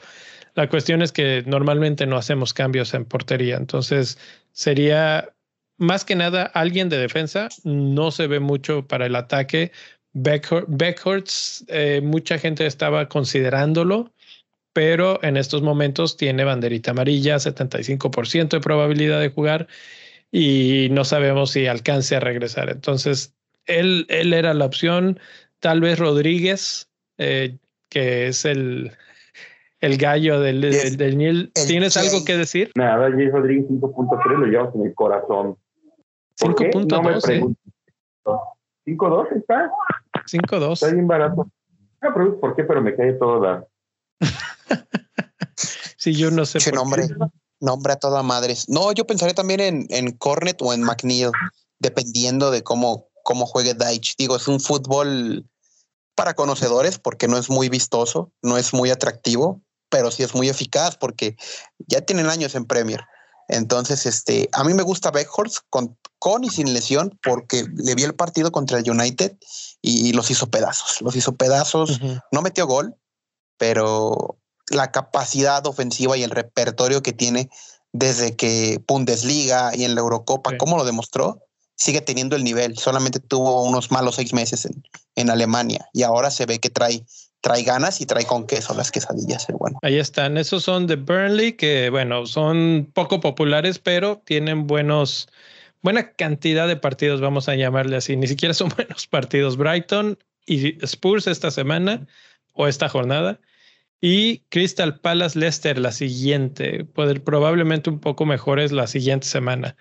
La 0.56 0.70
cuestión 0.70 1.02
es 1.02 1.12
que 1.12 1.44
normalmente 1.46 2.06
no 2.06 2.18
hacemos 2.18 2.54
cambios 2.54 2.94
en 2.94 3.06
portería, 3.06 3.56
entonces 3.58 4.18
sería 4.52 5.34
más 5.78 6.06
que 6.06 6.16
nada 6.16 6.44
alguien 6.44 6.90
de 6.90 6.98
defensa, 6.98 7.50
no 7.64 8.12
se 8.12 8.28
ve 8.28 8.40
mucho 8.40 8.88
para 8.88 9.06
el 9.06 9.16
ataque. 9.16 9.72
Beckhorst, 10.14 11.64
eh, 11.70 12.02
mucha 12.04 12.38
gente 12.38 12.66
estaba 12.66 13.08
considerándolo, 13.08 14.12
pero 14.74 15.22
en 15.24 15.38
estos 15.38 15.62
momentos 15.62 16.18
tiene 16.18 16.44
banderita 16.44 16.92
amarilla, 16.92 17.36
75% 17.36 18.50
de 18.50 18.60
probabilidad 18.60 19.20
de 19.20 19.30
jugar 19.30 19.68
y 20.32 20.88
no 20.92 21.04
sabemos 21.04 21.52
si 21.52 21.68
alcance 21.68 22.16
a 22.16 22.20
regresar. 22.20 22.70
Entonces, 22.70 23.34
él, 23.66 24.06
él 24.10 24.34
era 24.34 24.54
la 24.54 24.66
opción 24.66 25.20
tal 25.60 25.82
vez 25.82 26.00
Rodríguez, 26.00 26.90
eh, 27.18 27.58
que 27.90 28.28
es 28.28 28.46
el, 28.46 28.92
el 29.80 29.98
gallo 29.98 30.40
del, 30.40 30.62
del, 30.62 31.52
¿Tienes 31.68 31.98
algo 31.98 32.24
que 32.26 32.38
decir? 32.38 32.72
Nada, 32.76 33.12
Jay 33.12 33.30
Rodríguez 33.30 33.68
5.3 33.70 34.38
lo 34.38 34.46
llevas 34.46 34.76
en 34.76 34.86
el 34.86 34.94
corazón. 34.94 35.58
5.2. 36.40 36.88
No 36.88 37.02
5.2 38.86 39.38
está. 39.38 39.72
5.2. 40.26 40.74
Está 40.74 40.92
bien 40.94 41.08
barato. 41.08 41.48
No, 42.02 42.14
pero 42.14 42.40
¿por 42.40 42.56
qué? 42.56 42.64
Pero 42.64 42.82
me 42.82 42.96
cae 42.96 43.14
todo 43.14 43.42
la. 43.42 43.66
sí, 45.98 46.16
yo 46.16 46.32
no 46.32 46.46
sé. 46.46 46.60
Por 46.60 46.74
nombre, 46.74 47.08
qué. 47.08 47.16
nombre 47.60 47.94
a 47.94 47.98
toda 47.98 48.24
madres. 48.24 48.68
No, 48.70 48.92
yo 48.92 49.06
pensaré 49.06 49.34
también 49.34 49.60
en, 49.60 49.88
en 49.90 50.12
Cornet 50.12 50.62
o 50.62 50.74
en 50.74 50.84
McNeil, 50.84 51.32
dependiendo 51.80 52.52
de 52.52 52.64
cómo, 52.64 53.08
cómo 53.24 53.46
juegue 53.46 53.74
Deitch. 53.74 54.16
Digo, 54.18 54.36
es 54.36 54.48
un 54.48 54.60
fútbol 54.60 55.46
para 56.16 56.34
conocedores 56.34 57.00
porque 57.00 57.28
no 57.28 57.38
es 57.38 57.50
muy 57.50 57.70
vistoso, 57.70 58.32
no 58.42 58.58
es 58.58 58.74
muy 58.74 58.90
atractivo, 58.90 59.62
pero 59.90 60.12
sí 60.12 60.24
es 60.24 60.36
muy 60.36 60.50
eficaz 60.50 60.98
porque 60.98 61.36
ya 61.88 62.02
tienen 62.02 62.28
años 62.28 62.56
en 62.56 62.66
Premier. 62.66 63.02
Entonces, 63.48 64.06
este, 64.06 64.50
a 64.54 64.64
mí 64.64 64.74
me 64.74 64.84
gusta 64.84 65.12
Beckhorst 65.12 65.58
con, 65.70 65.98
con 66.20 66.44
y 66.44 66.50
sin 66.50 66.74
lesión 66.74 67.20
porque 67.22 67.66
le 67.76 67.96
vi 67.96 68.04
el 68.04 68.16
partido 68.16 68.52
contra 68.52 68.80
el 68.80 68.90
United 68.90 69.36
y 69.82 70.14
los 70.14 70.32
hizo 70.32 70.50
pedazos. 70.50 71.02
Los 71.02 71.16
hizo 71.16 71.34
pedazos. 71.34 72.00
No 72.32 72.42
metió 72.42 72.66
gol, 72.66 72.96
pero 73.58 74.41
la 74.72 74.92
capacidad 74.92 75.66
ofensiva 75.68 76.18
y 76.18 76.24
el 76.24 76.32
repertorio 76.32 77.04
que 77.04 77.14
tiene 77.14 77.50
desde 77.94 78.36
que 78.36 78.82
Bundesliga 78.88 79.76
y 79.76 79.84
en 79.84 79.96
la 79.96 80.02
Eurocopa, 80.02 80.58
¿cómo 80.58 80.78
lo 80.78 80.86
demostró? 80.86 81.42
sigue 81.82 82.02
teniendo 82.02 82.36
el 82.36 82.44
nivel. 82.44 82.78
Solamente 82.78 83.20
tuvo 83.20 83.64
unos 83.64 83.90
malos 83.90 84.16
seis 84.16 84.34
meses 84.34 84.66
en, 84.66 84.84
en 85.16 85.32
Alemania 85.32 85.90
y 85.94 86.04
ahora 86.04 86.30
se 86.30 86.46
ve 86.46 86.60
que 86.60 86.70
trae, 86.70 87.04
trae 87.42 87.64
ganas 87.64 88.02
y 88.02 88.06
trae 88.06 88.26
con 88.26 88.46
queso 88.46 88.76
las 88.76 88.92
quesadillas. 88.92 89.48
Bueno. 89.58 89.80
Ahí 89.82 89.98
están. 89.98 90.38
Esos 90.38 90.64
son 90.64 90.86
de 90.86 90.96
Burnley, 90.96 91.54
que 91.54 91.90
bueno, 91.90 92.28
son 92.28 92.92
poco 92.94 93.20
populares, 93.20 93.80
pero 93.80 94.22
tienen 94.24 94.68
buenos, 94.68 95.28
buena 95.82 96.12
cantidad 96.12 96.68
de 96.68 96.76
partidos, 96.76 97.20
vamos 97.20 97.50
a 97.50 97.56
llamarle 97.56 97.98
así. 97.98 98.16
Ni 98.16 98.28
siquiera 98.28 98.54
son 98.54 98.70
buenos 98.78 99.08
partidos. 99.08 99.58
Brighton 99.58 100.20
y 100.46 100.84
Spurs 100.86 101.26
esta 101.26 101.50
semana 101.50 102.06
o 102.54 102.68
esta 102.68 102.90
jornada. 102.90 103.40
Y 104.02 104.40
Crystal 104.50 105.00
Palace 105.00 105.38
Leicester 105.38 105.78
la 105.78 105.92
siguiente, 105.92 106.86
poder, 106.86 107.24
probablemente 107.24 107.92
un 107.92 108.00
poco 108.00 108.26
mejores 108.26 108.72
la 108.72 108.88
siguiente 108.88 109.28
semana. 109.28 109.76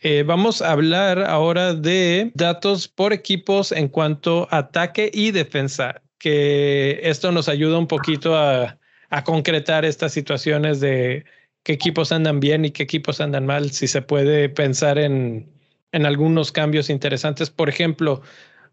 Eh, 0.00 0.24
vamos 0.24 0.60
a 0.60 0.72
hablar 0.72 1.20
ahora 1.20 1.74
de 1.74 2.32
datos 2.34 2.88
por 2.88 3.12
equipos 3.12 3.72
en 3.72 3.88
cuanto 3.88 4.48
a 4.50 4.58
ataque 4.58 5.10
y 5.14 5.30
defensa, 5.30 6.02
que 6.18 7.00
esto 7.04 7.32
nos 7.32 7.48
ayuda 7.48 7.78
un 7.78 7.86
poquito 7.86 8.36
a, 8.36 8.78
concretar 9.24 9.84
estas 9.84 10.12
situaciones 10.12 10.80
de 10.80 11.24
qué 11.62 11.74
equipos 11.74 12.12
andan 12.12 12.40
bien 12.40 12.64
y 12.64 12.70
qué 12.70 12.82
equipos 12.82 13.20
andan 13.20 13.46
mal, 13.46 13.70
si 13.70 13.86
se 13.86 14.02
puede 14.02 14.48
pensar 14.48 14.98
en, 14.98 15.52
en 15.92 16.06
algunos 16.06 16.50
cambios 16.50 16.90
interesantes. 16.90 17.50
Por 17.50 17.68
ejemplo, 17.68 18.22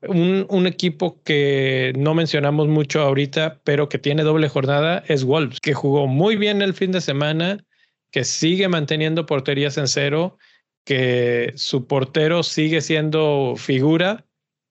un, 0.07 0.45
un, 0.49 0.67
equipo 0.67 1.21
que 1.23 1.93
no 1.97 2.13
mencionamos 2.13 2.67
mucho 2.67 3.01
ahorita, 3.01 3.59
pero 3.63 3.89
que 3.89 3.99
tiene 3.99 4.23
doble 4.23 4.49
jornada 4.49 5.03
es 5.07 5.23
Wolves, 5.23 5.59
que 5.59 5.73
jugó 5.73 6.07
muy 6.07 6.35
bien 6.35 6.61
el 6.61 6.73
fin 6.73 6.91
de 6.91 7.01
semana, 7.01 7.65
que 8.11 8.23
sigue 8.23 8.67
manteniendo 8.67 9.25
porterías 9.25 9.77
en 9.77 9.87
cero 9.87 10.37
que 10.85 11.53
su 11.55 11.85
portero 11.85 12.41
sigue 12.41 12.81
siendo 12.81 13.53
figura 13.57 14.25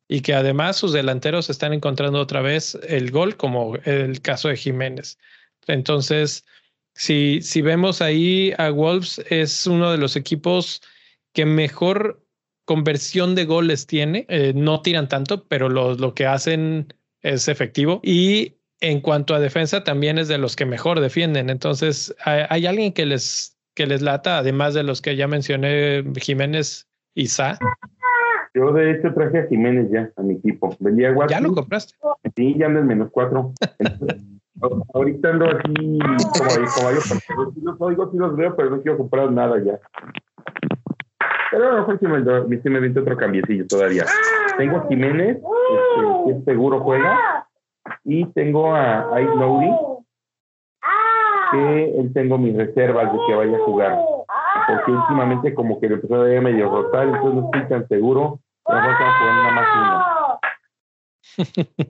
y 0.09 0.23
que 0.23 0.35
además 0.35 0.77
sus 0.77 0.93
delanteros 0.93 1.51
están 1.51 1.73
encontrando 1.73 2.19
otra 2.19 2.41
vez 2.41 2.77
el 2.89 3.11
gol, 3.11 3.37
como 3.37 3.77
el 3.85 4.21
caso 4.21 4.49
de 4.49 4.57
Jiménez. 4.57 5.19
Entonces, 5.67 6.45
si, 6.95 7.41
si 7.43 7.63
vemos 7.63 8.03
ahí 8.03 8.53
a 8.59 8.71
Wolves, 8.71 9.23
es 9.31 9.67
uno 9.67 9.93
de 9.93 9.99
los 9.99 10.17
equipos 10.17 10.81
que 11.35 11.45
mejor 11.45 12.27
conversión 12.69 13.35
de 13.35 13.47
goles 13.47 13.87
tiene. 13.87 14.27
Eh, 14.29 14.53
no 14.55 14.83
tiran 14.83 15.09
tanto, 15.09 15.45
pero 15.49 15.71
lo, 15.71 15.95
lo 15.95 16.13
que 16.13 16.27
hacen 16.27 16.93
es 17.23 17.49
efectivo. 17.49 18.01
Y 18.03 18.57
en 18.81 19.01
cuanto 19.01 19.35
a 19.35 19.41
defensa, 19.41 19.85
también 19.85 20.19
es 20.19 20.29
de 20.29 20.37
los 20.37 20.55
que 20.55 20.67
mejor 20.67 21.01
defienden. 21.01 21.49
Entonces, 21.49 22.15
hay, 22.27 22.43
hay 22.51 22.67
alguien 22.67 22.93
que 22.93 23.07
les 23.07 23.57
que 23.75 23.87
les 23.87 24.03
lata, 24.03 24.39
además 24.39 24.75
de 24.75 24.83
los 24.83 25.01
que 25.01 25.15
ya 25.17 25.29
mencioné, 25.29 26.05
Jiménez 26.21 26.89
y 27.15 27.29
Sa? 27.29 27.59
Yo 28.53 28.73
de 28.73 28.91
hecho 28.91 29.15
traje 29.15 29.39
a 29.39 29.47
Jiménez 29.47 29.89
ya 29.91 30.11
a 30.17 30.23
mi 30.23 30.35
equipo. 30.35 30.77
Vendía 30.81 31.15
¿Ya 31.29 31.41
lo 31.41 31.55
compraste? 31.55 31.95
Sí, 32.35 32.57
ya 32.59 32.67
ando 32.67 32.81
en 32.81 32.87
menos 32.89 33.09
cuatro. 33.13 33.53
ahorita 34.95 35.31
ando 35.31 35.47
así 35.47 35.99
como, 35.99 36.31
como 36.33 36.85
varios 36.85 37.09
partidos. 37.09 37.55
Sí 37.55 37.61
los 37.63 37.81
oigo, 37.81 38.11
sí 38.11 38.19
los 38.19 38.37
veo, 38.37 38.57
pero 38.57 38.71
no 38.71 38.83
quiero 38.83 38.99
comprar 38.99 39.31
nada 39.31 39.63
ya. 39.65 39.79
Pero 41.51 41.69
a 41.69 41.73
lo 41.73 41.79
mejor 41.79 41.99
sí 41.99 42.07
me, 42.07 42.63
sí 42.63 42.69
me 42.69 43.01
otro 43.01 43.17
cambiecillo 43.17 43.67
todavía. 43.67 44.05
Tengo 44.57 44.79
a 44.79 44.89
Jiménez, 44.89 45.39
este, 45.39 46.35
que 46.35 46.45
seguro 46.45 46.81
juega, 46.81 47.47
y 48.05 48.27
tengo 48.33 48.75
a 48.75 49.15
Ait 49.15 49.31
que 51.51 52.01
él 52.01 52.13
tengo 52.13 52.37
mis 52.37 52.57
reservas 52.57 53.13
de 53.13 53.19
que 53.27 53.35
vaya 53.35 53.57
a 53.57 53.65
jugar. 53.65 53.99
Porque 54.67 54.93
últimamente 54.93 55.55
como 55.55 55.81
que 55.81 55.89
le 55.89 55.95
empezó 55.95 56.23
a 56.23 56.41
medio 56.41 56.71
rotar, 56.71 57.07
entonces 57.07 57.35
no 57.35 57.45
estoy 57.47 57.69
tan 57.69 57.89
seguro 57.89 58.41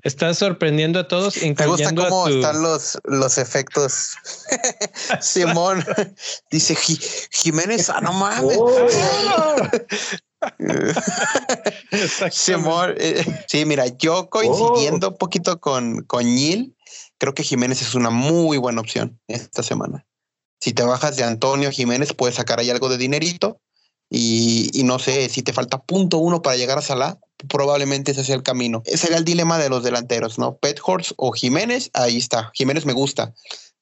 Estás 0.02 0.38
sorprendiendo 0.38 0.98
a 1.00 1.08
todos. 1.08 1.36
Me 1.42 1.66
gusta 1.66 1.94
cómo 1.94 2.28
están 2.28 2.62
los, 2.62 2.98
los 3.04 3.38
efectos. 3.38 4.14
Simón 5.20 5.84
dice 6.50 6.76
Jiménez, 7.30 7.90
ah, 7.90 8.00
no 8.00 8.12
mames. 8.12 8.56
Oh. 8.58 8.86
Simón, 12.30 12.94
eh, 12.98 13.24
sí, 13.48 13.64
mira, 13.64 13.86
yo 13.98 14.28
coincidiendo 14.30 15.08
oh. 15.08 15.10
un 15.10 15.16
poquito 15.16 15.60
con, 15.60 16.02
con 16.04 16.26
creo 17.18 17.34
que 17.34 17.42
Jiménez 17.42 17.82
es 17.82 17.94
una 17.94 18.10
muy 18.10 18.58
buena 18.58 18.80
opción 18.80 19.20
esta 19.26 19.62
semana. 19.62 20.06
Si 20.60 20.72
te 20.72 20.82
bajas 20.82 21.16
de 21.16 21.24
Antonio 21.24 21.70
Jiménez, 21.70 22.12
puedes 22.14 22.36
sacar 22.36 22.58
ahí 22.58 22.70
algo 22.70 22.88
de 22.88 22.98
dinerito. 22.98 23.60
Y, 24.10 24.70
y 24.72 24.84
no 24.84 24.98
sé, 24.98 25.28
si 25.28 25.42
te 25.42 25.52
falta 25.52 25.82
punto 25.82 26.18
uno 26.18 26.40
para 26.40 26.56
llegar 26.56 26.78
a 26.78 26.82
Salah, 26.82 27.18
probablemente 27.46 28.12
ese 28.12 28.24
sea 28.24 28.34
el 28.34 28.42
camino. 28.42 28.82
Ese 28.86 29.08
era 29.08 29.18
el 29.18 29.24
dilema 29.24 29.58
de 29.58 29.68
los 29.68 29.84
delanteros, 29.84 30.38
¿no? 30.38 30.56
Pet 30.56 30.80
Horse 30.82 31.14
o 31.16 31.32
Jiménez, 31.32 31.90
ahí 31.92 32.16
está. 32.16 32.50
Jiménez 32.54 32.86
me 32.86 32.92
gusta. 32.92 33.34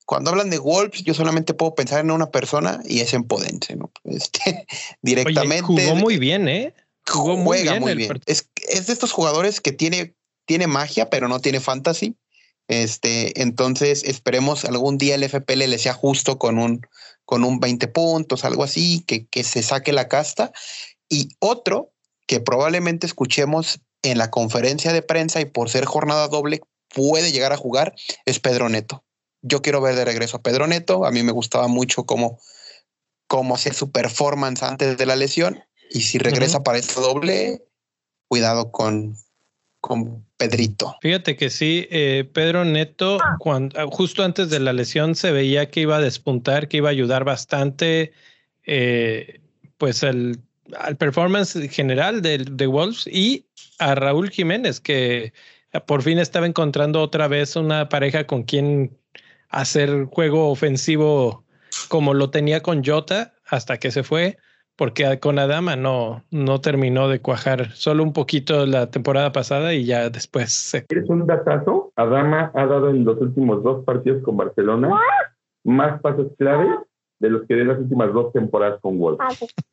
Cuando 0.05 0.31
hablan 0.31 0.51
de 0.51 0.59
Wolves, 0.59 1.03
yo 1.03 1.15
solamente 1.15 1.55
puedo 1.55 1.75
pensar 1.75 2.01
en 2.01 2.11
una 2.11 2.31
persona 2.31 2.81
y 2.85 3.01
es 3.01 3.13
en 3.15 3.25
Podense, 3.25 3.77
¿no? 3.77 3.91
Este, 4.05 4.67
directamente. 5.03 5.63
jugó 5.63 5.97
muy 5.97 6.19
bien, 6.19 6.49
¿eh? 6.49 6.75
Jugó 7.07 7.37
muy 7.37 7.63
bien. 7.63 7.81
Muy 7.81 7.95
bien. 7.95 8.21
Es, 8.27 8.49
es, 8.69 8.87
de 8.87 8.93
estos 8.93 9.13
jugadores 9.13 9.61
que 9.61 9.73
tiene, 9.73 10.15
tiene 10.45 10.67
magia, 10.67 11.09
pero 11.09 11.29
no 11.29 11.41
tiene 11.41 11.61
fantasy. 11.61 12.17
Este, 12.69 13.41
entonces 13.41 14.03
esperemos 14.05 14.65
algún 14.65 14.99
día 14.99 15.15
el 15.15 15.29
FPL 15.29 15.69
le 15.69 15.79
sea 15.79 15.95
justo 15.95 16.39
con 16.39 16.59
un, 16.59 16.81
con 17.25 17.45
un 17.45 17.61
20 17.61 17.89
puntos, 17.89 18.45
algo 18.45 18.65
así, 18.65 19.05
que, 19.07 19.27
que 19.27 19.45
se 19.45 19.63
saque 19.63 19.93
la 19.93 20.09
casta. 20.09 20.53
Y 21.09 21.31
otro 21.39 21.93
que 22.27 22.41
probablemente 22.41 23.07
escuchemos 23.07 23.81
en 24.03 24.19
la 24.19 24.31
conferencia 24.31 24.93
de 24.93 25.03
prensa 25.03 25.41
y 25.41 25.45
por 25.45 25.71
ser 25.71 25.85
jornada 25.85 26.29
doble 26.29 26.61
puede 26.89 27.33
llegar 27.33 27.53
a 27.53 27.57
jugar 27.57 27.95
es 28.25 28.41
Pedro 28.41 28.69
Neto. 28.69 29.05
Yo 29.43 29.63
quiero 29.63 29.81
ver 29.81 29.95
de 29.95 30.05
regreso 30.05 30.39
a 30.39 30.43
Pedro 30.43 30.67
Neto. 30.67 31.05
A 31.05 31.11
mí 31.11 31.23
me 31.23 31.33
gustaba 31.33 31.69
mucho 31.69 32.05
cómo, 32.05 32.41
cómo 33.29 33.55
hacía 33.55 33.73
su 33.73 33.93
performance 33.93 34.63
antes 34.63 34.97
de 34.97 35.07
la 35.07 35.17
lesión. 35.17 35.63
Y 35.91 36.03
si 36.03 36.19
regresa 36.19 36.63
para 36.63 36.79
este 36.79 37.01
doble, 37.01 37.65
cuidado 38.29 38.73
con, 38.73 39.17
con 39.81 40.26
Pedrito. 40.37 40.97
Fíjate 41.01 41.37
que 41.37 41.49
sí, 41.49 41.87
eh, 41.91 42.29
Pedro 42.33 42.65
Neto, 42.65 43.19
cuando, 43.39 43.89
justo 43.91 44.23
antes 44.23 44.51
de 44.51 44.61
la 44.61 44.73
lesión 44.73 45.15
se 45.15 45.33
veía 45.33 45.71
que 45.71 45.81
iba 45.81 45.97
a 45.97 46.01
despuntar, 46.01 46.69
que 46.69 46.79
iba 46.79 46.89
a 46.89 46.93
ayudar 46.93 47.25
bastante, 47.25 48.13
eh, 48.65 49.41
pues 49.79 50.03
el 50.03 50.41
al 50.77 50.97
performance 50.97 51.55
general 51.71 52.23
de, 52.23 52.39
de 52.39 52.67
Wolves 52.67 53.07
y 53.07 53.47
a 53.79 53.95
Raúl 53.95 54.31
Jiménez, 54.31 54.81
que 54.81 55.33
por 55.87 56.03
fin 56.03 56.19
estaba 56.19 56.47
encontrando 56.47 57.03
otra 57.03 57.29
vez 57.29 57.57
una 57.57 57.89
pareja 57.89 58.27
con 58.27 58.43
quien 58.43 58.97
hacer 59.49 60.07
juego 60.07 60.51
ofensivo 60.51 61.45
como 61.89 62.15
lo 62.15 62.31
tenía 62.31 62.63
con 62.63 62.85
Jota 62.85 63.35
hasta 63.47 63.79
que 63.79 63.91
se 63.91 64.03
fue, 64.03 64.39
porque 64.77 65.19
con 65.21 65.39
Adama 65.39 65.75
no, 65.75 66.23
no 66.31 66.61
terminó 66.61 67.09
de 67.09 67.21
cuajar, 67.21 67.73
solo 67.73 68.03
un 68.03 68.13
poquito 68.13 68.67
la 68.67 68.91
temporada 68.91 69.33
pasada 69.33 69.75
y 69.75 69.85
ya 69.85 70.11
después 70.11 70.53
se... 70.53 70.87
¿Quieres 70.87 71.09
un 71.09 71.27
datazo? 71.27 71.93
Adama 71.97 72.51
ha 72.55 72.67
dado 72.67 72.91
en 72.91 73.05
los 73.05 73.21
últimos 73.21 73.63
dos 73.63 73.85
partidos 73.85 74.23
con 74.23 74.37
Barcelona 74.37 74.91
más 75.65 76.01
pasos 76.01 76.29
clave 76.39 76.69
de 77.19 77.31
los 77.31 77.47
que 77.47 77.55
de 77.55 77.65
las 77.65 77.79
últimas 77.79 78.13
dos 78.13 78.33
temporadas 78.33 78.81
con 78.81 78.99
Wolves. 78.99 79.21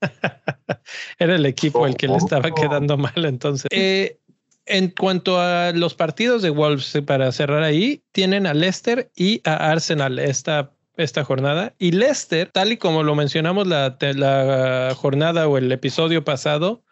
Ah, 0.02 0.80
Era 1.20 1.36
el 1.36 1.46
equipo 1.46 1.86
el 1.86 1.96
que 1.96 2.08
le 2.08 2.16
estaba 2.16 2.50
quedando 2.52 2.98
mal 2.98 3.26
entonces. 3.26 3.68
Eh, 3.72 4.18
en 4.66 4.90
cuanto 4.90 5.40
a 5.40 5.72
los 5.74 5.94
partidos 5.94 6.42
de 6.42 6.50
Wolves, 6.50 7.02
para 7.06 7.32
cerrar 7.32 7.64
ahí, 7.64 8.02
tienen 8.14 8.48
a 8.48 8.54
Leicester 8.54 9.12
y 9.16 9.42
a 9.44 9.72
Arsenal 9.72 10.20
esta, 10.20 10.72
esta 10.98 11.24
jornada. 11.24 11.74
Y 11.80 11.92
Leicester, 11.92 12.50
tal 12.52 12.72
y 12.72 12.78
como 12.78 13.04
lo 13.04 13.16
mencionamos 13.16 13.68
la, 13.68 13.98
la 14.00 14.94
jornada 14.96 15.48
o 15.48 15.58
el 15.58 15.72
episodio 15.72 16.24
pasado, 16.24 16.84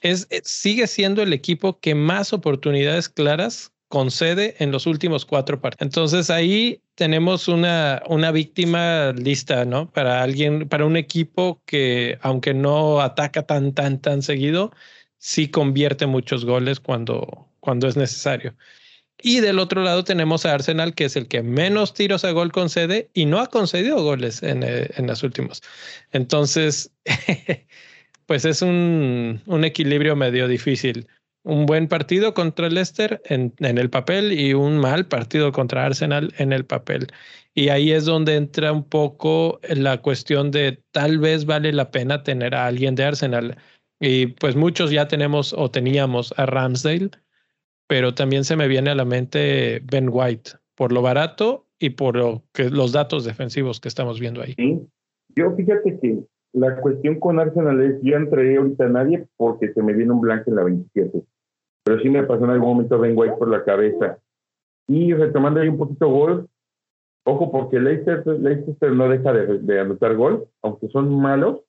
es, 0.00 0.26
eh, 0.30 0.40
sigue 0.44 0.86
siendo 0.86 1.22
el 1.22 1.32
equipo 1.32 1.78
que 1.80 1.94
más 1.94 2.32
oportunidades 2.32 3.08
claras 3.08 3.72
concede 3.88 4.54
en 4.58 4.70
los 4.70 4.86
últimos 4.86 5.24
cuatro 5.24 5.60
partidos. 5.60 5.86
Entonces 5.86 6.30
ahí 6.30 6.82
tenemos 6.94 7.48
una, 7.48 8.02
una 8.08 8.30
víctima 8.32 9.12
lista, 9.12 9.64
¿no? 9.64 9.90
Para 9.90 10.22
alguien, 10.22 10.68
para 10.68 10.84
un 10.84 10.96
equipo 10.96 11.62
que, 11.64 12.18
aunque 12.20 12.52
no 12.54 13.00
ataca 13.00 13.44
tan, 13.44 13.72
tan, 13.72 14.00
tan 14.00 14.22
seguido, 14.22 14.72
sí 15.16 15.48
convierte 15.48 16.06
muchos 16.06 16.44
goles 16.44 16.80
cuando, 16.80 17.48
cuando 17.60 17.88
es 17.88 17.96
necesario. 17.96 18.54
Y 19.20 19.40
del 19.40 19.58
otro 19.58 19.82
lado 19.82 20.04
tenemos 20.04 20.46
a 20.46 20.54
Arsenal, 20.54 20.94
que 20.94 21.06
es 21.06 21.16
el 21.16 21.28
que 21.28 21.42
menos 21.42 21.94
tiros 21.94 22.24
a 22.24 22.30
gol 22.30 22.52
concede 22.52 23.10
y 23.14 23.26
no 23.26 23.40
ha 23.40 23.48
concedido 23.48 24.02
goles 24.02 24.42
en, 24.42 24.62
eh, 24.62 24.90
en 24.96 25.06
las 25.08 25.22
últimas. 25.22 25.60
Entonces, 26.12 26.92
pues 28.26 28.44
es 28.44 28.62
un, 28.62 29.42
un 29.46 29.64
equilibrio 29.64 30.14
medio 30.16 30.46
difícil 30.48 31.08
un 31.48 31.64
buen 31.64 31.88
partido 31.88 32.34
contra 32.34 32.68
Leicester 32.68 33.22
en, 33.24 33.54
el 33.58 33.88
papel 33.88 34.38
y 34.38 34.52
un 34.52 34.76
mal 34.78 35.06
partido 35.06 35.50
contra 35.50 35.86
Arsenal 35.86 36.32
en 36.36 36.52
el 36.52 36.66
papel. 36.66 37.06
Y 37.54 37.70
ahí 37.70 37.92
es 37.92 38.04
donde 38.04 38.36
entra 38.36 38.70
un 38.70 38.84
poco 38.84 39.58
la 39.62 40.02
cuestión 40.02 40.50
de 40.50 40.82
tal 40.92 41.18
vez 41.18 41.46
vale 41.46 41.72
la 41.72 41.90
pena 41.90 42.22
tener 42.22 42.54
a 42.54 42.66
alguien 42.66 42.94
de 42.94 43.04
Arsenal. 43.04 43.56
Y 43.98 44.26
pues 44.26 44.56
muchos 44.56 44.90
ya 44.90 45.08
tenemos 45.08 45.54
o 45.54 45.70
teníamos 45.70 46.34
a 46.36 46.44
Ramsdale, 46.44 47.10
pero 47.88 48.14
también 48.14 48.44
se 48.44 48.54
me 48.54 48.68
viene 48.68 48.90
a 48.90 48.94
la 48.94 49.04
mente 49.04 49.82
Ben 49.90 50.08
White 50.12 50.52
por 50.76 50.92
lo 50.92 51.02
barato 51.02 51.66
y 51.80 51.90
por 51.90 52.16
lo 52.16 52.44
que, 52.52 52.70
los 52.70 52.92
datos 52.92 53.24
defensivos 53.24 53.80
que 53.80 53.88
estamos 53.88 54.20
viendo 54.20 54.40
ahí. 54.40 54.54
Sí. 54.54 54.80
Yo 55.34 55.54
fíjate 55.56 55.98
que 55.98 56.20
la 56.52 56.80
cuestión 56.80 57.18
con 57.18 57.40
Arsenal 57.40 57.82
es, 57.82 58.00
yo 58.02 58.16
entré 58.16 58.56
ahorita 58.56 58.84
a 58.84 58.88
nadie 58.88 59.26
porque 59.36 59.72
se 59.72 59.82
me 59.82 59.92
viene 59.92 60.12
un 60.12 60.20
blanco 60.20 60.50
en 60.50 60.56
la 60.56 60.64
27 60.64 61.22
pero 61.88 62.02
sí 62.02 62.10
me 62.10 62.22
pasó 62.24 62.44
en 62.44 62.50
algún 62.50 62.68
momento 62.68 62.98
Ben 62.98 63.16
White 63.16 63.36
por 63.38 63.48
la 63.48 63.64
cabeza. 63.64 64.18
Y 64.88 65.14
retomando 65.14 65.60
ahí 65.60 65.68
un 65.68 65.78
poquito 65.78 66.08
gol, 66.08 66.46
ojo, 67.24 67.50
porque 67.50 67.80
Leicester, 67.80 68.38
Leicester 68.38 68.92
no 68.92 69.08
deja 69.08 69.32
de, 69.32 69.80
anotar 69.80 70.14
gol, 70.14 70.46
aunque 70.60 70.88
son 70.88 71.18
malos, 71.18 71.62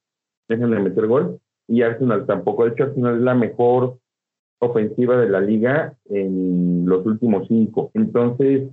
dejan 0.50 0.72
de 0.72 0.80
meter 0.80 1.08
gol, 1.08 1.40
y 1.70 1.84
Arsenal 1.84 2.26
tampoco. 2.26 2.66
De 2.66 2.72
hecho, 2.72 2.84
Arsenal 2.84 3.16
es 3.16 3.22
la 3.22 3.34
mejor 3.34 3.98
ofensiva 4.60 5.18
de 5.18 5.30
la 5.30 5.42
liga 5.42 5.94
en 6.10 6.86
los 6.86 7.06
últimos 7.06 7.48
cinco. 7.48 7.92
Entonces, 7.94 8.70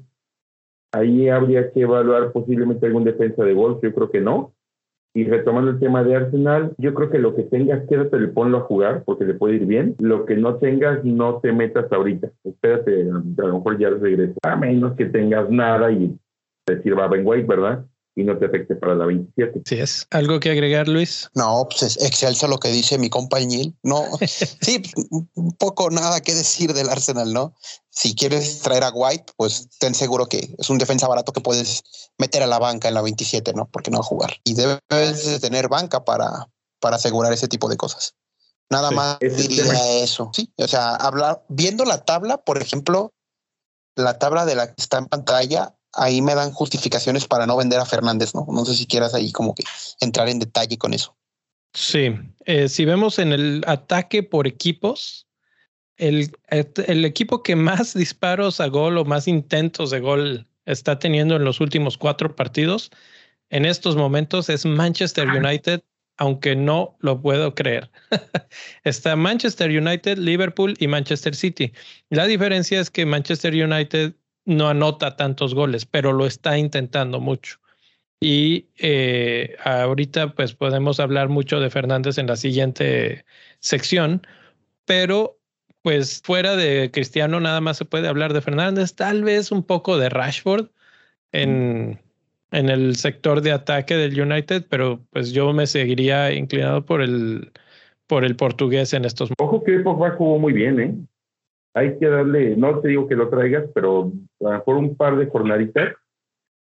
ahí 0.93 1.28
habría 1.28 1.72
que 1.72 1.82
evaluar 1.82 2.32
posiblemente 2.32 2.87
algún 2.87 3.05
defensa 3.05 3.45
de 3.45 3.55
gol, 3.55 3.78
yo 3.82 3.95
creo 3.95 4.11
que 4.11 4.20
no, 4.20 4.53
y 5.16 5.24
retomando 5.24 5.70
el 5.70 5.80
tema 5.80 6.05
de 6.05 6.14
Arsenal, 6.14 6.74
yo 6.76 6.93
creo 6.93 7.09
que 7.09 7.18
lo 7.18 7.34
que 7.34 7.45
tengas, 7.45 7.89
quédate 7.89 8.22
y 8.22 8.26
ponlo 8.26 8.59
a 8.59 8.62
jugar 8.62 9.03
porque 9.07 9.24
le 9.24 9.32
puede 9.32 9.55
ir 9.55 9.64
bien. 9.64 9.95
Lo 9.99 10.26
que 10.26 10.37
no 10.37 10.57
tengas, 10.57 11.03
no 11.07 11.41
te 11.41 11.53
metas 11.53 11.91
ahorita. 11.91 12.30
Espérate, 12.45 13.01
a 13.01 13.47
lo 13.47 13.55
mejor 13.55 13.78
ya 13.78 13.89
regresa. 13.89 14.34
A 14.43 14.57
menos 14.57 14.95
que 14.95 15.07
tengas 15.07 15.49
nada 15.49 15.91
y 15.91 16.14
te 16.66 16.82
sirva 16.82 17.09
Ben 17.09 17.26
White, 17.26 17.47
¿verdad? 17.47 17.87
Y 18.17 18.25
no 18.25 18.39
te 18.39 18.47
afecte 18.47 18.75
para 18.75 18.95
la 18.95 19.05
27. 19.05 19.62
Sí, 19.67 19.75
es 19.79 20.07
algo 20.11 20.41
que 20.41 20.51
agregar, 20.51 20.89
Luis. 20.89 21.31
No, 21.35 21.69
pues 21.69 21.83
es 21.83 22.03
excelso 22.03 22.49
lo 22.49 22.59
que 22.59 22.69
dice 22.69 22.97
mi 22.97 23.11
compañero. 23.11 23.73
No, 23.83 24.05
sí, 24.62 24.83
un 25.35 25.53
poco 25.53 25.91
nada 25.91 26.23
que 26.23 26.35
decir 26.35 26.73
del 26.73 26.89
Arsenal, 26.89 27.35
¿no? 27.35 27.55
Si 27.91 28.14
quieres 28.14 28.61
traer 28.61 28.85
a 28.85 28.91
White, 28.91 29.35
pues 29.37 29.69
ten 29.79 29.95
seguro 29.95 30.27
que 30.27 30.55
es 30.59 30.71
un 30.71 30.79
defensa 30.79 31.07
barato 31.07 31.33
que 31.33 31.43
puedes 31.43 31.83
meter 32.17 32.43
a 32.43 32.47
la 32.47 32.59
banca 32.59 32.89
en 32.89 32.95
la 32.95 33.03
27, 33.03 33.53
¿no? 33.53 33.69
Porque 33.71 33.91
no 33.91 33.99
va 33.99 34.05
a 34.05 34.09
jugar. 34.09 34.37
Y 34.45 34.55
debes 34.55 35.41
tener 35.43 35.69
banca 35.69 36.05
para, 36.07 36.49
para 36.81 36.97
asegurar 36.97 37.35
ese 37.35 37.49
tipo 37.49 37.69
de 37.69 37.77
cosas. 37.77 38.14
Nada 38.71 38.91
más 38.91 39.19
diría 39.21 40.03
eso. 40.03 40.31
Sí, 40.33 40.53
o 40.57 40.67
sea, 40.67 40.97
hablar, 40.97 41.45
viendo 41.49 41.85
la 41.85 42.05
tabla, 42.05 42.39
por 42.39 42.61
ejemplo, 42.61 43.12
la 43.95 44.19
tabla 44.19 44.47
de 44.47 44.55
la 44.55 44.69
que 44.69 44.83
está 44.83 44.99
en 44.99 45.07
pantalla, 45.07 45.76
ahí 45.97 46.23
me 46.23 46.35
dan 46.35 46.53
justificaciones 46.53 47.27
para 47.27 47.47
no 47.47 47.57
vender 47.57 47.81
a 47.81 47.87
Fernández, 47.87 48.35
¿no? 48.35 48.47
No 48.49 48.65
sé 48.65 48.75
si 48.75 48.87
quieras 48.87 49.15
ahí 49.15 49.33
como 49.33 49.55
que 49.55 49.65
entrar 50.01 50.29
en 50.29 50.39
detalle 50.39 50.79
con 50.79 50.95
eso. 50.95 51.17
Sí, 51.73 52.15
eh, 52.47 52.69
si 52.69 52.85
vemos 52.85 53.19
en 53.19 53.33
el 53.33 53.63
ataque 53.67 54.23
por 54.23 54.47
equipos, 54.47 55.27
el, 55.97 56.31
el, 56.49 57.05
equipo 57.05 57.43
que 57.43 57.57
más 57.57 57.95
disparos 57.99 58.61
a 58.61 58.69
gol 58.69 58.99
o 58.99 59.05
más 59.05 59.29
intentos 59.29 59.91
de 59.91 60.01
gol 60.01 60.47
está 60.65 60.99
teniendo 60.99 61.37
en 61.37 61.45
los 61.45 61.61
últimos 61.61 61.99
cuatro 61.99 62.35
partidos, 62.35 62.91
en 63.51 63.65
estos 63.65 63.97
momentos 63.97 64.49
es 64.49 64.65
Manchester 64.65 65.29
United, 65.29 65.83
aunque 66.17 66.57
no 66.57 66.97
lo 67.01 67.21
puedo 67.21 67.55
creer. 67.55 67.91
está 68.85 69.15
Manchester 69.15 69.71
United, 69.71 70.19
Liverpool 70.19 70.75
y 70.79 70.89
Manchester 70.89 71.35
City. 71.35 71.73
La 72.11 72.27
diferencia 72.27 72.81
es 72.81 72.91
que 72.91 73.07
Manchester 73.07 73.53
United 73.55 74.15
no 74.47 74.69
anota 74.69 75.17
tantos 75.17 75.55
goles, 75.55 75.85
pero 75.85 76.13
lo 76.13 76.27
está 76.27 76.57
intentando 76.57 77.21
mucho. 77.21 77.59
Y 78.19 78.69
eh, 78.79 79.57
ahorita 79.63 80.35
pues 80.35 80.55
podemos 80.55 81.01
hablar 81.01 81.29
mucho 81.29 81.61
de 81.61 81.69
Fernández 81.69 82.17
en 82.17 82.29
la 82.29 82.37
siguiente 82.37 83.25
sección, 83.59 84.27
pero 84.87 85.39
pues 85.83 86.23
fuera 86.25 86.57
de 86.57 86.91
Cristiano 86.91 87.39
nada 87.41 87.61
más 87.61 87.77
se 87.77 87.85
puede 87.85 88.09
hablar 88.09 88.33
de 88.33 88.41
Fernández, 88.41 88.95
tal 88.95 89.23
vez 89.23 89.53
un 89.53 89.63
poco 89.63 89.99
de 89.99 90.09
Rashford 90.09 90.69
en, 91.33 92.01
en 92.53 92.69
el 92.71 92.97
sector 92.97 93.43
de 93.43 93.53
ataque 93.53 93.97
del 93.97 94.19
United, 94.19 94.67
pero 94.71 95.05
pues 95.11 95.33
yo 95.33 95.53
me 95.53 95.67
seguiría 95.67 96.33
inclinado 96.33 96.85
por 96.87 97.03
el 97.03 97.53
por 98.07 98.25
el 98.25 98.37
portugués 98.37 98.93
en 98.95 99.05
estos 99.05 99.31
momentos. 99.31 99.47
Ojo 99.47 99.65
que 99.65 99.81
Pogba 99.81 100.13
jugó 100.13 100.39
muy 100.39 100.53
bien, 100.53 100.81
¿eh? 100.81 100.95
Hay 101.77 101.99
que 101.99 102.09
darle, 102.09 102.57
no 102.57 102.81
te 102.81 102.89
digo 102.89 103.07
que 103.07 103.14
lo 103.16 103.29
traigas, 103.29 103.66
pero 103.74 104.11
a 104.41 104.45
lo 104.45 104.51
mejor 104.51 104.77
un 104.77 104.97
par 104.97 105.18
de 105.18 105.27
jornaditas 105.27 105.95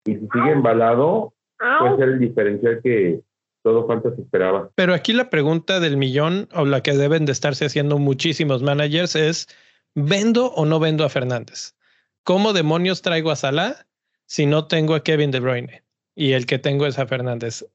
y 0.06 0.14
si 0.14 0.20
sigue 0.20 0.52
embalado, 0.52 1.34
puede 1.58 1.98
ser 1.98 2.10
el 2.10 2.20
diferencial 2.20 2.80
que 2.84 3.22
todo 3.64 3.88
falta 3.88 4.14
se 4.16 4.22
esperaba. 4.22 4.70
Pero 4.76 4.94
aquí 4.94 5.14
la 5.14 5.30
pregunta 5.30 5.80
del 5.80 5.98
millón 5.98 6.48
o 6.54 6.66
la 6.66 6.82
que 6.82 6.94
deben 6.94 7.26
de 7.26 7.32
estarse 7.32 7.66
haciendo 7.66 7.98
muchísimos 7.98 8.62
managers 8.62 9.16
es, 9.16 9.48
¿vendo 9.96 10.52
o 10.54 10.66
no 10.66 10.80
vendo 10.80 11.04
a 11.04 11.10
Fernández? 11.10 11.76
¿Cómo 12.24 12.54
demonios 12.54 13.02
traigo 13.02 13.32
a 13.32 13.36
Salah 13.36 13.88
si 14.26 14.46
no 14.46 14.68
tengo 14.68 14.96
a 14.96 15.04
Kevin 15.04 15.32
De 15.32 15.40
Bruyne? 15.40 15.84
Y 16.16 16.34
el 16.34 16.46
que 16.46 16.60
tengo 16.60 16.86
es 16.86 17.00
a 17.00 17.08
Fernández. 17.08 17.66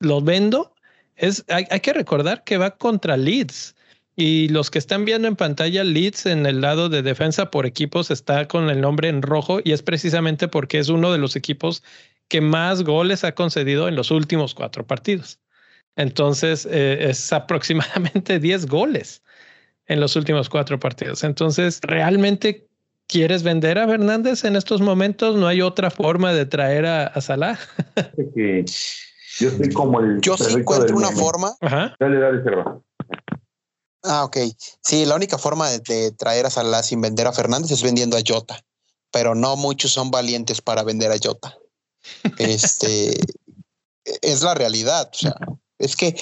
¿Lo 0.00 0.20
vendo? 0.20 0.74
Es, 1.14 1.44
hay, 1.48 1.64
hay 1.70 1.80
que 1.80 1.92
recordar 1.92 2.44
que 2.44 2.58
va 2.58 2.72
contra 2.72 3.16
Leeds. 3.16 3.75
Y 4.18 4.48
los 4.48 4.70
que 4.70 4.78
están 4.78 5.04
viendo 5.04 5.28
en 5.28 5.36
pantalla, 5.36 5.84
Leeds 5.84 6.24
en 6.24 6.46
el 6.46 6.62
lado 6.62 6.88
de 6.88 7.02
defensa 7.02 7.50
por 7.50 7.66
equipos 7.66 8.10
está 8.10 8.48
con 8.48 8.70
el 8.70 8.80
nombre 8.80 9.10
en 9.10 9.20
rojo 9.20 9.60
y 9.62 9.72
es 9.72 9.82
precisamente 9.82 10.48
porque 10.48 10.78
es 10.78 10.88
uno 10.88 11.12
de 11.12 11.18
los 11.18 11.36
equipos 11.36 11.82
que 12.28 12.40
más 12.40 12.82
goles 12.82 13.24
ha 13.24 13.34
concedido 13.34 13.88
en 13.88 13.94
los 13.94 14.10
últimos 14.10 14.54
cuatro 14.54 14.86
partidos. 14.86 15.38
Entonces 15.96 16.66
eh, 16.70 17.10
es 17.10 17.30
aproximadamente 17.32 18.38
10 18.38 18.66
goles 18.66 19.22
en 19.86 20.00
los 20.00 20.16
últimos 20.16 20.48
cuatro 20.48 20.80
partidos. 20.80 21.22
Entonces, 21.22 21.80
¿realmente 21.82 22.66
quieres 23.06 23.42
vender 23.42 23.78
a 23.78 23.86
Fernández 23.86 24.44
en 24.44 24.56
estos 24.56 24.80
momentos? 24.80 25.36
¿No 25.36 25.46
hay 25.46 25.60
otra 25.60 25.90
forma 25.90 26.32
de 26.32 26.46
traer 26.46 26.86
a, 26.86 27.06
a 27.06 27.20
Salah? 27.20 27.58
yo 29.38 29.50
soy 29.50 29.70
como 29.72 30.00
el... 30.00 30.20
Yo 30.22 30.36
sí 30.36 30.54
encuentro 30.58 30.96
una 30.96 31.12
forma. 31.12 31.52
Ajá. 31.60 31.94
Dale, 32.00 32.18
dale, 32.18 32.42
Serva. 32.42 32.80
Ah, 34.06 34.24
ok. 34.24 34.36
Sí, 34.80 35.04
la 35.04 35.16
única 35.16 35.36
forma 35.38 35.68
de, 35.70 36.12
traer 36.12 36.46
a 36.46 36.50
Salah 36.50 36.82
sin 36.82 37.00
vender 37.00 37.26
a 37.26 37.32
Fernández 37.32 37.70
es 37.72 37.82
vendiendo 37.82 38.16
a 38.16 38.22
Jota, 38.26 38.64
pero 39.10 39.34
no 39.34 39.56
muchos 39.56 39.92
son 39.92 40.10
valientes 40.10 40.60
para 40.60 40.84
vender 40.84 41.10
a 41.10 41.18
Jota. 41.22 41.56
Este 42.38 43.18
es 44.04 44.42
la 44.42 44.54
realidad. 44.54 45.10
O 45.12 45.16
sea, 45.16 45.36
es 45.78 45.96
que 45.96 46.18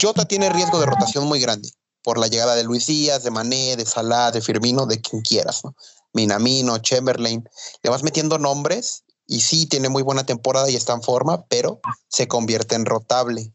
Jota 0.00 0.24
tiene 0.24 0.50
riesgo 0.50 0.80
de 0.80 0.86
rotación 0.86 1.26
muy 1.26 1.40
grande 1.40 1.70
por 2.02 2.18
la 2.18 2.26
llegada 2.26 2.56
de 2.56 2.64
Luis 2.64 2.86
Díaz, 2.86 3.22
de 3.22 3.30
Mané, 3.30 3.76
de 3.76 3.86
Salah, 3.86 4.32
de 4.32 4.42
Firmino, 4.42 4.86
de 4.86 5.00
quien 5.00 5.22
quieras, 5.22 5.64
¿no? 5.64 5.74
Minamino, 6.12 6.78
Chamberlain. 6.78 7.48
Le 7.82 7.90
vas 7.90 8.02
metiendo 8.02 8.38
nombres 8.38 9.04
y 9.26 9.40
sí 9.40 9.66
tiene 9.66 9.88
muy 9.88 10.02
buena 10.02 10.26
temporada 10.26 10.68
y 10.68 10.76
está 10.76 10.92
en 10.92 11.02
forma, 11.02 11.44
pero 11.46 11.80
se 12.08 12.28
convierte 12.28 12.74
en 12.74 12.84
rotable. 12.84 13.52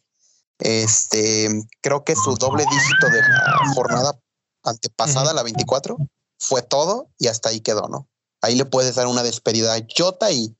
Este, 0.59 1.49
creo 1.81 2.03
que 2.03 2.15
su 2.15 2.35
doble 2.35 2.63
dígito 2.69 3.09
de 3.09 3.21
la 3.21 3.73
jornada 3.75 4.19
antepasada, 4.63 5.33
la 5.33 5.43
24, 5.43 5.97
fue 6.39 6.61
todo 6.61 7.09
y 7.17 7.27
hasta 7.27 7.49
ahí 7.49 7.61
quedó, 7.61 7.87
¿no? 7.87 8.07
Ahí 8.41 8.55
le 8.55 8.65
puedes 8.65 8.95
dar 8.95 9.07
una 9.07 9.23
despedida 9.23 9.73
a 9.73 9.79
Jota 9.95 10.31
y 10.31 10.55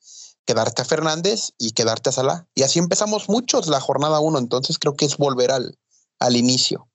quedarte 0.46 0.82
a 0.82 0.86
Fernández 0.86 1.52
y 1.58 1.72
quedarte 1.72 2.10
a 2.10 2.14
Salah. 2.14 2.48
Y 2.56 2.64
así 2.64 2.80
empezamos 2.80 3.30
muchos 3.30 3.68
la 3.68 3.80
jornada 3.80 4.20
1, 4.20 4.40
entonces 4.40 4.80
creo 4.80 4.96
que 4.96 5.06
es 5.06 5.18
volver 5.18 5.52
al, 5.52 5.78
al 6.20 6.36
inicio. 6.36 6.88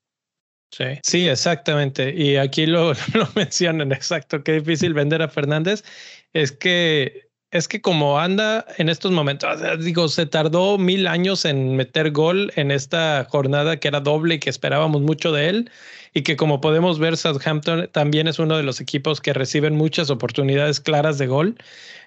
Sí, 0.70 0.84
sí, 1.02 1.28
exactamente. 1.28 2.14
Y 2.14 2.36
aquí 2.36 2.66
lo, 2.66 2.94
lo 3.14 3.28
mencionan, 3.34 3.92
exacto, 3.92 4.42
qué 4.42 4.52
difícil 4.52 4.94
vender 4.94 5.22
a 5.22 5.28
Fernández. 5.28 5.84
Es 6.32 6.50
que 6.50 7.30
es 7.52 7.68
que 7.68 7.82
como 7.82 8.18
anda 8.18 8.64
en 8.78 8.88
estos 8.88 9.12
momentos, 9.12 9.60
digo, 9.84 10.08
se 10.08 10.24
tardó 10.24 10.78
mil 10.78 11.06
años 11.06 11.44
en 11.44 11.76
meter 11.76 12.10
gol 12.10 12.50
en 12.56 12.70
esta 12.70 13.26
jornada 13.30 13.78
que 13.78 13.88
era 13.88 14.00
doble 14.00 14.36
y 14.36 14.38
que 14.38 14.48
esperábamos 14.48 15.02
mucho 15.02 15.32
de 15.32 15.48
él 15.50 15.70
y 16.14 16.22
que 16.22 16.36
como 16.36 16.62
podemos 16.62 16.98
ver, 16.98 17.16
Southampton 17.16 17.90
también 17.92 18.26
es 18.26 18.38
uno 18.38 18.56
de 18.56 18.62
los 18.62 18.80
equipos 18.80 19.20
que 19.20 19.34
reciben 19.34 19.76
muchas 19.76 20.08
oportunidades 20.08 20.80
claras 20.80 21.18
de 21.18 21.26
gol. 21.26 21.58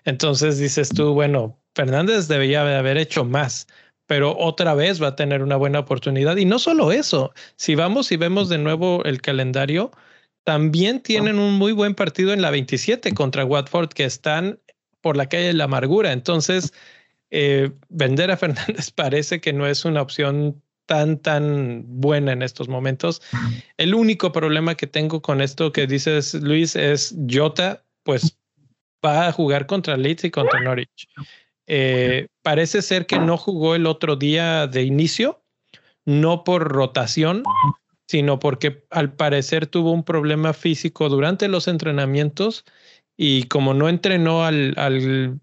Entonces 0.04 0.58
dices 0.58 0.90
tú, 0.90 1.14
bueno, 1.14 1.56
Fernández 1.76 2.28
debería 2.28 2.62
haber 2.62 2.98
hecho 2.98 3.24
más, 3.24 3.68
pero 4.08 4.36
otra 4.38 4.74
vez 4.74 5.02
va 5.02 5.10
a 5.10 5.16
tener 5.16 5.44
una 5.44 5.58
buena 5.58 5.80
oportunidad. 5.80 6.38
Y 6.38 6.46
no 6.46 6.58
solo 6.58 6.92
eso, 6.92 7.34
si 7.56 7.76
vamos 7.76 8.12
y 8.12 8.18
vemos 8.18 8.50
de 8.50 8.58
nuevo 8.58 9.04
el 9.06 9.22
calendario, 9.22 9.92
también 10.44 11.02
tienen 11.02 11.40
un 11.40 11.54
muy 11.54 11.72
buen 11.72 11.96
partido 11.96 12.34
en 12.34 12.42
la 12.42 12.52
27 12.52 13.14
contra 13.14 13.46
Watford 13.46 13.90
que 13.90 14.06
están 14.06 14.60
por 15.06 15.18
la 15.18 15.30
calle 15.30 15.46
de 15.46 15.54
la 15.54 15.66
amargura. 15.66 16.12
Entonces, 16.14 16.74
eh, 17.30 17.70
vender 17.90 18.32
a 18.32 18.38
Fernández 18.38 18.90
parece 18.90 19.40
que 19.40 19.54
no 19.54 19.68
es 19.68 19.86
una 19.86 20.02
opción 20.02 20.64
tan, 20.88 21.20
tan 21.20 21.84
buena 21.86 22.32
en 22.32 22.42
estos 22.42 22.70
momentos. 22.70 23.22
El 23.78 23.94
único 23.94 24.32
problema 24.32 24.74
que 24.74 24.88
tengo 24.88 25.22
con 25.22 25.42
esto 25.42 25.72
que 25.72 25.86
dices, 25.86 26.34
Luis, 26.34 26.76
es 26.76 27.14
Jota, 27.30 27.84
pues 28.02 28.40
va 29.06 29.28
a 29.28 29.32
jugar 29.32 29.68
contra 29.68 29.96
Leeds 29.96 30.24
y 30.24 30.32
contra 30.32 30.60
Norwich. 30.60 31.08
Eh, 31.68 32.26
parece 32.42 32.82
ser 32.82 33.06
que 33.06 33.20
no 33.20 33.38
jugó 33.38 33.76
el 33.76 33.86
otro 33.86 34.16
día 34.16 34.66
de 34.66 34.82
inicio, 34.82 35.40
no 36.06 36.44
por 36.44 36.64
rotación, 36.64 37.44
sino 38.08 38.40
porque 38.40 38.88
al 38.90 39.14
parecer 39.14 39.68
tuvo 39.68 39.92
un 39.92 40.04
problema 40.04 40.54
físico 40.54 41.10
durante 41.10 41.48
los 41.48 41.68
entrenamientos 41.68 42.66
y 43.18 43.44
como 43.44 43.74
no 43.74 43.90
entrenó 43.90 44.46
al, 44.46 44.74
al 44.78 45.40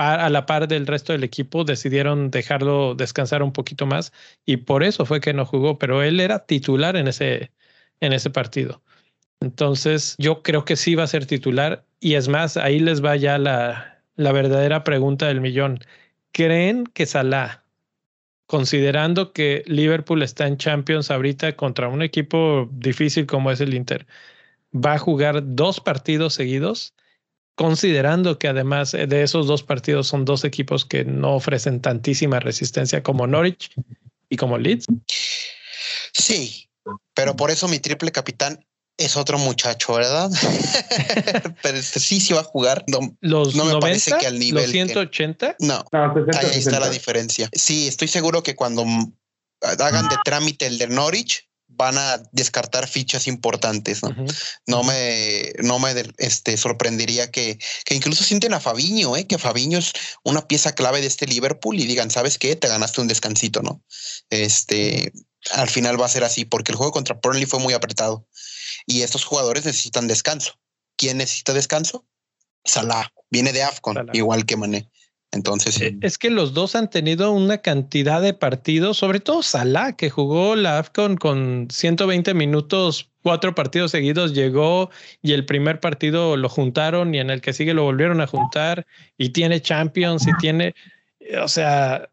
a 0.00 0.30
la 0.30 0.46
par 0.46 0.66
del 0.68 0.86
resto 0.86 1.12
del 1.12 1.24
equipo, 1.24 1.64
decidieron 1.64 2.30
dejarlo 2.30 2.94
descansar 2.94 3.42
un 3.42 3.52
poquito 3.52 3.86
más 3.86 4.12
y 4.46 4.58
por 4.58 4.82
eso 4.82 5.04
fue 5.04 5.20
que 5.20 5.34
no 5.34 5.44
jugó, 5.44 5.78
pero 5.78 6.02
él 6.02 6.20
era 6.20 6.46
titular 6.46 6.96
en 6.96 7.08
ese, 7.08 7.52
en 8.00 8.12
ese 8.12 8.30
partido. 8.30 8.82
Entonces, 9.40 10.16
yo 10.18 10.42
creo 10.42 10.64
que 10.64 10.76
sí 10.76 10.94
va 10.94 11.04
a 11.04 11.06
ser 11.06 11.26
titular 11.26 11.86
y 12.00 12.14
es 12.14 12.28
más, 12.28 12.56
ahí 12.56 12.78
les 12.78 13.04
va 13.04 13.16
ya 13.16 13.38
la, 13.38 14.02
la 14.16 14.32
verdadera 14.32 14.84
pregunta 14.84 15.26
del 15.26 15.40
millón. 15.40 15.80
¿Creen 16.32 16.84
que 16.84 17.06
Salah, 17.06 17.64
considerando 18.46 19.32
que 19.32 19.62
Liverpool 19.66 20.22
está 20.22 20.46
en 20.46 20.56
Champions 20.56 21.10
ahorita 21.10 21.56
contra 21.56 21.88
un 21.88 22.02
equipo 22.02 22.68
difícil 22.72 23.26
como 23.26 23.50
es 23.50 23.60
el 23.60 23.74
Inter, 23.74 24.06
va 24.74 24.94
a 24.94 24.98
jugar 24.98 25.42
dos 25.44 25.80
partidos 25.80 26.34
seguidos? 26.34 26.94
Considerando 27.54 28.38
que 28.38 28.48
además 28.48 28.92
de 28.92 29.22
esos 29.22 29.46
dos 29.46 29.62
partidos 29.62 30.06
son 30.06 30.24
dos 30.24 30.44
equipos 30.44 30.84
que 30.84 31.04
no 31.04 31.34
ofrecen 31.34 31.80
tantísima 31.80 32.40
resistencia 32.40 33.02
como 33.02 33.26
Norwich 33.26 33.70
y 34.28 34.36
como 34.36 34.58
Leeds. 34.58 34.86
Sí, 36.12 36.68
pero 37.14 37.36
por 37.36 37.50
eso 37.50 37.68
mi 37.68 37.78
triple 37.78 38.12
capitán 38.12 38.64
es 38.96 39.16
otro 39.16 39.38
muchacho, 39.38 39.94
¿verdad? 39.94 40.30
pero 41.62 41.78
este 41.78 42.00
sí, 42.00 42.20
sí 42.20 42.34
va 42.34 42.40
a 42.40 42.44
jugar. 42.44 42.84
No, 42.86 43.16
los 43.20 43.54
no 43.54 43.64
me 43.64 43.78
parece 43.80 44.12
que 44.18 44.26
al 44.26 44.38
nivel. 44.38 44.62
Los 44.62 44.72
180. 44.72 45.56
no, 45.60 45.84
ahí 45.92 46.58
está 46.58 46.80
la 46.80 46.90
diferencia. 46.90 47.48
Sí, 47.52 47.88
estoy 47.88 48.08
seguro 48.08 48.42
que 48.42 48.54
cuando 48.54 48.84
hagan 49.62 50.08
de 50.08 50.16
trámite 50.24 50.66
el 50.66 50.78
de 50.78 50.88
Norwich, 50.88 51.48
van 51.70 51.96
a 51.98 52.22
descartar 52.32 52.88
fichas 52.88 53.26
importantes. 53.26 54.02
No, 54.02 54.14
no 54.66 54.82
me, 54.82 55.52
no 55.62 55.78
me 55.78 55.94
este, 56.18 56.56
sorprendería 56.56 57.30
que, 57.30 57.58
que 57.84 57.94
incluso 57.94 58.24
sienten 58.24 58.54
a 58.54 58.60
Fabiño, 58.60 59.16
¿eh? 59.16 59.26
que 59.26 59.38
Fabiño 59.38 59.78
es 59.78 59.92
una 60.22 60.46
pieza 60.46 60.74
clave 60.74 61.00
de 61.00 61.06
este 61.06 61.26
Liverpool 61.26 61.78
y 61.78 61.86
digan, 61.86 62.10
¿sabes 62.10 62.38
qué? 62.38 62.56
Te 62.56 62.68
ganaste 62.68 63.00
un 63.00 63.08
descansito, 63.08 63.62
¿no? 63.62 63.82
Este, 64.30 65.12
al 65.52 65.70
final 65.70 66.00
va 66.00 66.06
a 66.06 66.10
ser 66.10 66.24
así, 66.24 66.44
porque 66.44 66.72
el 66.72 66.76
juego 66.76 66.92
contra 66.92 67.18
Burnley 67.22 67.46
fue 67.46 67.60
muy 67.60 67.74
apretado 67.74 68.26
y 68.86 69.02
estos 69.02 69.24
jugadores 69.24 69.64
necesitan 69.64 70.08
descanso. 70.08 70.58
¿Quién 70.96 71.18
necesita 71.18 71.52
descanso? 71.54 72.06
Salah, 72.64 73.10
viene 73.30 73.52
de 73.52 73.62
Afcon, 73.62 74.10
igual 74.12 74.44
que 74.44 74.56
Mané. 74.56 74.90
Entonces, 75.32 75.80
eh, 75.80 75.96
es 76.00 76.18
que 76.18 76.28
los 76.28 76.54
dos 76.54 76.74
han 76.74 76.90
tenido 76.90 77.30
una 77.30 77.58
cantidad 77.58 78.20
de 78.20 78.34
partidos, 78.34 78.96
sobre 78.96 79.20
todo 79.20 79.42
Salah, 79.42 79.92
que 79.92 80.10
jugó 80.10 80.56
la 80.56 80.78
AFCON 80.78 81.16
con 81.16 81.68
120 81.70 82.34
minutos, 82.34 83.10
cuatro 83.22 83.54
partidos 83.54 83.92
seguidos, 83.92 84.34
llegó 84.34 84.90
y 85.22 85.32
el 85.32 85.46
primer 85.46 85.78
partido 85.78 86.36
lo 86.36 86.48
juntaron 86.48 87.14
y 87.14 87.20
en 87.20 87.30
el 87.30 87.40
que 87.40 87.52
sigue 87.52 87.74
lo 87.74 87.84
volvieron 87.84 88.20
a 88.20 88.26
juntar 88.26 88.86
y 89.18 89.28
tiene 89.28 89.60
Champions 89.60 90.26
y 90.26 90.32
tiene, 90.40 90.74
o 91.40 91.46
sea, 91.46 92.08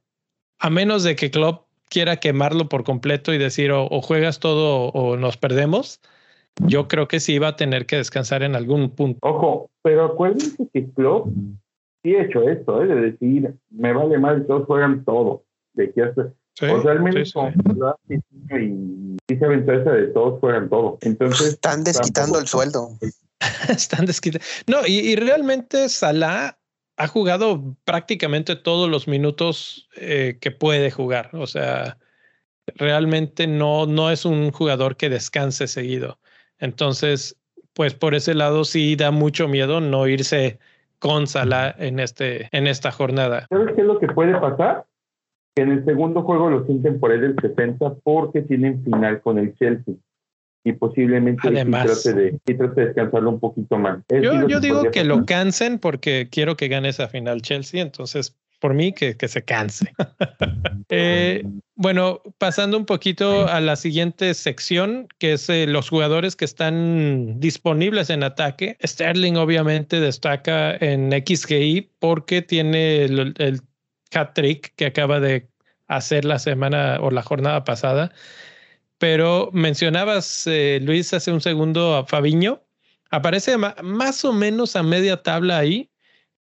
a 0.59 0.69
menos 0.69 1.01
de 1.03 1.15
que 1.15 1.31
Klopp 1.31 1.65
quiera 1.89 2.17
quemarlo 2.17 2.69
por 2.69 2.83
completo 2.83 3.33
y 3.33 3.39
decir 3.39 3.71
o, 3.71 3.87
o 3.89 4.01
juegas 4.01 4.39
todo 4.39 4.89
o 4.89 5.17
nos 5.17 5.37
perdemos, 5.37 6.01
yo 6.67 6.87
creo 6.87 7.07
que 7.07 7.19
sí 7.19 7.39
va 7.39 7.49
a 7.49 7.55
tener 7.55 7.87
que 7.87 7.95
descansar 7.95 8.43
en 8.43 8.55
algún 8.55 8.91
punto. 8.91 9.19
Ojo, 9.23 9.71
pero 9.81 10.05
acuérdense 10.05 10.67
que 10.71 10.87
Klopp 10.91 11.29
sí 12.03 12.13
he 12.13 12.23
hecho 12.23 12.47
esto, 12.47 12.83
¿eh? 12.83 12.87
de 12.87 13.11
decir, 13.11 13.53
me 13.69 13.93
vale 13.93 14.17
mal, 14.19 14.45
todos 14.45 14.65
juegan 14.65 15.03
todo. 15.03 15.43
De 15.73 15.91
que 15.91 16.03
o 16.03 16.81
sea, 16.81 16.91
al 16.91 17.01
menos 17.01 17.33
y, 18.09 18.15
y 19.27 19.37
se 19.37 19.45
aventó 19.45 19.73
esa 19.73 19.91
de 19.91 20.07
todos 20.07 20.39
juegan 20.39 20.69
todo. 20.69 20.97
Entonces 21.01 21.49
están 21.49 21.83
desquitando 21.83 22.39
el 22.39 22.47
sueldo. 22.47 22.97
están 23.69 24.05
desquitando. 24.05 24.45
No, 24.65 24.87
y, 24.87 24.99
y, 24.99 25.15
realmente 25.15 25.87
Salah 25.89 26.57
ha 26.97 27.07
jugado 27.07 27.75
prácticamente 27.85 28.55
todos 28.55 28.89
los 28.89 29.07
minutos 29.07 29.87
eh, 29.97 30.39
que 30.41 30.49
puede 30.49 30.89
jugar. 30.89 31.29
O 31.33 31.45
sea, 31.45 31.99
realmente 32.75 33.45
no, 33.45 33.85
no 33.85 34.09
es 34.09 34.25
un 34.25 34.51
jugador 34.51 34.97
que 34.97 35.09
descanse 35.09 35.67
seguido. 35.67 36.19
Entonces, 36.57 37.37
pues 37.73 37.93
por 37.93 38.15
ese 38.15 38.33
lado 38.33 38.65
sí 38.65 38.95
da 38.95 39.11
mucho 39.11 39.47
miedo 39.47 39.79
no 39.79 40.07
irse 40.07 40.57
con 40.99 41.27
Salah 41.27 41.75
en, 41.77 41.99
este, 41.99 42.49
en 42.51 42.67
esta 42.67 42.91
jornada. 42.91 43.47
¿Sabes 43.49 43.75
qué 43.75 43.81
es 43.81 43.87
lo 43.87 43.99
que 43.99 44.07
puede 44.07 44.39
pasar? 44.39 44.85
Que 45.55 45.63
en 45.63 45.71
el 45.71 45.85
segundo 45.85 46.23
juego 46.23 46.49
lo 46.49 46.65
sienten 46.65 46.99
por 46.99 47.11
él 47.11 47.23
el 47.23 47.35
70 47.39 47.95
porque 48.03 48.41
tienen 48.41 48.83
final 48.83 49.21
con 49.21 49.37
el 49.37 49.55
Chelsea 49.55 49.95
y 50.63 50.73
posiblemente 50.73 51.47
Además, 51.47 52.03
trate, 52.03 52.19
de, 52.19 52.39
de 52.45 52.85
descansarlo 52.85 53.29
un 53.29 53.39
poquito 53.39 53.77
más. 53.77 54.03
yo, 54.09 54.47
yo 54.47 54.59
digo 54.59 54.91
que 54.91 55.05
lo 55.05 55.25
cansen 55.25 55.79
porque 55.79 56.27
quiero 56.29 56.57
que 56.57 56.67
gane 56.67 56.89
esa 56.89 57.07
final 57.07 57.41
Chelsea, 57.41 57.81
entonces 57.81 58.35
por 58.59 58.73
mí 58.73 58.93
que, 58.93 59.15
que 59.15 59.27
se 59.27 59.43
canse. 59.43 59.91
eh, 60.89 61.43
bueno, 61.75 62.21
pasando 62.37 62.77
un 62.77 62.85
poquito 62.85 63.47
a 63.47 63.61
la 63.61 63.75
siguiente 63.75 64.33
sección, 64.33 65.07
que 65.19 65.33
es 65.33 65.49
eh, 65.49 65.67
los 65.67 65.89
jugadores 65.89 66.35
que 66.35 66.45
están 66.45 67.39
disponibles 67.39 68.09
en 68.09 68.23
ataque. 68.23 68.77
Sterling 68.83 69.35
obviamente 69.35 69.99
destaca 69.99 70.75
en 70.75 71.11
XGI 71.11 71.91
porque 71.99 72.41
tiene 72.41 73.03
el, 73.03 73.33
el 73.37 73.61
hat 74.13 74.33
trick 74.33 74.73
que 74.75 74.87
acaba 74.87 75.19
de 75.19 75.47
hacer 75.87 76.25
la 76.25 76.39
semana 76.39 76.99
o 77.01 77.11
la 77.11 77.21
jornada 77.21 77.63
pasada. 77.63 78.11
Pero 78.97 79.49
mencionabas, 79.53 80.47
eh, 80.47 80.79
Luis, 80.81 81.13
hace 81.13 81.31
un 81.31 81.41
segundo 81.41 81.95
a 81.95 82.05
Fabiño. 82.05 82.63
Aparece 83.09 83.55
más 83.57 84.25
o 84.25 84.33
menos 84.33 84.75
a 84.75 84.83
media 84.83 85.21
tabla 85.21 85.59
ahí 85.59 85.91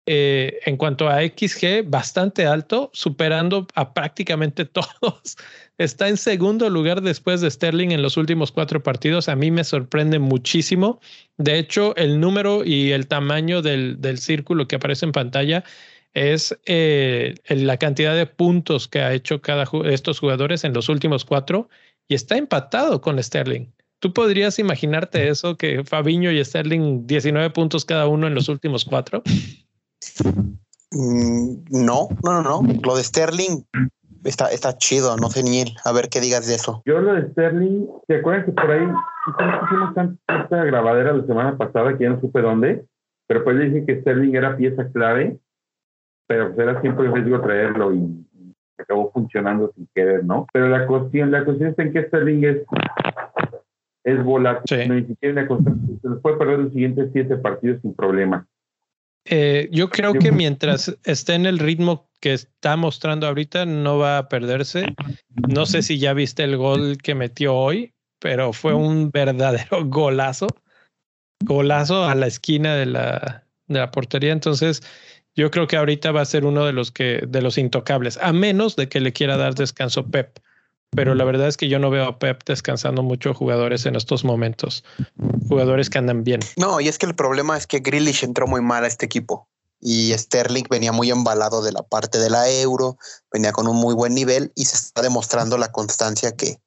eh, 0.05 0.59
en 0.65 0.77
cuanto 0.77 1.09
a 1.09 1.21
XG, 1.21 1.83
bastante 1.87 2.45
alto, 2.45 2.91
superando 2.93 3.67
a 3.75 3.93
prácticamente 3.93 4.65
todos. 4.65 5.37
Está 5.77 6.07
en 6.07 6.17
segundo 6.17 6.69
lugar 6.69 7.01
después 7.01 7.41
de 7.41 7.51
Sterling 7.51 7.89
en 7.89 8.01
los 8.01 8.17
últimos 8.17 8.51
cuatro 8.51 8.83
partidos. 8.83 9.27
A 9.29 9.35
mí 9.35 9.51
me 9.51 9.63
sorprende 9.63 10.19
muchísimo. 10.19 10.99
De 11.37 11.57
hecho, 11.57 11.95
el 11.95 12.19
número 12.19 12.63
y 12.63 12.91
el 12.91 13.07
tamaño 13.07 13.61
del, 13.61 13.99
del 13.99 14.19
círculo 14.19 14.67
que 14.67 14.77
aparece 14.77 15.05
en 15.05 15.11
pantalla 15.11 15.63
es 16.15 16.57
eh, 16.65 17.35
la 17.49 17.77
cantidad 17.77 18.15
de 18.15 18.25
puntos 18.25 18.87
que 18.87 19.01
ha 19.01 19.13
hecho 19.13 19.41
cada 19.41 19.65
estos 19.85 20.19
jugadores 20.19 20.63
en 20.63 20.73
los 20.73 20.89
últimos 20.89 21.25
cuatro 21.25 21.69
y 22.07 22.15
está 22.15 22.37
empatado 22.37 23.01
con 23.01 23.21
Sterling. 23.21 23.67
¿Tú 23.99 24.13
podrías 24.13 24.57
imaginarte 24.59 25.27
eso, 25.29 25.57
que 25.57 25.83
Fabiño 25.83 26.31
y 26.31 26.43
Sterling 26.43 27.05
19 27.05 27.49
puntos 27.49 27.85
cada 27.85 28.07
uno 28.07 28.27
en 28.27 28.35
los 28.35 28.49
últimos 28.49 28.85
cuatro? 28.85 29.23
Mm, 30.91 31.65
no, 31.71 32.07
no, 32.23 32.41
no, 32.41 32.61
no. 32.61 32.73
Lo 32.83 32.95
de 32.95 33.03
Sterling 33.03 33.63
está, 34.23 34.47
está 34.47 34.77
chido, 34.77 35.17
no 35.17 35.29
sé 35.29 35.43
ni 35.43 35.61
él. 35.61 35.69
A 35.83 35.91
ver 35.91 36.09
qué 36.09 36.21
digas 36.21 36.47
de 36.47 36.55
eso. 36.55 36.81
Yo 36.85 36.99
lo 36.99 37.13
de 37.13 37.29
Sterling, 37.31 37.87
¿te 38.07 38.17
acuerdas 38.17 38.45
que 38.45 38.51
por 38.51 38.71
ahí 38.71 38.87
hicimos 39.27 40.17
esta 40.27 40.63
grabadera 40.63 41.13
la 41.13 41.25
semana 41.25 41.57
pasada 41.57 41.97
que 41.97 42.03
ya 42.03 42.11
no 42.11 42.21
supe 42.21 42.41
dónde? 42.41 42.85
Pero 43.27 43.43
pues 43.43 43.59
dije 43.59 43.85
que 43.85 44.01
Sterling 44.01 44.35
era 44.35 44.55
pieza 44.55 44.89
clave, 44.91 45.39
pero 46.27 46.53
pues 46.53 46.59
era 46.59 46.81
siempre 46.81 47.11
riesgo 47.11 47.41
traerlo 47.41 47.93
y 47.93 48.25
acabó 48.77 49.11
funcionando 49.11 49.71
sin 49.75 49.87
querer, 49.95 50.23
¿no? 50.23 50.47
Pero 50.53 50.69
la 50.69 50.85
cuestión, 50.85 51.31
la 51.31 51.43
cuestión 51.43 51.69
está 51.69 51.83
en 51.83 51.93
que 51.93 52.03
Sterling 52.03 52.43
es, 52.43 52.57
es 54.03 54.23
volátil, 54.23 54.93
ni 54.93 55.05
siquiera 55.05 55.41
una 55.41 55.47
constante. 55.47 55.99
Se 56.01 56.07
nos 56.07 56.21
puede 56.21 56.37
perder 56.37 56.59
los 56.59 56.73
siguientes 56.73 57.09
siete 57.13 57.37
partidos 57.37 57.81
sin 57.81 57.95
problema. 57.95 58.45
Eh, 59.25 59.69
yo 59.71 59.89
creo 59.89 60.13
que 60.13 60.31
mientras 60.31 60.95
esté 61.03 61.33
en 61.33 61.47
el 61.47 61.57
ritmo 61.57 62.09
que 62.21 62.33
está 62.33 62.77
mostrando 62.77 63.27
ahorita, 63.27 63.65
no 63.65 63.97
va 63.97 64.19
a 64.19 64.29
perderse. 64.29 64.95
No 65.47 65.65
sé 65.65 65.81
si 65.81 65.97
ya 65.97 66.13
viste 66.13 66.43
el 66.43 66.57
gol 66.57 66.97
que 66.97 67.15
metió 67.15 67.55
hoy, 67.55 67.93
pero 68.19 68.53
fue 68.53 68.73
un 68.73 69.11
verdadero 69.11 69.85
golazo. 69.85 70.47
Golazo 71.43 72.05
a 72.05 72.15
la 72.15 72.27
esquina 72.27 72.75
de 72.75 72.85
la, 72.85 73.47
de 73.67 73.79
la 73.79 73.91
portería. 73.91 74.31
Entonces, 74.31 74.83
yo 75.35 75.51
creo 75.51 75.67
que 75.67 75.77
ahorita 75.77 76.11
va 76.11 76.21
a 76.21 76.25
ser 76.25 76.45
uno 76.45 76.65
de 76.65 76.73
los 76.73 76.91
que, 76.91 77.23
de 77.27 77.41
los 77.41 77.57
intocables, 77.57 78.17
a 78.21 78.31
menos 78.31 78.75
de 78.75 78.87
que 78.89 78.99
le 78.99 79.11
quiera 79.11 79.37
dar 79.37 79.55
descanso 79.55 80.09
Pep 80.09 80.39
pero 80.91 81.15
la 81.15 81.25
verdad 81.25 81.47
es 81.47 81.57
que 81.57 81.67
yo 81.67 81.79
no 81.79 81.89
veo 81.89 82.05
a 82.05 82.19
Pep 82.19 82.41
descansando 82.45 83.03
mucho 83.03 83.33
jugadores 83.33 83.85
en 83.85 83.95
estos 83.95 84.23
momentos, 84.23 84.83
jugadores 85.47 85.89
que 85.89 85.97
andan 85.97 86.23
bien. 86.23 86.39
No, 86.57 86.79
y 86.79 86.87
es 86.87 86.97
que 86.97 87.05
el 87.05 87.15
problema 87.15 87.57
es 87.57 87.67
que 87.67 87.79
Grealish 87.79 88.23
entró 88.23 88.47
muy 88.47 88.61
mal 88.61 88.83
a 88.83 88.87
este 88.87 89.05
equipo 89.05 89.49
y 89.81 90.13
Sterling 90.17 90.65
venía 90.69 90.91
muy 90.91 91.11
embalado 91.11 91.61
de 91.61 91.71
la 91.71 91.83
parte 91.83 92.17
de 92.17 92.29
la 92.29 92.49
Euro, 92.49 92.97
venía 93.31 93.51
con 93.51 93.67
un 93.67 93.75
muy 93.75 93.93
buen 93.93 94.15
nivel 94.15 94.51
y 94.55 94.65
se 94.65 94.75
está 94.77 95.01
demostrando 95.01 95.57
la 95.57 95.71
constancia 95.71 96.35
que 96.35 96.59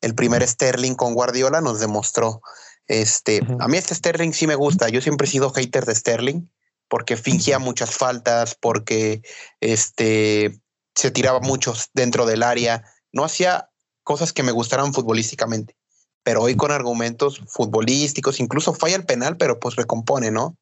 el 0.00 0.14
primer 0.14 0.46
Sterling 0.46 0.94
con 0.94 1.14
Guardiola 1.14 1.60
nos 1.60 1.80
demostró. 1.80 2.40
Este, 2.86 3.40
a 3.60 3.68
mí 3.68 3.78
este 3.78 3.94
Sterling 3.94 4.32
sí 4.32 4.46
me 4.46 4.54
gusta, 4.54 4.88
yo 4.88 5.00
siempre 5.00 5.26
he 5.26 5.30
sido 5.30 5.50
hater 5.50 5.84
de 5.84 5.94
Sterling 5.94 6.48
porque 6.88 7.16
fingía 7.16 7.58
muchas 7.58 7.96
faltas, 7.96 8.56
porque 8.60 9.22
este 9.60 10.60
se 10.94 11.10
tiraba 11.10 11.40
muchos 11.40 11.90
dentro 11.92 12.26
del 12.26 12.42
área, 12.42 12.84
no 13.14 13.24
hacía 13.24 13.70
cosas 14.02 14.32
que 14.32 14.42
me 14.42 14.52
gustaran 14.52 14.92
futbolísticamente, 14.92 15.74
pero 16.22 16.42
hoy 16.42 16.56
con 16.56 16.70
argumentos 16.70 17.40
futbolísticos, 17.46 18.40
incluso 18.40 18.74
falla 18.74 18.96
el 18.96 19.06
penal, 19.06 19.36
pero 19.36 19.58
pues 19.58 19.76
recompone, 19.76 20.30
¿no? 20.30 20.56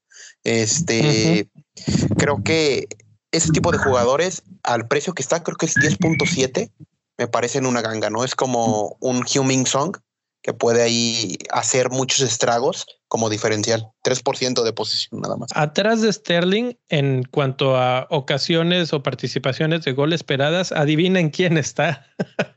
Este, 0.44 1.48
creo 2.16 2.42
que 2.44 2.88
ese 3.32 3.50
tipo 3.50 3.72
de 3.72 3.78
jugadores 3.78 4.42
al 4.62 4.86
precio 4.86 5.14
que 5.14 5.22
está, 5.22 5.42
creo 5.42 5.56
que 5.56 5.66
es 5.66 5.74
10.7, 5.74 6.70
me 7.18 7.28
parecen 7.28 7.66
una 7.66 7.80
ganga, 7.80 8.10
¿no? 8.10 8.24
Es 8.24 8.34
como 8.34 8.96
un 9.00 9.24
Huming 9.24 9.66
Song 9.66 9.96
que 10.42 10.52
puede 10.52 10.82
ahí 10.82 11.38
hacer 11.50 11.90
muchos 11.90 12.20
estragos 12.20 12.86
como 13.08 13.30
diferencial. 13.30 13.88
3% 14.04 14.62
de 14.64 14.72
posición 14.72 15.20
nada 15.20 15.36
más. 15.36 15.50
Atrás 15.54 16.02
de 16.02 16.12
Sterling, 16.12 16.74
en 16.88 17.22
cuanto 17.24 17.76
a 17.76 18.06
ocasiones 18.10 18.92
o 18.92 19.02
participaciones 19.02 19.84
de 19.84 19.92
gol 19.92 20.12
esperadas, 20.12 20.72
adivinen 20.72 21.30
quién 21.30 21.56
está. 21.56 22.06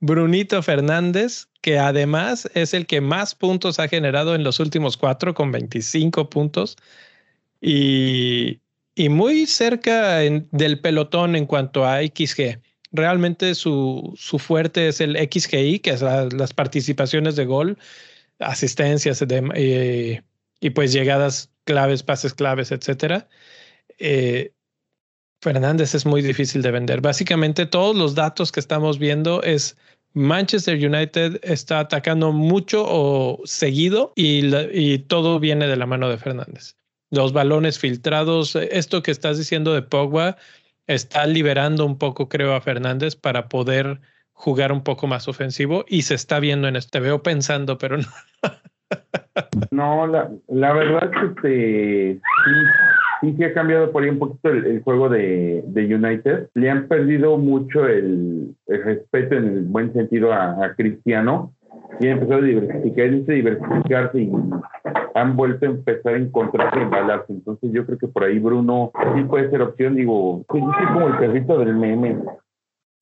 Brunito 0.00 0.62
Fernández, 0.62 1.48
que 1.60 1.78
además 1.78 2.48
es 2.54 2.72
el 2.72 2.86
que 2.86 3.00
más 3.00 3.34
puntos 3.34 3.80
ha 3.80 3.88
generado 3.88 4.36
en 4.36 4.44
los 4.44 4.60
últimos 4.60 4.96
cuatro, 4.96 5.34
con 5.34 5.50
25 5.50 6.30
puntos. 6.30 6.76
Y, 7.60 8.60
y 8.94 9.08
muy 9.08 9.46
cerca 9.46 10.18
del 10.18 10.80
pelotón 10.80 11.34
en 11.34 11.46
cuanto 11.46 11.84
a 11.84 11.98
XG 12.00 12.60
realmente 12.92 13.54
su, 13.54 14.14
su 14.16 14.38
fuerte 14.38 14.88
es 14.88 15.00
el 15.00 15.16
XGI, 15.16 15.80
que 15.80 15.90
es 15.90 16.02
las 16.02 16.54
participaciones 16.54 17.36
de 17.36 17.44
gol, 17.44 17.78
asistencias 18.38 19.20
de, 19.26 20.22
y 20.60 20.70
pues 20.70 20.92
llegadas 20.92 21.50
claves, 21.64 22.02
pases 22.02 22.34
claves, 22.34 22.72
etcétera. 22.72 23.28
Eh, 23.98 24.52
Fernández 25.40 25.94
es 25.94 26.04
muy 26.04 26.22
difícil 26.22 26.62
de 26.62 26.70
vender. 26.70 27.00
Básicamente 27.00 27.66
todos 27.66 27.94
los 27.94 28.14
datos 28.14 28.50
que 28.50 28.60
estamos 28.60 28.98
viendo 28.98 29.42
es 29.42 29.76
Manchester 30.14 30.74
United 30.74 31.40
está 31.42 31.80
atacando 31.80 32.32
mucho 32.32 32.84
o 32.86 33.40
seguido 33.44 34.12
y, 34.16 34.54
y 34.72 34.98
todo 34.98 35.38
viene 35.38 35.68
de 35.68 35.76
la 35.76 35.86
mano 35.86 36.08
de 36.08 36.18
Fernández. 36.18 36.76
Los 37.10 37.32
balones 37.32 37.78
filtrados, 37.78 38.56
esto 38.56 39.02
que 39.02 39.10
estás 39.10 39.38
diciendo 39.38 39.72
de 39.72 39.82
Pogba, 39.82 40.36
está 40.88 41.26
liberando 41.26 41.86
un 41.86 41.98
poco, 41.98 42.28
creo, 42.28 42.54
a 42.54 42.60
Fernández 42.60 43.14
para 43.14 43.48
poder 43.48 44.00
jugar 44.32 44.72
un 44.72 44.82
poco 44.82 45.06
más 45.06 45.28
ofensivo 45.28 45.84
y 45.86 46.02
se 46.02 46.14
está 46.14 46.40
viendo 46.40 46.66
en 46.66 46.76
este. 46.76 46.98
veo 46.98 47.22
pensando, 47.22 47.78
pero 47.78 47.98
no. 47.98 48.04
no, 49.70 50.06
la, 50.06 50.30
la 50.48 50.72
verdad 50.72 51.10
que 51.42 52.18
sí, 53.20 53.32
sí, 53.36 53.44
ha 53.44 53.54
cambiado 53.54 53.92
por 53.92 54.02
ahí 54.02 54.08
un 54.10 54.18
poquito 54.18 54.48
el, 54.48 54.82
juego 54.82 55.08
de, 55.08 55.62
de, 55.66 55.94
United. 55.94 56.48
Le 56.54 56.70
han 56.70 56.88
perdido 56.88 57.36
mucho 57.36 57.86
el, 57.86 58.54
el 58.66 58.84
respeto 58.84 59.36
en 59.36 59.44
el 59.44 59.60
buen 59.62 59.92
sentido 59.92 60.32
a 60.32 60.74
Cristiano 60.76 61.52
y 62.00 62.06
han 62.06 62.12
empezado 62.18 62.40
a 62.40 62.44
diversificar, 62.44 63.10
diversificarse 63.10 64.20
y 64.20 64.32
han 65.14 65.36
vuelto 65.36 65.66
a 65.66 65.68
empezar 65.70 66.14
a 66.14 66.18
encontrarse 66.18 66.80
en 66.80 66.90
balarse. 66.90 67.32
Entonces 67.32 67.70
yo 67.72 67.84
creo 67.84 67.98
que 67.98 68.08
por 68.08 68.24
ahí 68.24 68.38
Bruno 68.38 68.92
sí 69.14 69.22
puede 69.24 69.50
ser 69.50 69.62
opción. 69.62 69.96
Digo, 69.96 70.44
pues 70.48 70.62
yo 70.62 70.70
soy 70.72 70.86
como 70.86 71.08
el 71.08 71.18
perrito 71.18 71.58
del 71.58 71.74
meme. 71.74 72.18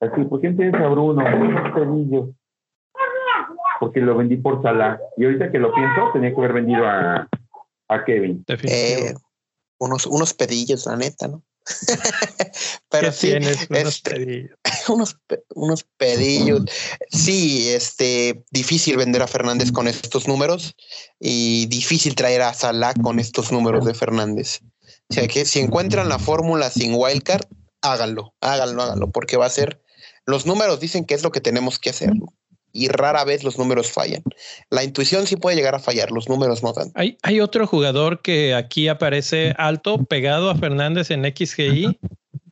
Así, 0.00 0.24
¿por 0.24 0.40
qué 0.40 0.50
tienes 0.50 0.74
a 0.74 0.88
Bruno? 0.88 1.22
Un 1.22 2.36
Porque 3.80 4.00
lo 4.00 4.16
vendí 4.16 4.36
por 4.36 4.62
Salah. 4.62 4.98
Y 5.16 5.24
ahorita 5.24 5.50
que 5.50 5.58
lo 5.58 5.72
pienso, 5.74 6.10
tenía 6.12 6.30
que 6.30 6.36
haber 6.36 6.52
vendido 6.54 6.86
a, 6.86 7.28
a 7.88 8.04
Kevin. 8.04 8.44
Eh, 8.46 9.14
unos, 9.78 10.06
unos 10.06 10.34
pedillos, 10.34 10.86
la 10.86 10.96
neta, 10.96 11.28
¿no? 11.28 11.42
Pero 12.90 13.12
sí, 13.12 13.32
unos, 13.32 13.68
este, 13.70 14.10
pedillos. 14.10 14.58
unos, 15.54 15.84
pedillos. 15.96 16.64
Sí, 17.10 17.68
este, 17.70 18.44
difícil 18.50 18.96
vender 18.96 19.22
a 19.22 19.26
Fernández 19.26 19.72
con 19.72 19.88
estos 19.88 20.28
números 20.28 20.74
y 21.20 21.66
difícil 21.66 22.14
traer 22.14 22.42
a 22.42 22.54
Salah 22.54 22.94
con 22.94 23.18
estos 23.18 23.52
números 23.52 23.84
de 23.84 23.94
Fernández. 23.94 24.60
O 25.08 25.14
sea 25.14 25.28
que 25.28 25.44
si 25.44 25.60
encuentran 25.60 26.08
la 26.08 26.18
fórmula 26.18 26.70
sin 26.70 26.94
wildcard, 26.94 27.44
háganlo, 27.82 28.34
háganlo, 28.40 28.82
háganlo, 28.82 29.10
porque 29.10 29.36
va 29.36 29.46
a 29.46 29.50
ser. 29.50 29.82
Los 30.24 30.46
números 30.46 30.80
dicen 30.80 31.04
que 31.04 31.14
es 31.14 31.22
lo 31.22 31.30
que 31.30 31.40
tenemos 31.40 31.78
que 31.78 31.90
hacer 31.90 32.12
y 32.76 32.88
rara 32.88 33.24
vez 33.24 33.42
los 33.42 33.58
números 33.58 33.90
fallan. 33.90 34.22
La 34.70 34.84
intuición 34.84 35.26
sí 35.26 35.36
puede 35.36 35.56
llegar 35.56 35.74
a 35.74 35.78
fallar, 35.78 36.10
los 36.10 36.28
números 36.28 36.62
no 36.62 36.72
dan. 36.72 36.92
Hay, 36.94 37.16
hay 37.22 37.40
otro 37.40 37.66
jugador 37.66 38.20
que 38.20 38.54
aquí 38.54 38.88
aparece 38.88 39.54
alto, 39.56 40.04
pegado 40.04 40.50
a 40.50 40.56
Fernández 40.56 41.10
en 41.10 41.24
XGI, 41.24 41.98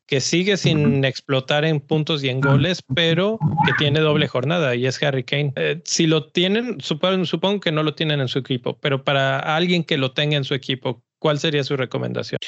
que 0.07 0.21
sigue 0.21 0.57
sin 0.57 1.05
explotar 1.05 1.65
en 1.65 1.81
puntos 1.81 2.23
y 2.23 2.29
en 2.29 2.41
goles, 2.41 2.83
pero 2.95 3.39
que 3.65 3.73
tiene 3.79 4.01
doble 4.01 4.29
jornada 4.29 4.75
y 4.75 4.87
es 4.87 5.03
Harry 5.03 5.25
Kane. 5.25 5.53
Eh, 5.57 5.81
si 5.85 6.07
lo 6.07 6.31
tienen, 6.31 6.81
supongo, 6.81 7.25
supongo 7.25 7.61
que 7.61 7.73
no 7.73 7.83
lo 7.83 7.95
tienen 7.95 8.21
en 8.21 8.29
su 8.29 8.39
equipo, 8.39 8.79
pero 8.79 9.03
para 9.03 9.39
alguien 9.57 9.83
que 9.83 9.97
lo 9.97 10.13
tenga 10.13 10.37
en 10.37 10.45
su 10.45 10.55
equipo, 10.55 11.03
¿cuál 11.19 11.39
sería 11.39 11.65
su 11.65 11.77
recomendación? 11.77 12.39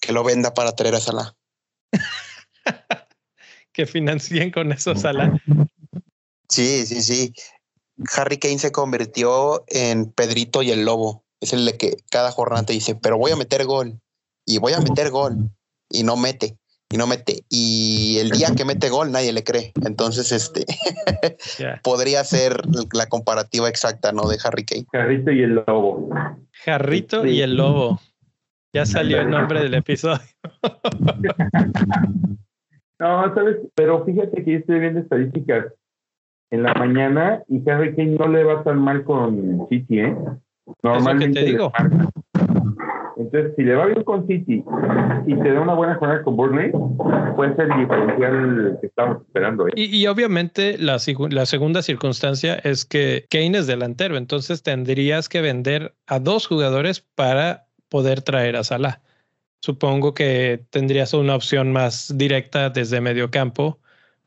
Que 0.00 0.12
lo 0.12 0.24
venda 0.24 0.52
para 0.52 0.72
traer 0.72 0.94
a 0.96 1.00
Salah. 1.00 1.34
que 3.72 3.86
financien 3.86 4.50
con 4.50 4.72
eso 4.72 4.94
Salah. 4.94 5.40
Sí, 6.48 6.86
sí, 6.86 7.02
sí. 7.02 7.32
Harry 8.14 8.36
Kane 8.36 8.58
se 8.58 8.72
convirtió 8.72 9.64
en 9.68 10.12
Pedrito 10.12 10.62
y 10.62 10.70
el 10.70 10.84
Lobo. 10.84 11.24
Es 11.40 11.54
el 11.54 11.64
de 11.64 11.78
que 11.78 11.96
cada 12.10 12.30
jornada 12.30 12.66
te 12.66 12.74
dice, 12.74 12.94
pero 12.94 13.16
voy 13.16 13.32
a 13.32 13.36
meter 13.36 13.64
gol 13.64 14.00
y 14.44 14.58
voy 14.58 14.74
a 14.74 14.80
meter 14.80 15.10
gol 15.10 15.50
y 15.88 16.02
no 16.02 16.16
mete 16.16 16.58
y 16.96 16.98
no 16.98 17.06
mete. 17.06 17.44
Y 17.50 18.18
el 18.20 18.30
día 18.30 18.48
que 18.56 18.64
mete 18.64 18.88
gol 18.88 19.12
nadie 19.12 19.32
le 19.32 19.44
cree. 19.44 19.72
Entonces, 19.84 20.32
este 20.32 20.64
podría 21.84 22.24
ser 22.24 22.62
la 22.92 23.06
comparativa 23.06 23.68
exacta, 23.68 24.10
¿no? 24.12 24.28
De 24.28 24.38
Harry 24.42 24.64
Kane. 24.64 24.86
Jarrito 24.92 25.30
y 25.30 25.42
el 25.42 25.62
Lobo. 25.66 26.08
Jarrito 26.64 27.26
y 27.26 27.42
el 27.42 27.56
Lobo. 27.56 28.00
Ya 28.72 28.86
salió 28.86 29.20
el 29.20 29.30
nombre 29.30 29.62
del 29.62 29.74
episodio. 29.74 30.20
no, 32.98 33.34
sabes, 33.34 33.56
pero 33.74 34.04
fíjate 34.04 34.44
que 34.44 34.52
yo 34.52 34.58
estoy 34.58 34.80
viendo 34.80 35.00
estadísticas 35.00 35.66
en 36.50 36.62
la 36.62 36.74
mañana 36.74 37.42
y 37.48 37.68
Harry 37.68 37.94
Kane 37.94 38.16
no 38.18 38.28
le 38.28 38.44
va 38.44 38.62
tan 38.64 38.78
mal 38.78 39.04
con 39.04 39.66
City, 39.68 40.00
¿eh? 40.00 40.16
Normalmente. 40.82 41.40
te 41.40 41.46
digo. 41.46 41.72
Entonces, 43.16 43.52
si 43.56 43.62
le 43.62 43.74
va 43.74 43.86
bien 43.86 44.04
con 44.04 44.26
City 44.26 44.62
y 45.26 45.34
te 45.34 45.52
da 45.52 45.60
una 45.60 45.74
buena 45.74 45.94
jornada 45.96 46.22
con 46.22 46.36
Burnley, 46.36 46.70
puede 47.34 47.56
ser 47.56 47.70
el 47.70 47.80
diferencial 47.80 48.78
que 48.80 48.86
estamos 48.86 49.22
esperando. 49.22 49.68
¿eh? 49.68 49.72
Y, 49.74 50.06
obviamente 50.06 50.76
la, 50.78 50.98
la 51.30 51.46
segunda 51.46 51.82
circunstancia 51.82 52.56
es 52.56 52.84
que 52.84 53.26
Kane 53.30 53.58
es 53.58 53.66
delantero, 53.66 54.16
entonces 54.16 54.62
tendrías 54.62 55.28
que 55.28 55.40
vender 55.40 55.94
a 56.06 56.18
dos 56.18 56.46
jugadores 56.46 57.00
para 57.00 57.66
poder 57.88 58.22
traer 58.22 58.56
a 58.56 58.64
Salah. 58.64 59.00
Supongo 59.60 60.12
que 60.12 60.64
tendrías 60.70 61.14
una 61.14 61.34
opción 61.34 61.72
más 61.72 62.16
directa 62.16 62.70
desde 62.70 63.00
medio 63.00 63.30
campo, 63.30 63.78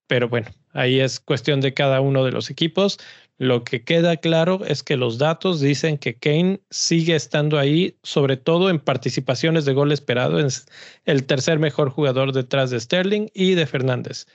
pero 0.08 0.28
bueno, 0.28 0.48
Ahí 0.74 1.00
es 1.00 1.20
cuestión 1.20 1.62
de 1.62 1.74
cada 1.74 2.02
uno 2.02 2.24
de 2.24 2.32
los 2.32 2.50
equipos. 2.50 3.00
Lo 3.40 3.64
que 3.64 3.86
queda 3.86 4.18
claro 4.18 4.66
es 4.66 4.84
que 4.84 4.98
los 4.98 5.18
datos 5.18 5.62
dicen 5.62 5.98
que 5.98 6.18
Kane 6.18 6.60
sigue 6.70 7.16
estando 7.16 7.58
ahí, 7.58 7.98
sobre 8.04 8.36
todo 8.36 8.70
en 8.70 8.80
participaciones 8.80 9.64
de 9.64 9.74
gol 9.74 9.94
esperado. 9.94 10.40
Es 10.40 10.66
el 11.06 11.26
tercer 11.26 11.58
mejor 11.58 11.90
jugador 11.90 12.34
detrás 12.34 12.70
de 12.70 12.82
Sterling 12.82 13.28
y 13.34 13.56
de 13.56 13.66
Fernández. 13.66 14.28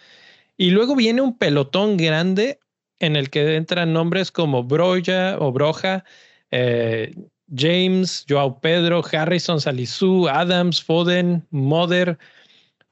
Y 0.56 0.70
luego 0.70 0.96
viene 0.96 1.20
un 1.20 1.36
pelotón 1.36 1.98
grande 1.98 2.60
en 2.98 3.16
el 3.16 3.28
que 3.28 3.56
entran 3.56 3.92
nombres 3.92 4.32
como 4.32 4.64
Broya 4.64 5.36
o 5.38 5.52
Broja, 5.52 6.04
eh, 6.50 7.14
James, 7.54 8.24
Joao 8.26 8.58
Pedro, 8.58 9.02
Harrison, 9.12 9.60
Salisu, 9.60 10.28
Adams, 10.28 10.82
Foden, 10.82 11.46
Mother, 11.50 12.18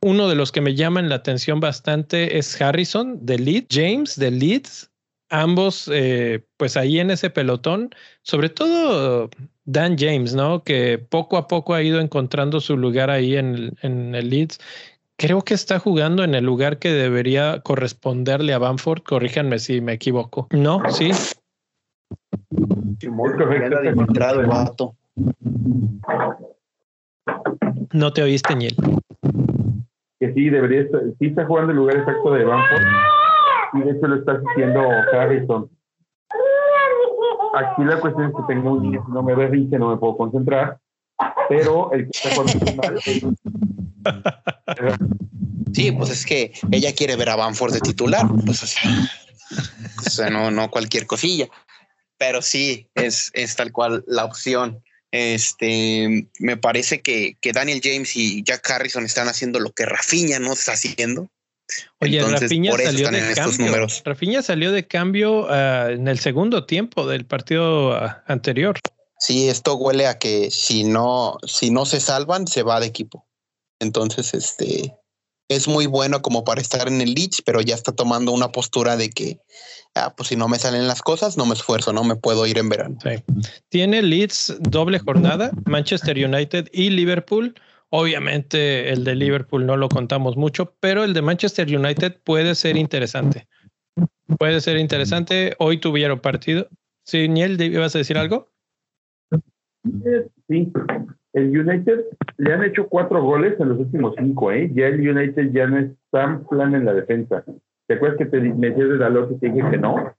uno 0.02 0.28
de 0.28 0.34
los 0.34 0.52
que 0.52 0.60
me 0.60 0.74
llaman 0.74 1.08
la 1.08 1.14
atención 1.14 1.60
bastante 1.60 2.36
es 2.36 2.60
Harrison 2.60 3.24
de 3.24 3.38
Leeds, 3.38 3.68
James 3.70 4.16
de 4.16 4.30
Leeds, 4.30 4.91
ambos 5.32 5.90
eh, 5.92 6.44
pues 6.56 6.76
ahí 6.76 7.00
en 7.00 7.10
ese 7.10 7.30
pelotón, 7.30 7.90
sobre 8.22 8.50
todo 8.50 9.30
Dan 9.64 9.96
James, 9.98 10.34
¿no? 10.34 10.62
Que 10.62 10.98
poco 10.98 11.36
a 11.36 11.48
poco 11.48 11.74
ha 11.74 11.82
ido 11.82 12.00
encontrando 12.00 12.60
su 12.60 12.76
lugar 12.76 13.10
ahí 13.10 13.36
en, 13.36 13.74
en 13.82 14.14
el 14.14 14.30
Leeds. 14.30 14.60
Creo 15.16 15.42
que 15.42 15.54
está 15.54 15.78
jugando 15.78 16.22
en 16.22 16.34
el 16.34 16.44
lugar 16.44 16.78
que 16.78 16.90
debería 16.90 17.60
corresponderle 17.60 18.52
a 18.54 18.58
Bamford. 18.58 19.02
Corríjanme 19.02 19.58
si 19.58 19.80
me 19.80 19.94
equivoco. 19.94 20.48
No, 20.50 20.82
sí. 20.90 21.10
No 27.92 28.12
te 28.12 28.22
oíste, 28.22 28.54
Niel 28.54 28.76
que 30.22 30.32
sí 30.34 30.50
debería 30.50 30.82
estar, 30.82 31.00
sí 31.18 31.26
está 31.26 31.44
jugando 31.46 31.72
el 31.72 31.78
lugar 31.78 31.96
exacto 31.96 32.32
de 32.32 32.44
Bamford 32.44 32.84
y 33.72 33.80
de 33.80 33.90
hecho 33.92 34.06
lo 34.06 34.16
está 34.16 34.32
haciendo 34.32 34.80
Harrison. 35.12 35.70
Aquí 37.54 37.84
la 37.84 38.00
cuestión 38.00 38.28
es 38.28 38.34
que 38.34 38.42
tengo 38.48 38.72
un 38.72 38.82
niño, 38.82 39.04
no 39.08 39.22
me 39.22 39.34
berrinche, 39.34 39.78
no 39.78 39.90
me 39.90 39.96
puedo 39.98 40.16
concentrar, 40.16 40.78
pero 41.48 41.92
el 41.92 42.08
que 42.08 42.18
está 42.18 42.42
Sí, 45.74 45.92
pues 45.92 46.10
es 46.10 46.26
que 46.26 46.52
ella 46.70 46.94
quiere 46.94 47.16
ver 47.16 47.30
a 47.30 47.36
Bamford 47.36 47.72
de 47.72 47.80
titular, 47.80 48.26
pues 48.44 48.62
o 48.62 50.10
sea, 50.10 50.30
no, 50.30 50.50
no 50.50 50.70
cualquier 50.70 51.06
cosilla, 51.06 51.48
pero 52.18 52.42
sí 52.42 52.88
es, 52.94 53.30
es 53.34 53.56
tal 53.56 53.72
cual 53.72 54.04
la 54.06 54.24
opción. 54.24 54.82
Este, 55.10 56.28
me 56.38 56.56
parece 56.56 57.02
que, 57.02 57.36
que, 57.40 57.52
Daniel 57.52 57.82
James 57.84 58.16
y 58.16 58.42
Jack 58.42 58.70
Harrison 58.70 59.04
están 59.04 59.28
haciendo 59.28 59.60
lo 59.60 59.72
que 59.72 59.84
Rafinha 59.84 60.38
no 60.38 60.54
está 60.54 60.72
haciendo. 60.72 61.28
Oye, 62.00 62.22
Rafinha 62.22 62.76
salió 62.76 63.10
de 63.10 63.34
cambio. 63.34 63.86
Rafinha 64.04 64.42
salió 64.42 64.72
de 64.72 64.86
cambio 64.86 65.54
en 65.88 66.08
el 66.08 66.18
segundo 66.18 66.66
tiempo 66.66 67.06
del 67.06 67.24
partido 67.24 67.94
ah, 67.94 68.22
anterior. 68.26 68.78
Sí, 69.18 69.48
esto 69.48 69.76
huele 69.76 70.06
a 70.08 70.18
que 70.18 70.50
si 70.50 70.84
no, 70.84 71.38
si 71.46 71.70
no 71.70 71.86
se 71.86 72.00
salvan, 72.00 72.46
se 72.48 72.62
va 72.62 72.80
de 72.80 72.86
equipo. 72.86 73.26
Entonces, 73.78 74.34
este 74.34 74.94
es 75.48 75.68
muy 75.68 75.86
bueno 75.86 76.22
como 76.22 76.44
para 76.44 76.60
estar 76.60 76.88
en 76.88 77.00
el 77.00 77.14
Leeds, 77.14 77.42
pero 77.42 77.60
ya 77.60 77.74
está 77.74 77.92
tomando 77.92 78.32
una 78.32 78.50
postura 78.50 78.96
de 78.96 79.10
que 79.10 79.38
ah, 79.94 80.14
pues 80.16 80.28
si 80.28 80.36
no 80.36 80.48
me 80.48 80.58
salen 80.58 80.88
las 80.88 81.02
cosas, 81.02 81.36
no 81.36 81.46
me 81.46 81.54
esfuerzo, 81.54 81.92
no 81.92 82.04
me 82.04 82.16
puedo 82.16 82.46
ir 82.46 82.58
en 82.58 82.68
verano. 82.68 82.98
Tiene 83.68 84.02
Leeds 84.02 84.56
doble 84.60 84.98
jornada, 84.98 85.50
Manchester 85.66 86.16
United 86.16 86.68
y 86.72 86.90
Liverpool. 86.90 87.54
Obviamente 87.94 88.90
el 88.90 89.04
de 89.04 89.14
Liverpool 89.14 89.66
no 89.66 89.76
lo 89.76 89.90
contamos 89.90 90.34
mucho, 90.34 90.74
pero 90.80 91.04
el 91.04 91.12
de 91.12 91.20
Manchester 91.20 91.68
United 91.68 92.22
puede 92.24 92.54
ser 92.54 92.78
interesante. 92.78 93.46
Puede 94.38 94.62
ser 94.62 94.78
interesante. 94.78 95.54
Hoy 95.58 95.76
tuvieron 95.76 96.18
partido. 96.18 96.68
Sí, 97.04 97.28
Niel, 97.28 97.60
¿ibas 97.60 97.94
a 97.94 97.98
decir 97.98 98.16
algo? 98.16 98.48
Sí, 100.48 100.72
el 101.34 101.58
United 101.58 102.06
le 102.38 102.54
han 102.54 102.64
hecho 102.64 102.88
cuatro 102.88 103.22
goles 103.22 103.60
en 103.60 103.68
los 103.68 103.80
últimos 103.80 104.14
cinco, 104.16 104.50
¿eh? 104.50 104.70
Ya 104.72 104.86
el 104.86 105.06
United 105.06 105.50
ya 105.52 105.66
no 105.66 105.78
es 105.78 105.90
tan 106.10 106.46
plan 106.46 106.74
en 106.74 106.86
la 106.86 106.94
defensa. 106.94 107.44
¿Te 107.88 107.94
acuerdas 107.94 108.16
que 108.16 108.24
te, 108.24 108.40
me 108.40 108.70
de 108.70 108.96
Dalot 108.96 109.32
y 109.32 109.38
te 109.38 109.50
dije 109.50 109.70
que 109.70 109.76
no? 109.76 110.14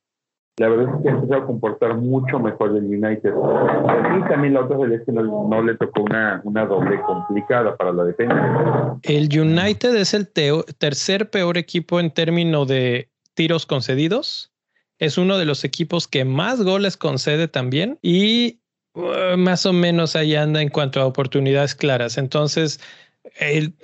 La 0.58 0.70
verdad 0.70 0.95
es 0.95 1.01
que 1.01 1.10
ha 1.10 1.14
empezado 1.14 1.41
a 1.41 1.45
comportar 1.47 1.97
mucho 1.97 2.38
mejor 2.38 2.78
el 2.78 2.86
United. 2.86 3.34
Y 3.34 4.30
también 4.30 4.54
la 4.54 4.62
otra 4.62 4.78
vez 4.78 5.01
que 5.04 5.12
no, 5.12 5.64
le 5.64 5.76
tocó 5.78 6.04
una, 6.04 6.41
una 6.43 6.66
doble 6.66 7.01
complicada 7.01 7.76
para 7.76 7.91
la 7.91 8.04
defensa. 8.04 8.99
El 9.01 9.30
United 9.36 9.95
es 9.95 10.14
el 10.14 10.30
tercer 10.78 11.32
peor 11.32 11.58
equipo 11.58 11.99
en 11.99 12.12
términos 12.12 12.68
de 12.68 13.10
tiros 13.34 13.66
concedidos. 13.66 14.54
Es 14.99 15.18
uno 15.18 15.39
de 15.39 15.45
los 15.45 15.64
equipos 15.64 16.08
que 16.08 16.24
más 16.24 16.62
goles 16.62 16.97
concede 16.97 17.47
también. 17.47 17.97
Y 18.04 18.60
uh, 18.93 19.36
más 19.36 19.66
o 19.66 19.74
menos 19.74 20.16
ahí 20.16 20.36
anda 20.36 20.62
en 20.62 20.70
cuanto 20.70 21.01
a 21.01 21.08
oportunidades 21.08 21.74
claras. 21.74 22.20
Entonces, 22.20 22.80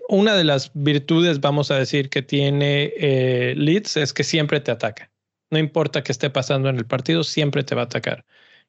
una 0.07 0.35
de 0.35 0.43
las 0.43 0.71
virtudes, 0.75 1.41
vamos 1.41 1.71
a 1.71 1.79
decir, 1.79 2.09
que 2.09 2.21
tiene 2.21 2.93
eh, 2.95 3.55
Leeds 3.57 3.97
es 3.97 4.13
que 4.13 4.23
siempre 4.23 4.59
te 4.59 4.69
ataca. 4.69 5.09
No 5.51 5.59
importa 5.59 6.03
qué 6.03 6.11
esté 6.11 6.29
pasando 6.29 6.69
en 6.69 6.77
el 6.77 6.85
partido, 6.85 7.23
siempre 7.23 7.63
te 7.63 7.75
va 7.75 7.81
a 7.83 7.85
atacar. 7.85 8.25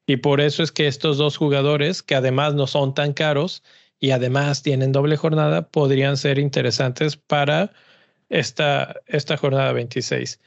Y 0.07 0.16
por 0.18 0.41
eso 0.41 0.62
es 0.62 0.72
que 0.72 0.87
estos 0.87 1.18
dos 1.18 1.37
jugadores, 1.37 2.03
que 2.03 2.14
además 2.14 2.55
no 2.55 2.66
son 2.66 2.95
tan 2.95 3.12
caros 3.12 3.62
y 3.99 4.12
además 4.12 4.62
tienen 4.62 4.93
doble 4.93 5.16
jornada, 5.16 5.68
podrían 5.68 6.16
ser 6.16 6.39
interesantes 6.39 7.16
para 7.16 7.72
esta, 8.28 8.97
esta 9.07 9.37
jornada 9.37 9.72
26. 9.72 10.41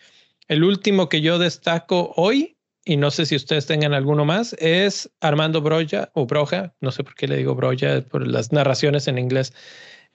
El 0.47 0.63
último 0.63 1.09
que 1.09 1.21
yo 1.21 1.39
destaco 1.39 2.13
hoy, 2.17 2.57
y 2.85 2.97
no 2.97 3.11
sé 3.11 3.25
si 3.25 3.35
ustedes 3.35 3.65
tengan 3.65 3.93
alguno 3.93 4.25
más, 4.25 4.53
es 4.59 5.09
Armando 5.21 5.61
Broya 5.61 6.11
o 6.13 6.25
Broja, 6.25 6.73
no 6.81 6.91
sé 6.91 7.03
por 7.03 7.15
qué 7.15 7.27
le 7.27 7.37
digo 7.37 7.55
Broya, 7.55 8.01
por 8.01 8.27
las 8.27 8.51
narraciones 8.51 9.07
en 9.07 9.19
inglés. 9.19 9.53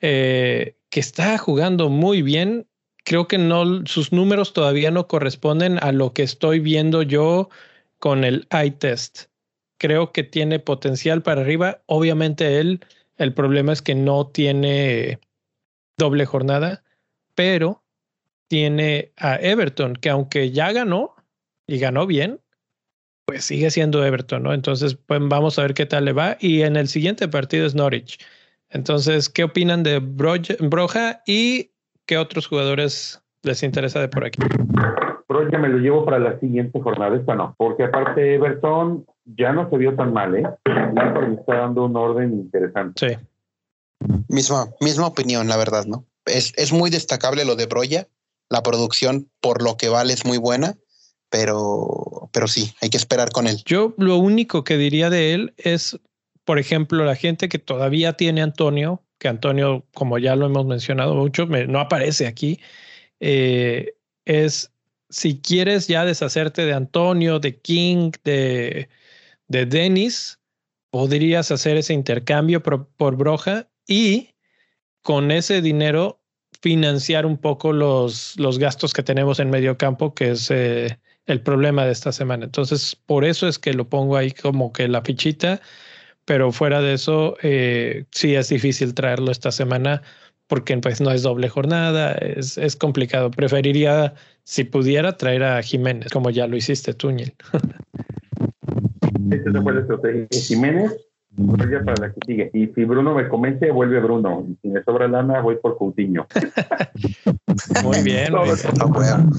Eh, 0.01 0.77
que 0.91 1.01
está 1.01 1.39
jugando 1.39 1.89
muy 1.89 2.23
bien. 2.23 2.69
Creo 3.09 3.27
que 3.27 3.39
no, 3.39 3.87
sus 3.87 4.13
números 4.13 4.53
todavía 4.53 4.91
no 4.91 5.09
corresponden 5.09 5.79
a 5.83 5.93
lo 5.93 6.13
que 6.13 6.23
estoy 6.23 6.61
viendo 6.61 7.01
yo 7.01 7.49
con 7.99 8.23
el 8.23 8.47
eye 8.51 8.73
test. 8.73 9.31
Creo 9.79 10.13
que 10.13 10.25
tiene 10.25 10.59
potencial 10.59 11.23
para 11.23 11.41
arriba. 11.41 11.81
Obviamente 11.87 12.61
él, 12.61 12.85
el 13.17 13.33
problema 13.33 13.73
es 13.73 13.81
que 13.81 13.95
no 13.95 14.27
tiene 14.27 15.21
doble 15.97 16.27
jornada, 16.27 16.85
pero 17.35 17.83
tiene 18.47 19.13
a 19.17 19.37
Everton, 19.37 19.97
que 19.97 20.11
aunque 20.11 20.51
ya 20.51 20.71
ganó 20.73 21.15
y 21.67 21.79
ganó 21.79 22.07
bien, 22.07 22.43
pues 23.25 23.43
sigue 23.43 23.71
siendo 23.71 24.05
Everton, 24.05 24.43
¿no? 24.43 24.53
Entonces, 24.53 24.99
pues 25.07 25.21
vamos 25.23 25.59
a 25.59 25.63
ver 25.63 25.73
qué 25.73 25.87
tal 25.87 26.05
le 26.05 26.13
va. 26.13 26.37
Y 26.41 26.61
en 26.61 26.77
el 26.77 26.89
siguiente 26.89 27.27
partido 27.27 27.65
es 27.65 27.75
Norwich. 27.75 28.19
Entonces, 28.69 29.31
¿qué 29.31 29.45
opinan 29.45 29.83
de 29.83 29.99
Broja 29.99 31.23
y 31.27 31.71
qué 32.09 32.19
otros 32.19 32.49
jugadores 32.49 33.23
les 33.43 33.63
interesa 33.63 34.01
de 34.01 34.09
por 34.09 34.25
aquí? 34.25 34.43
Broja 35.29 35.59
me 35.59 35.69
lo 35.69 35.79
llevo 35.79 36.05
para 36.05 36.19
la 36.19 36.41
siguiente 36.41 36.81
jornada, 36.81 37.17
esta 37.17 37.37
no, 37.37 37.55
porque 37.57 37.85
aparte 37.85 38.35
Everton 38.35 39.07
ya 39.37 39.53
no 39.53 39.71
se 39.71 39.77
vio 39.77 39.95
tan 39.95 40.13
mal, 40.13 40.35
¿eh? 40.35 40.45
me 40.67 41.35
está 41.35 41.59
dando 41.59 41.85
un 41.85 41.97
orden 41.97 42.33
interesante. 42.33 43.09
Sí. 43.09 43.27
Misma, 44.29 44.67
misma 44.81 45.07
opinión, 45.07 45.47
la 45.49 45.57
verdad, 45.57 45.85
¿no? 45.87 46.05
Es, 46.25 46.53
es 46.57 46.73
muy 46.73 46.91
destacable 46.91 47.45
lo 47.45 47.55
de 47.55 47.67
Broya. 47.67 48.09
La 48.51 48.63
producción, 48.63 49.29
por 49.41 49.63
lo 49.63 49.77
que 49.77 49.91
vale, 49.91 50.15
es 50.15 50.25
muy 50.25 50.39
buena 50.39 50.75
pero, 51.31 52.31
pero 52.33 52.49
sí, 52.49 52.75
hay 52.81 52.91
que 52.91 52.97
esperar 52.97 53.31
con 53.31 53.47
él. 53.47 53.63
Yo 53.65 53.95
lo 53.99 54.17
único 54.17 54.65
que 54.65 54.77
diría 54.77 55.11
de 55.11 55.35
él 55.35 55.55
es, 55.57 55.99
por 56.45 56.59
ejemplo, 56.59 57.05
la 57.05 57.17
gente 57.17 57.49
que 57.49 57.59
todavía 57.59 58.15
tiene 58.15 58.43
Antonio, 58.43 59.03
que 59.19 59.29
Antonio, 59.29 59.87
como 59.95 60.19
ya 60.19 60.37
lo 60.37 60.47
hemos 60.47 60.67
mencionado 60.67 61.15
mucho, 61.15 61.47
no 61.47 61.81
aparece 61.81 62.27
aquí, 62.27 62.61
eh, 63.21 63.95
es 64.25 64.73
si 65.11 65.41
quieres 65.41 65.89
ya 65.89 66.05
deshacerte 66.05 66.67
de 66.67 66.75
Antonio, 66.75 67.39
de 67.39 67.61
King, 67.61 68.13
de, 68.25 68.89
de 69.49 69.67
Dennis, 69.67 70.39
podrías 70.91 71.51
hacer 71.51 71.77
ese 71.77 71.95
intercambio 71.95 72.63
por, 72.63 72.89
por 72.89 73.17
Broja 73.17 73.69
y 73.87 74.35
con 75.03 75.31
ese 75.31 75.63
dinero 75.63 76.21
financiar 76.61 77.25
un 77.25 77.39
poco 77.39 77.73
los, 77.73 78.39
los 78.39 78.59
gastos 78.59 78.93
que 78.93 79.03
tenemos 79.03 79.39
en 79.41 79.51
medio 79.51 79.79
campo, 79.79 80.15
que 80.15 80.33
es 80.33 80.51
eh, 80.51 80.99
el 81.27 81.41
problema 81.41 81.85
de 81.85 81.93
esta 81.93 82.13
semana. 82.13 82.47
Entonces, 82.47 82.97
por 82.97 83.25
eso 83.25 83.47
es 83.49 83.59
que 83.59 83.73
lo 83.75 83.89
pongo 83.89 84.17
ahí 84.17 84.33
como 84.33 84.73
que 84.73 84.89
la 84.89 85.03
fichita, 85.03 85.61
pero 86.29 86.53
fuera 86.53 86.83
de 86.83 86.93
eso, 86.93 87.37
eh, 87.43 88.05
sí 88.11 88.35
es 88.35 88.51
difícil 88.51 88.93
traerlo 88.93 89.33
esta 89.33 89.51
semana 89.51 90.03
porque 90.47 90.77
pues 90.77 91.01
no 91.01 91.11
es 91.11 91.23
doble 91.23 91.49
jornada, 91.49 92.13
es, 92.13 92.59
es 92.59 92.77
complicado. 92.77 93.31
Preferiría, 93.31 94.13
si 94.45 94.65
pudiera, 94.65 95.17
traer 95.17 95.43
a 95.43 95.63
Jiménez, 95.63 96.13
como 96.13 96.29
ya 96.29 96.47
lo 96.47 96.59
hiciste 96.59 96.93
tú, 96.93 97.09
Este 97.09 97.33
fue 99.63 99.75
la 99.75 99.81
estrategia. 99.81 100.27
Jiménez, 100.31 100.95
para 101.85 102.09
la 102.09 102.13
que 102.13 102.21
sigue. 102.27 102.51
Y 102.53 102.67
si 102.69 102.85
Bruno 102.85 103.15
me 103.15 103.29
convence, 103.29 103.71
vuelve 103.71 104.01
Bruno. 104.01 104.47
Y 104.49 104.57
si 104.63 104.69
me 104.69 104.83
sobra 104.83 105.09
lana, 105.09 105.41
voy 105.41 105.57
por 105.57 105.77
Coutinho. 105.77 106.27
muy 107.85 108.03
bien. 108.03 108.35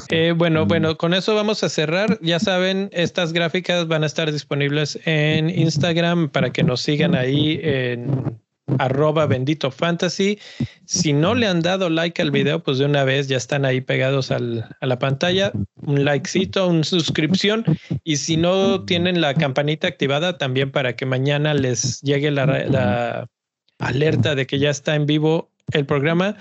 Eh, 0.10 0.34
bueno, 0.36 0.66
bueno, 0.66 0.98
con 0.98 1.14
eso 1.14 1.36
vamos 1.36 1.64
a 1.64 1.70
cerrar. 1.70 2.20
Ya 2.22 2.40
saben, 2.40 2.90
estas 2.92 3.34
gráficas 3.34 3.88
van 3.88 4.04
a 4.04 4.06
estar 4.06 4.32
disponibles 4.32 5.00
en 5.06 5.50
Instagram 5.50 6.30
para 6.30 6.52
que 6.52 6.64
nos 6.64 6.82
sigan 6.82 7.16
ahí 7.16 7.60
en 7.64 8.40
arroba 8.78 9.26
bendito 9.26 9.72
fantasy. 9.72 10.39
Si 10.86 11.13
no 11.13 11.36
le 11.36 11.47
han 11.47 11.61
dado 11.61 11.89
like 11.89 12.22
al 12.22 12.32
video, 12.32 12.61
pues 12.61 12.78
de 12.78 12.86
una 12.86 13.03
vez 13.03 13.28
ya 13.28 13.38
están 13.38 13.65
ahí 13.65 13.82
pegados 13.82 14.32
al, 14.32 14.76
a 14.80 14.86
la 14.86 14.99
pantalla. 14.99 15.51
Un 15.76 16.05
likecito, 16.05 16.67
una 16.67 16.84
suscripción. 16.84 17.65
Y 18.03 18.17
si 18.17 18.38
no 18.38 18.86
tienen 18.86 19.22
la 19.22 19.34
campanita 19.34 19.88
activada, 19.88 20.38
también 20.38 20.72
para 20.72 20.95
que 20.95 21.05
mañana 21.05 21.53
les 21.53 22.01
llegue 22.01 22.32
la, 22.32 22.45
la 22.45 23.28
alerta 23.80 24.36
de 24.36 24.45
que 24.45 24.59
ya 24.59 24.70
está 24.70 24.95
en 24.95 25.05
vivo 25.05 25.51
el 25.72 25.86
programa. 25.86 26.36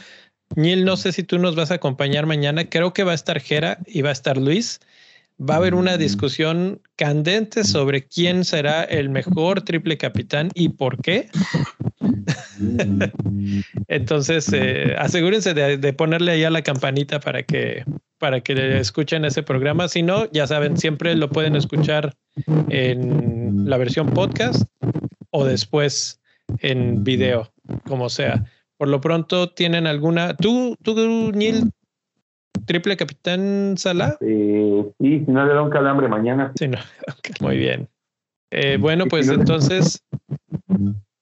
Neil, 0.57 0.85
no 0.85 0.97
sé 0.97 1.13
si 1.13 1.23
tú 1.23 1.39
nos 1.39 1.57
vas 1.57 1.71
a 1.71 1.75
acompañar 1.75 2.27
mañana. 2.27 2.69
Creo 2.69 2.93
que 2.93 3.05
va 3.05 3.13
a 3.13 3.15
estar 3.15 3.41
Jera 3.41 3.79
y 3.87 4.03
va 4.03 4.11
a 4.11 4.13
estar 4.13 4.37
Luis 4.39 4.81
va 5.39 5.55
a 5.55 5.57
haber 5.59 5.75
una 5.75 5.97
mm. 5.97 5.99
discusión 5.99 6.81
candente 6.97 7.65
sobre 7.65 8.07
quién 8.07 8.45
será 8.45 8.83
el 8.85 9.09
mejor 9.09 9.63
triple 9.63 9.97
capitán 9.97 10.51
y 10.55 10.71
por 10.71 11.01
qué. 11.01 11.29
Entonces, 13.89 14.53
eh, 14.53 14.95
asegúrense 14.99 15.55
de, 15.55 15.93
ponerle 15.93 16.33
ahí 16.33 16.45
a 16.45 16.51
la 16.51 16.63
campanita 16.63 17.21
para 17.21 17.43
que, 17.43 17.85
para 18.19 18.41
que 18.41 18.79
escuchen 18.79 19.25
ese 19.25 19.43
programa. 19.43 19.89
Si 19.89 20.03
no, 20.03 20.31
ya 20.33 20.47
saben, 20.47 20.77
siempre 20.77 21.15
lo 21.15 21.31
pueden 21.31 21.57
escuchar 21.57 22.15
en 22.69 23.69
la 23.69 23.77
versión 23.77 24.11
podcast 24.11 24.65
o 25.31 25.45
después 25.45 26.21
en 26.61 27.05
video, 27.05 27.53
como 27.85 28.09
sea. 28.09 28.45
Por 28.77 28.89
lo 28.89 29.01
pronto, 29.01 29.51
¿tienen 29.51 29.87
alguna? 29.87 30.37
¿Tú, 30.37 30.77
tú 30.83 31.33
Neil, 31.33 31.73
triple 32.67 32.97
capitán 32.97 33.75
Salah? 33.77 34.17
sí, 34.21 34.95
si 34.99 35.25
no 35.27 35.47
le 35.47 35.55
da 35.55 35.63
un 35.63 35.71
calambre 35.71 36.09
mañana. 36.09 36.53
Sí, 36.59 36.69
no. 36.69 36.79
muy 37.41 37.57
bien. 37.57 37.89
Eh, 38.51 38.79
bueno, 38.81 39.07
pues 39.07 39.29
entonces, 39.29 40.03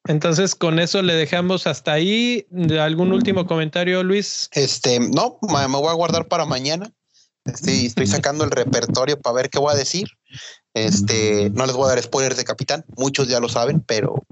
entonces 0.06 0.54
con 0.54 0.78
eso 0.78 1.02
le 1.02 1.14
dejamos 1.14 1.66
hasta 1.66 1.92
ahí. 1.92 2.46
¿Algún 2.80 3.12
último 3.12 3.46
comentario, 3.46 4.02
Luis? 4.02 4.48
Este, 4.52 5.00
no, 5.00 5.38
me 5.42 5.66
voy 5.66 5.88
a 5.88 5.94
guardar 5.94 6.28
para 6.28 6.44
mañana. 6.44 6.92
Estoy, 7.44 7.86
estoy 7.86 8.06
sacando 8.06 8.44
el 8.44 8.50
repertorio 8.50 9.20
para 9.20 9.36
ver 9.36 9.50
qué 9.50 9.58
voy 9.58 9.72
a 9.72 9.76
decir. 9.76 10.08
Este, 10.76 11.48
no 11.54 11.64
les 11.64 11.74
voy 11.74 11.86
a 11.86 11.94
dar 11.94 12.02
spoilers 12.02 12.36
de 12.36 12.44
Capitán, 12.44 12.84
muchos 12.98 13.28
ya 13.28 13.40
lo 13.40 13.48
saben, 13.48 13.80
pero 13.80 14.22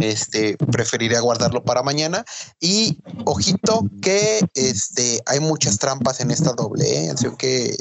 este, 0.00 0.56
preferiría 0.56 1.20
guardarlo 1.20 1.62
para 1.62 1.84
mañana. 1.84 2.24
Y 2.58 2.98
ojito 3.24 3.84
que 4.02 4.40
este, 4.54 5.20
hay 5.26 5.38
muchas 5.38 5.78
trampas 5.78 6.18
en 6.18 6.32
esta 6.32 6.54
doble, 6.54 7.06
¿eh? 7.06 7.14
que 7.38 7.76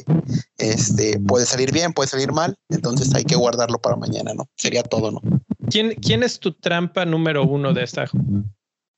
este, 0.60 1.20
puede 1.22 1.48
salir 1.48 1.72
bien, 1.72 1.94
puede 1.94 2.10
salir 2.10 2.32
mal, 2.32 2.56
entonces 2.70 3.12
hay 3.16 3.24
que 3.24 3.36
guardarlo 3.36 3.80
para 3.80 3.96
mañana, 3.96 4.36
¿no? 4.36 4.48
Sería 4.56 4.84
todo, 4.84 5.10
¿no? 5.10 5.20
¿Quién, 5.72 5.96
quién 5.96 6.22
es 6.22 6.40
tu 6.40 6.54
trampa 6.54 7.06
número 7.06 7.44
uno 7.44 7.74
de 7.74 7.84
esta? 7.84 8.06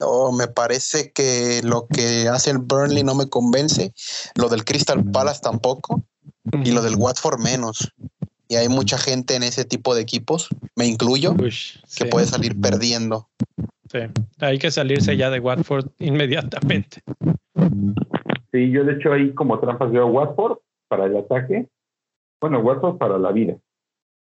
No, 0.01 0.33
me 0.33 0.49
parece 0.49 1.13
que 1.13 1.61
lo 1.63 1.87
que 1.87 2.27
hace 2.27 2.49
el 2.49 2.57
Burnley 2.57 3.03
no 3.03 3.15
me 3.15 3.29
convence, 3.29 3.93
lo 4.35 4.49
del 4.49 4.65
Crystal 4.65 5.01
Palace 5.11 5.39
tampoco, 5.41 6.03
y 6.65 6.71
lo 6.71 6.81
del 6.81 6.95
Watford 6.95 7.39
menos 7.39 7.93
y 8.53 8.55
hay 8.55 8.69
mucha 8.69 8.99
gente 8.99 9.35
en 9.35 9.41
ese 9.41 9.65
tipo 9.65 9.95
de 9.95 10.01
equipos, 10.03 10.47
me 10.75 10.85
incluyo, 10.85 11.35
que 11.35 12.05
puede 12.05 12.27
salir 12.27 12.59
perdiendo. 12.61 13.27
Sí, 13.91 13.97
hay 14.39 14.59
que 14.59 14.69
salirse 14.69 15.17
ya 15.17 15.31
de 15.31 15.39
Watford 15.39 15.87
inmediatamente. 15.97 17.01
Sí, 18.51 18.69
yo 18.69 18.83
de 18.83 18.93
hecho 18.93 19.11
ahí 19.11 19.33
como 19.33 19.59
trampas 19.59 19.91
veo 19.91 20.05
Watford 20.05 20.59
para 20.87 21.05
el 21.05 21.17
ataque, 21.17 21.67
bueno, 22.39 22.59
Watford 22.59 22.99
para 22.99 23.17
la 23.17 23.31
vida. 23.31 23.57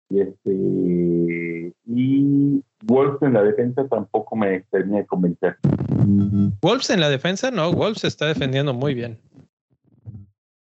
Y 0.09 0.19
este 0.19 1.73
y 1.85 2.63
Wolves 2.83 3.21
en 3.21 3.33
la 3.33 3.43
defensa 3.43 3.87
tampoco 3.87 4.35
me 4.35 4.59
termina 4.71 4.97
de 4.97 5.05
convencer. 5.05 5.55
Wolves 6.61 6.89
en 6.89 6.99
la 6.99 7.09
defensa, 7.09 7.49
no, 7.49 7.71
Wolves 7.71 8.03
está 8.03 8.25
defendiendo 8.25 8.73
muy 8.73 8.93
bien. 8.93 9.17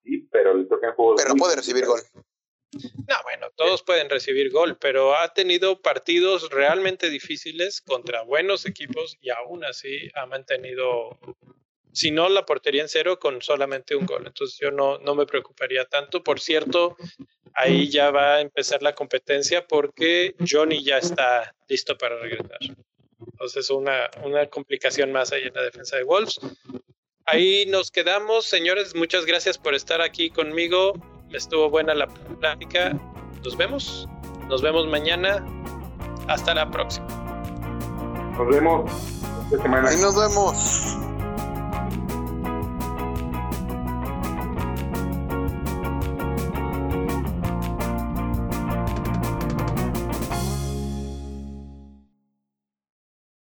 Sí, 0.03 0.27
pero 0.33 0.55
le 0.55 0.65
toca 0.65 0.93
juego. 0.95 1.17
Pero 1.17 1.35
no 1.35 1.37
puede 1.37 1.57
recibir 1.57 1.85
gol. 1.85 2.01
No, 2.73 3.17
bueno, 3.25 3.49
todos 3.57 3.83
pueden 3.83 4.09
recibir 4.09 4.51
gol, 4.51 4.77
pero 4.79 5.17
ha 5.17 5.33
tenido 5.35 5.81
partidos 5.83 6.51
realmente 6.51 7.11
difíciles 7.11 7.81
contra 7.81 8.23
buenos 8.23 8.65
equipos 8.65 9.17
y 9.21 9.31
aún 9.31 9.65
así 9.65 10.09
ha 10.15 10.27
mantenido, 10.27 11.19
si 11.93 12.13
no 12.13 12.29
la 12.29 12.47
portería 12.47 12.83
en 12.83 12.89
cero, 12.89 13.19
con 13.19 13.43
solamente 13.43 13.97
un 13.97 14.07
gol. 14.07 14.27
Entonces 14.27 14.57
yo 14.61 14.71
no, 14.71 14.99
no 14.99 15.17
me 15.17 15.27
preocuparía 15.27 15.85
tanto. 15.85 16.23
Por 16.23 16.39
cierto, 16.39 16.97
ahí 17.55 17.89
ya 17.89 18.11
va 18.13 18.37
a 18.37 18.41
empezar 18.41 18.83
la 18.83 18.95
competencia 18.95 19.67
porque 19.67 20.37
Johnny 20.49 20.85
ya 20.85 20.99
está 20.99 21.55
listo 21.69 21.99
para 21.99 22.21
regresar. 22.21 22.59
Entonces 23.33 23.69
una, 23.71 24.09
una 24.23 24.47
complicación 24.47 25.11
más 25.11 25.33
ahí 25.33 25.43
en 25.43 25.55
la 25.55 25.63
defensa 25.63 25.97
de 25.97 26.05
Wolves. 26.05 26.39
Ahí 27.27 27.67
nos 27.67 27.91
quedamos, 27.91 28.47
señores. 28.47 28.95
Muchas 28.95 29.27
gracias 29.27 29.59
por 29.59 29.75
estar 29.75 30.01
aquí 30.01 30.31
conmigo. 30.31 30.95
Estuvo 31.33 31.71
buena 31.71 31.95
la 31.95 32.07
plática. 32.07 32.93
Nos 33.45 33.57
vemos. 33.57 34.09
Nos 34.49 34.63
vemos 34.63 34.87
mañana. 34.89 35.45
Hasta 36.29 36.55
la 36.55 36.71
próxima. 36.71 37.07
Nos 38.37 38.49
vemos. 38.49 38.91
Esta 39.45 39.63
semana. 39.63 39.89
Ahí 39.89 39.97
nos 40.01 40.17
vemos. 40.17 41.10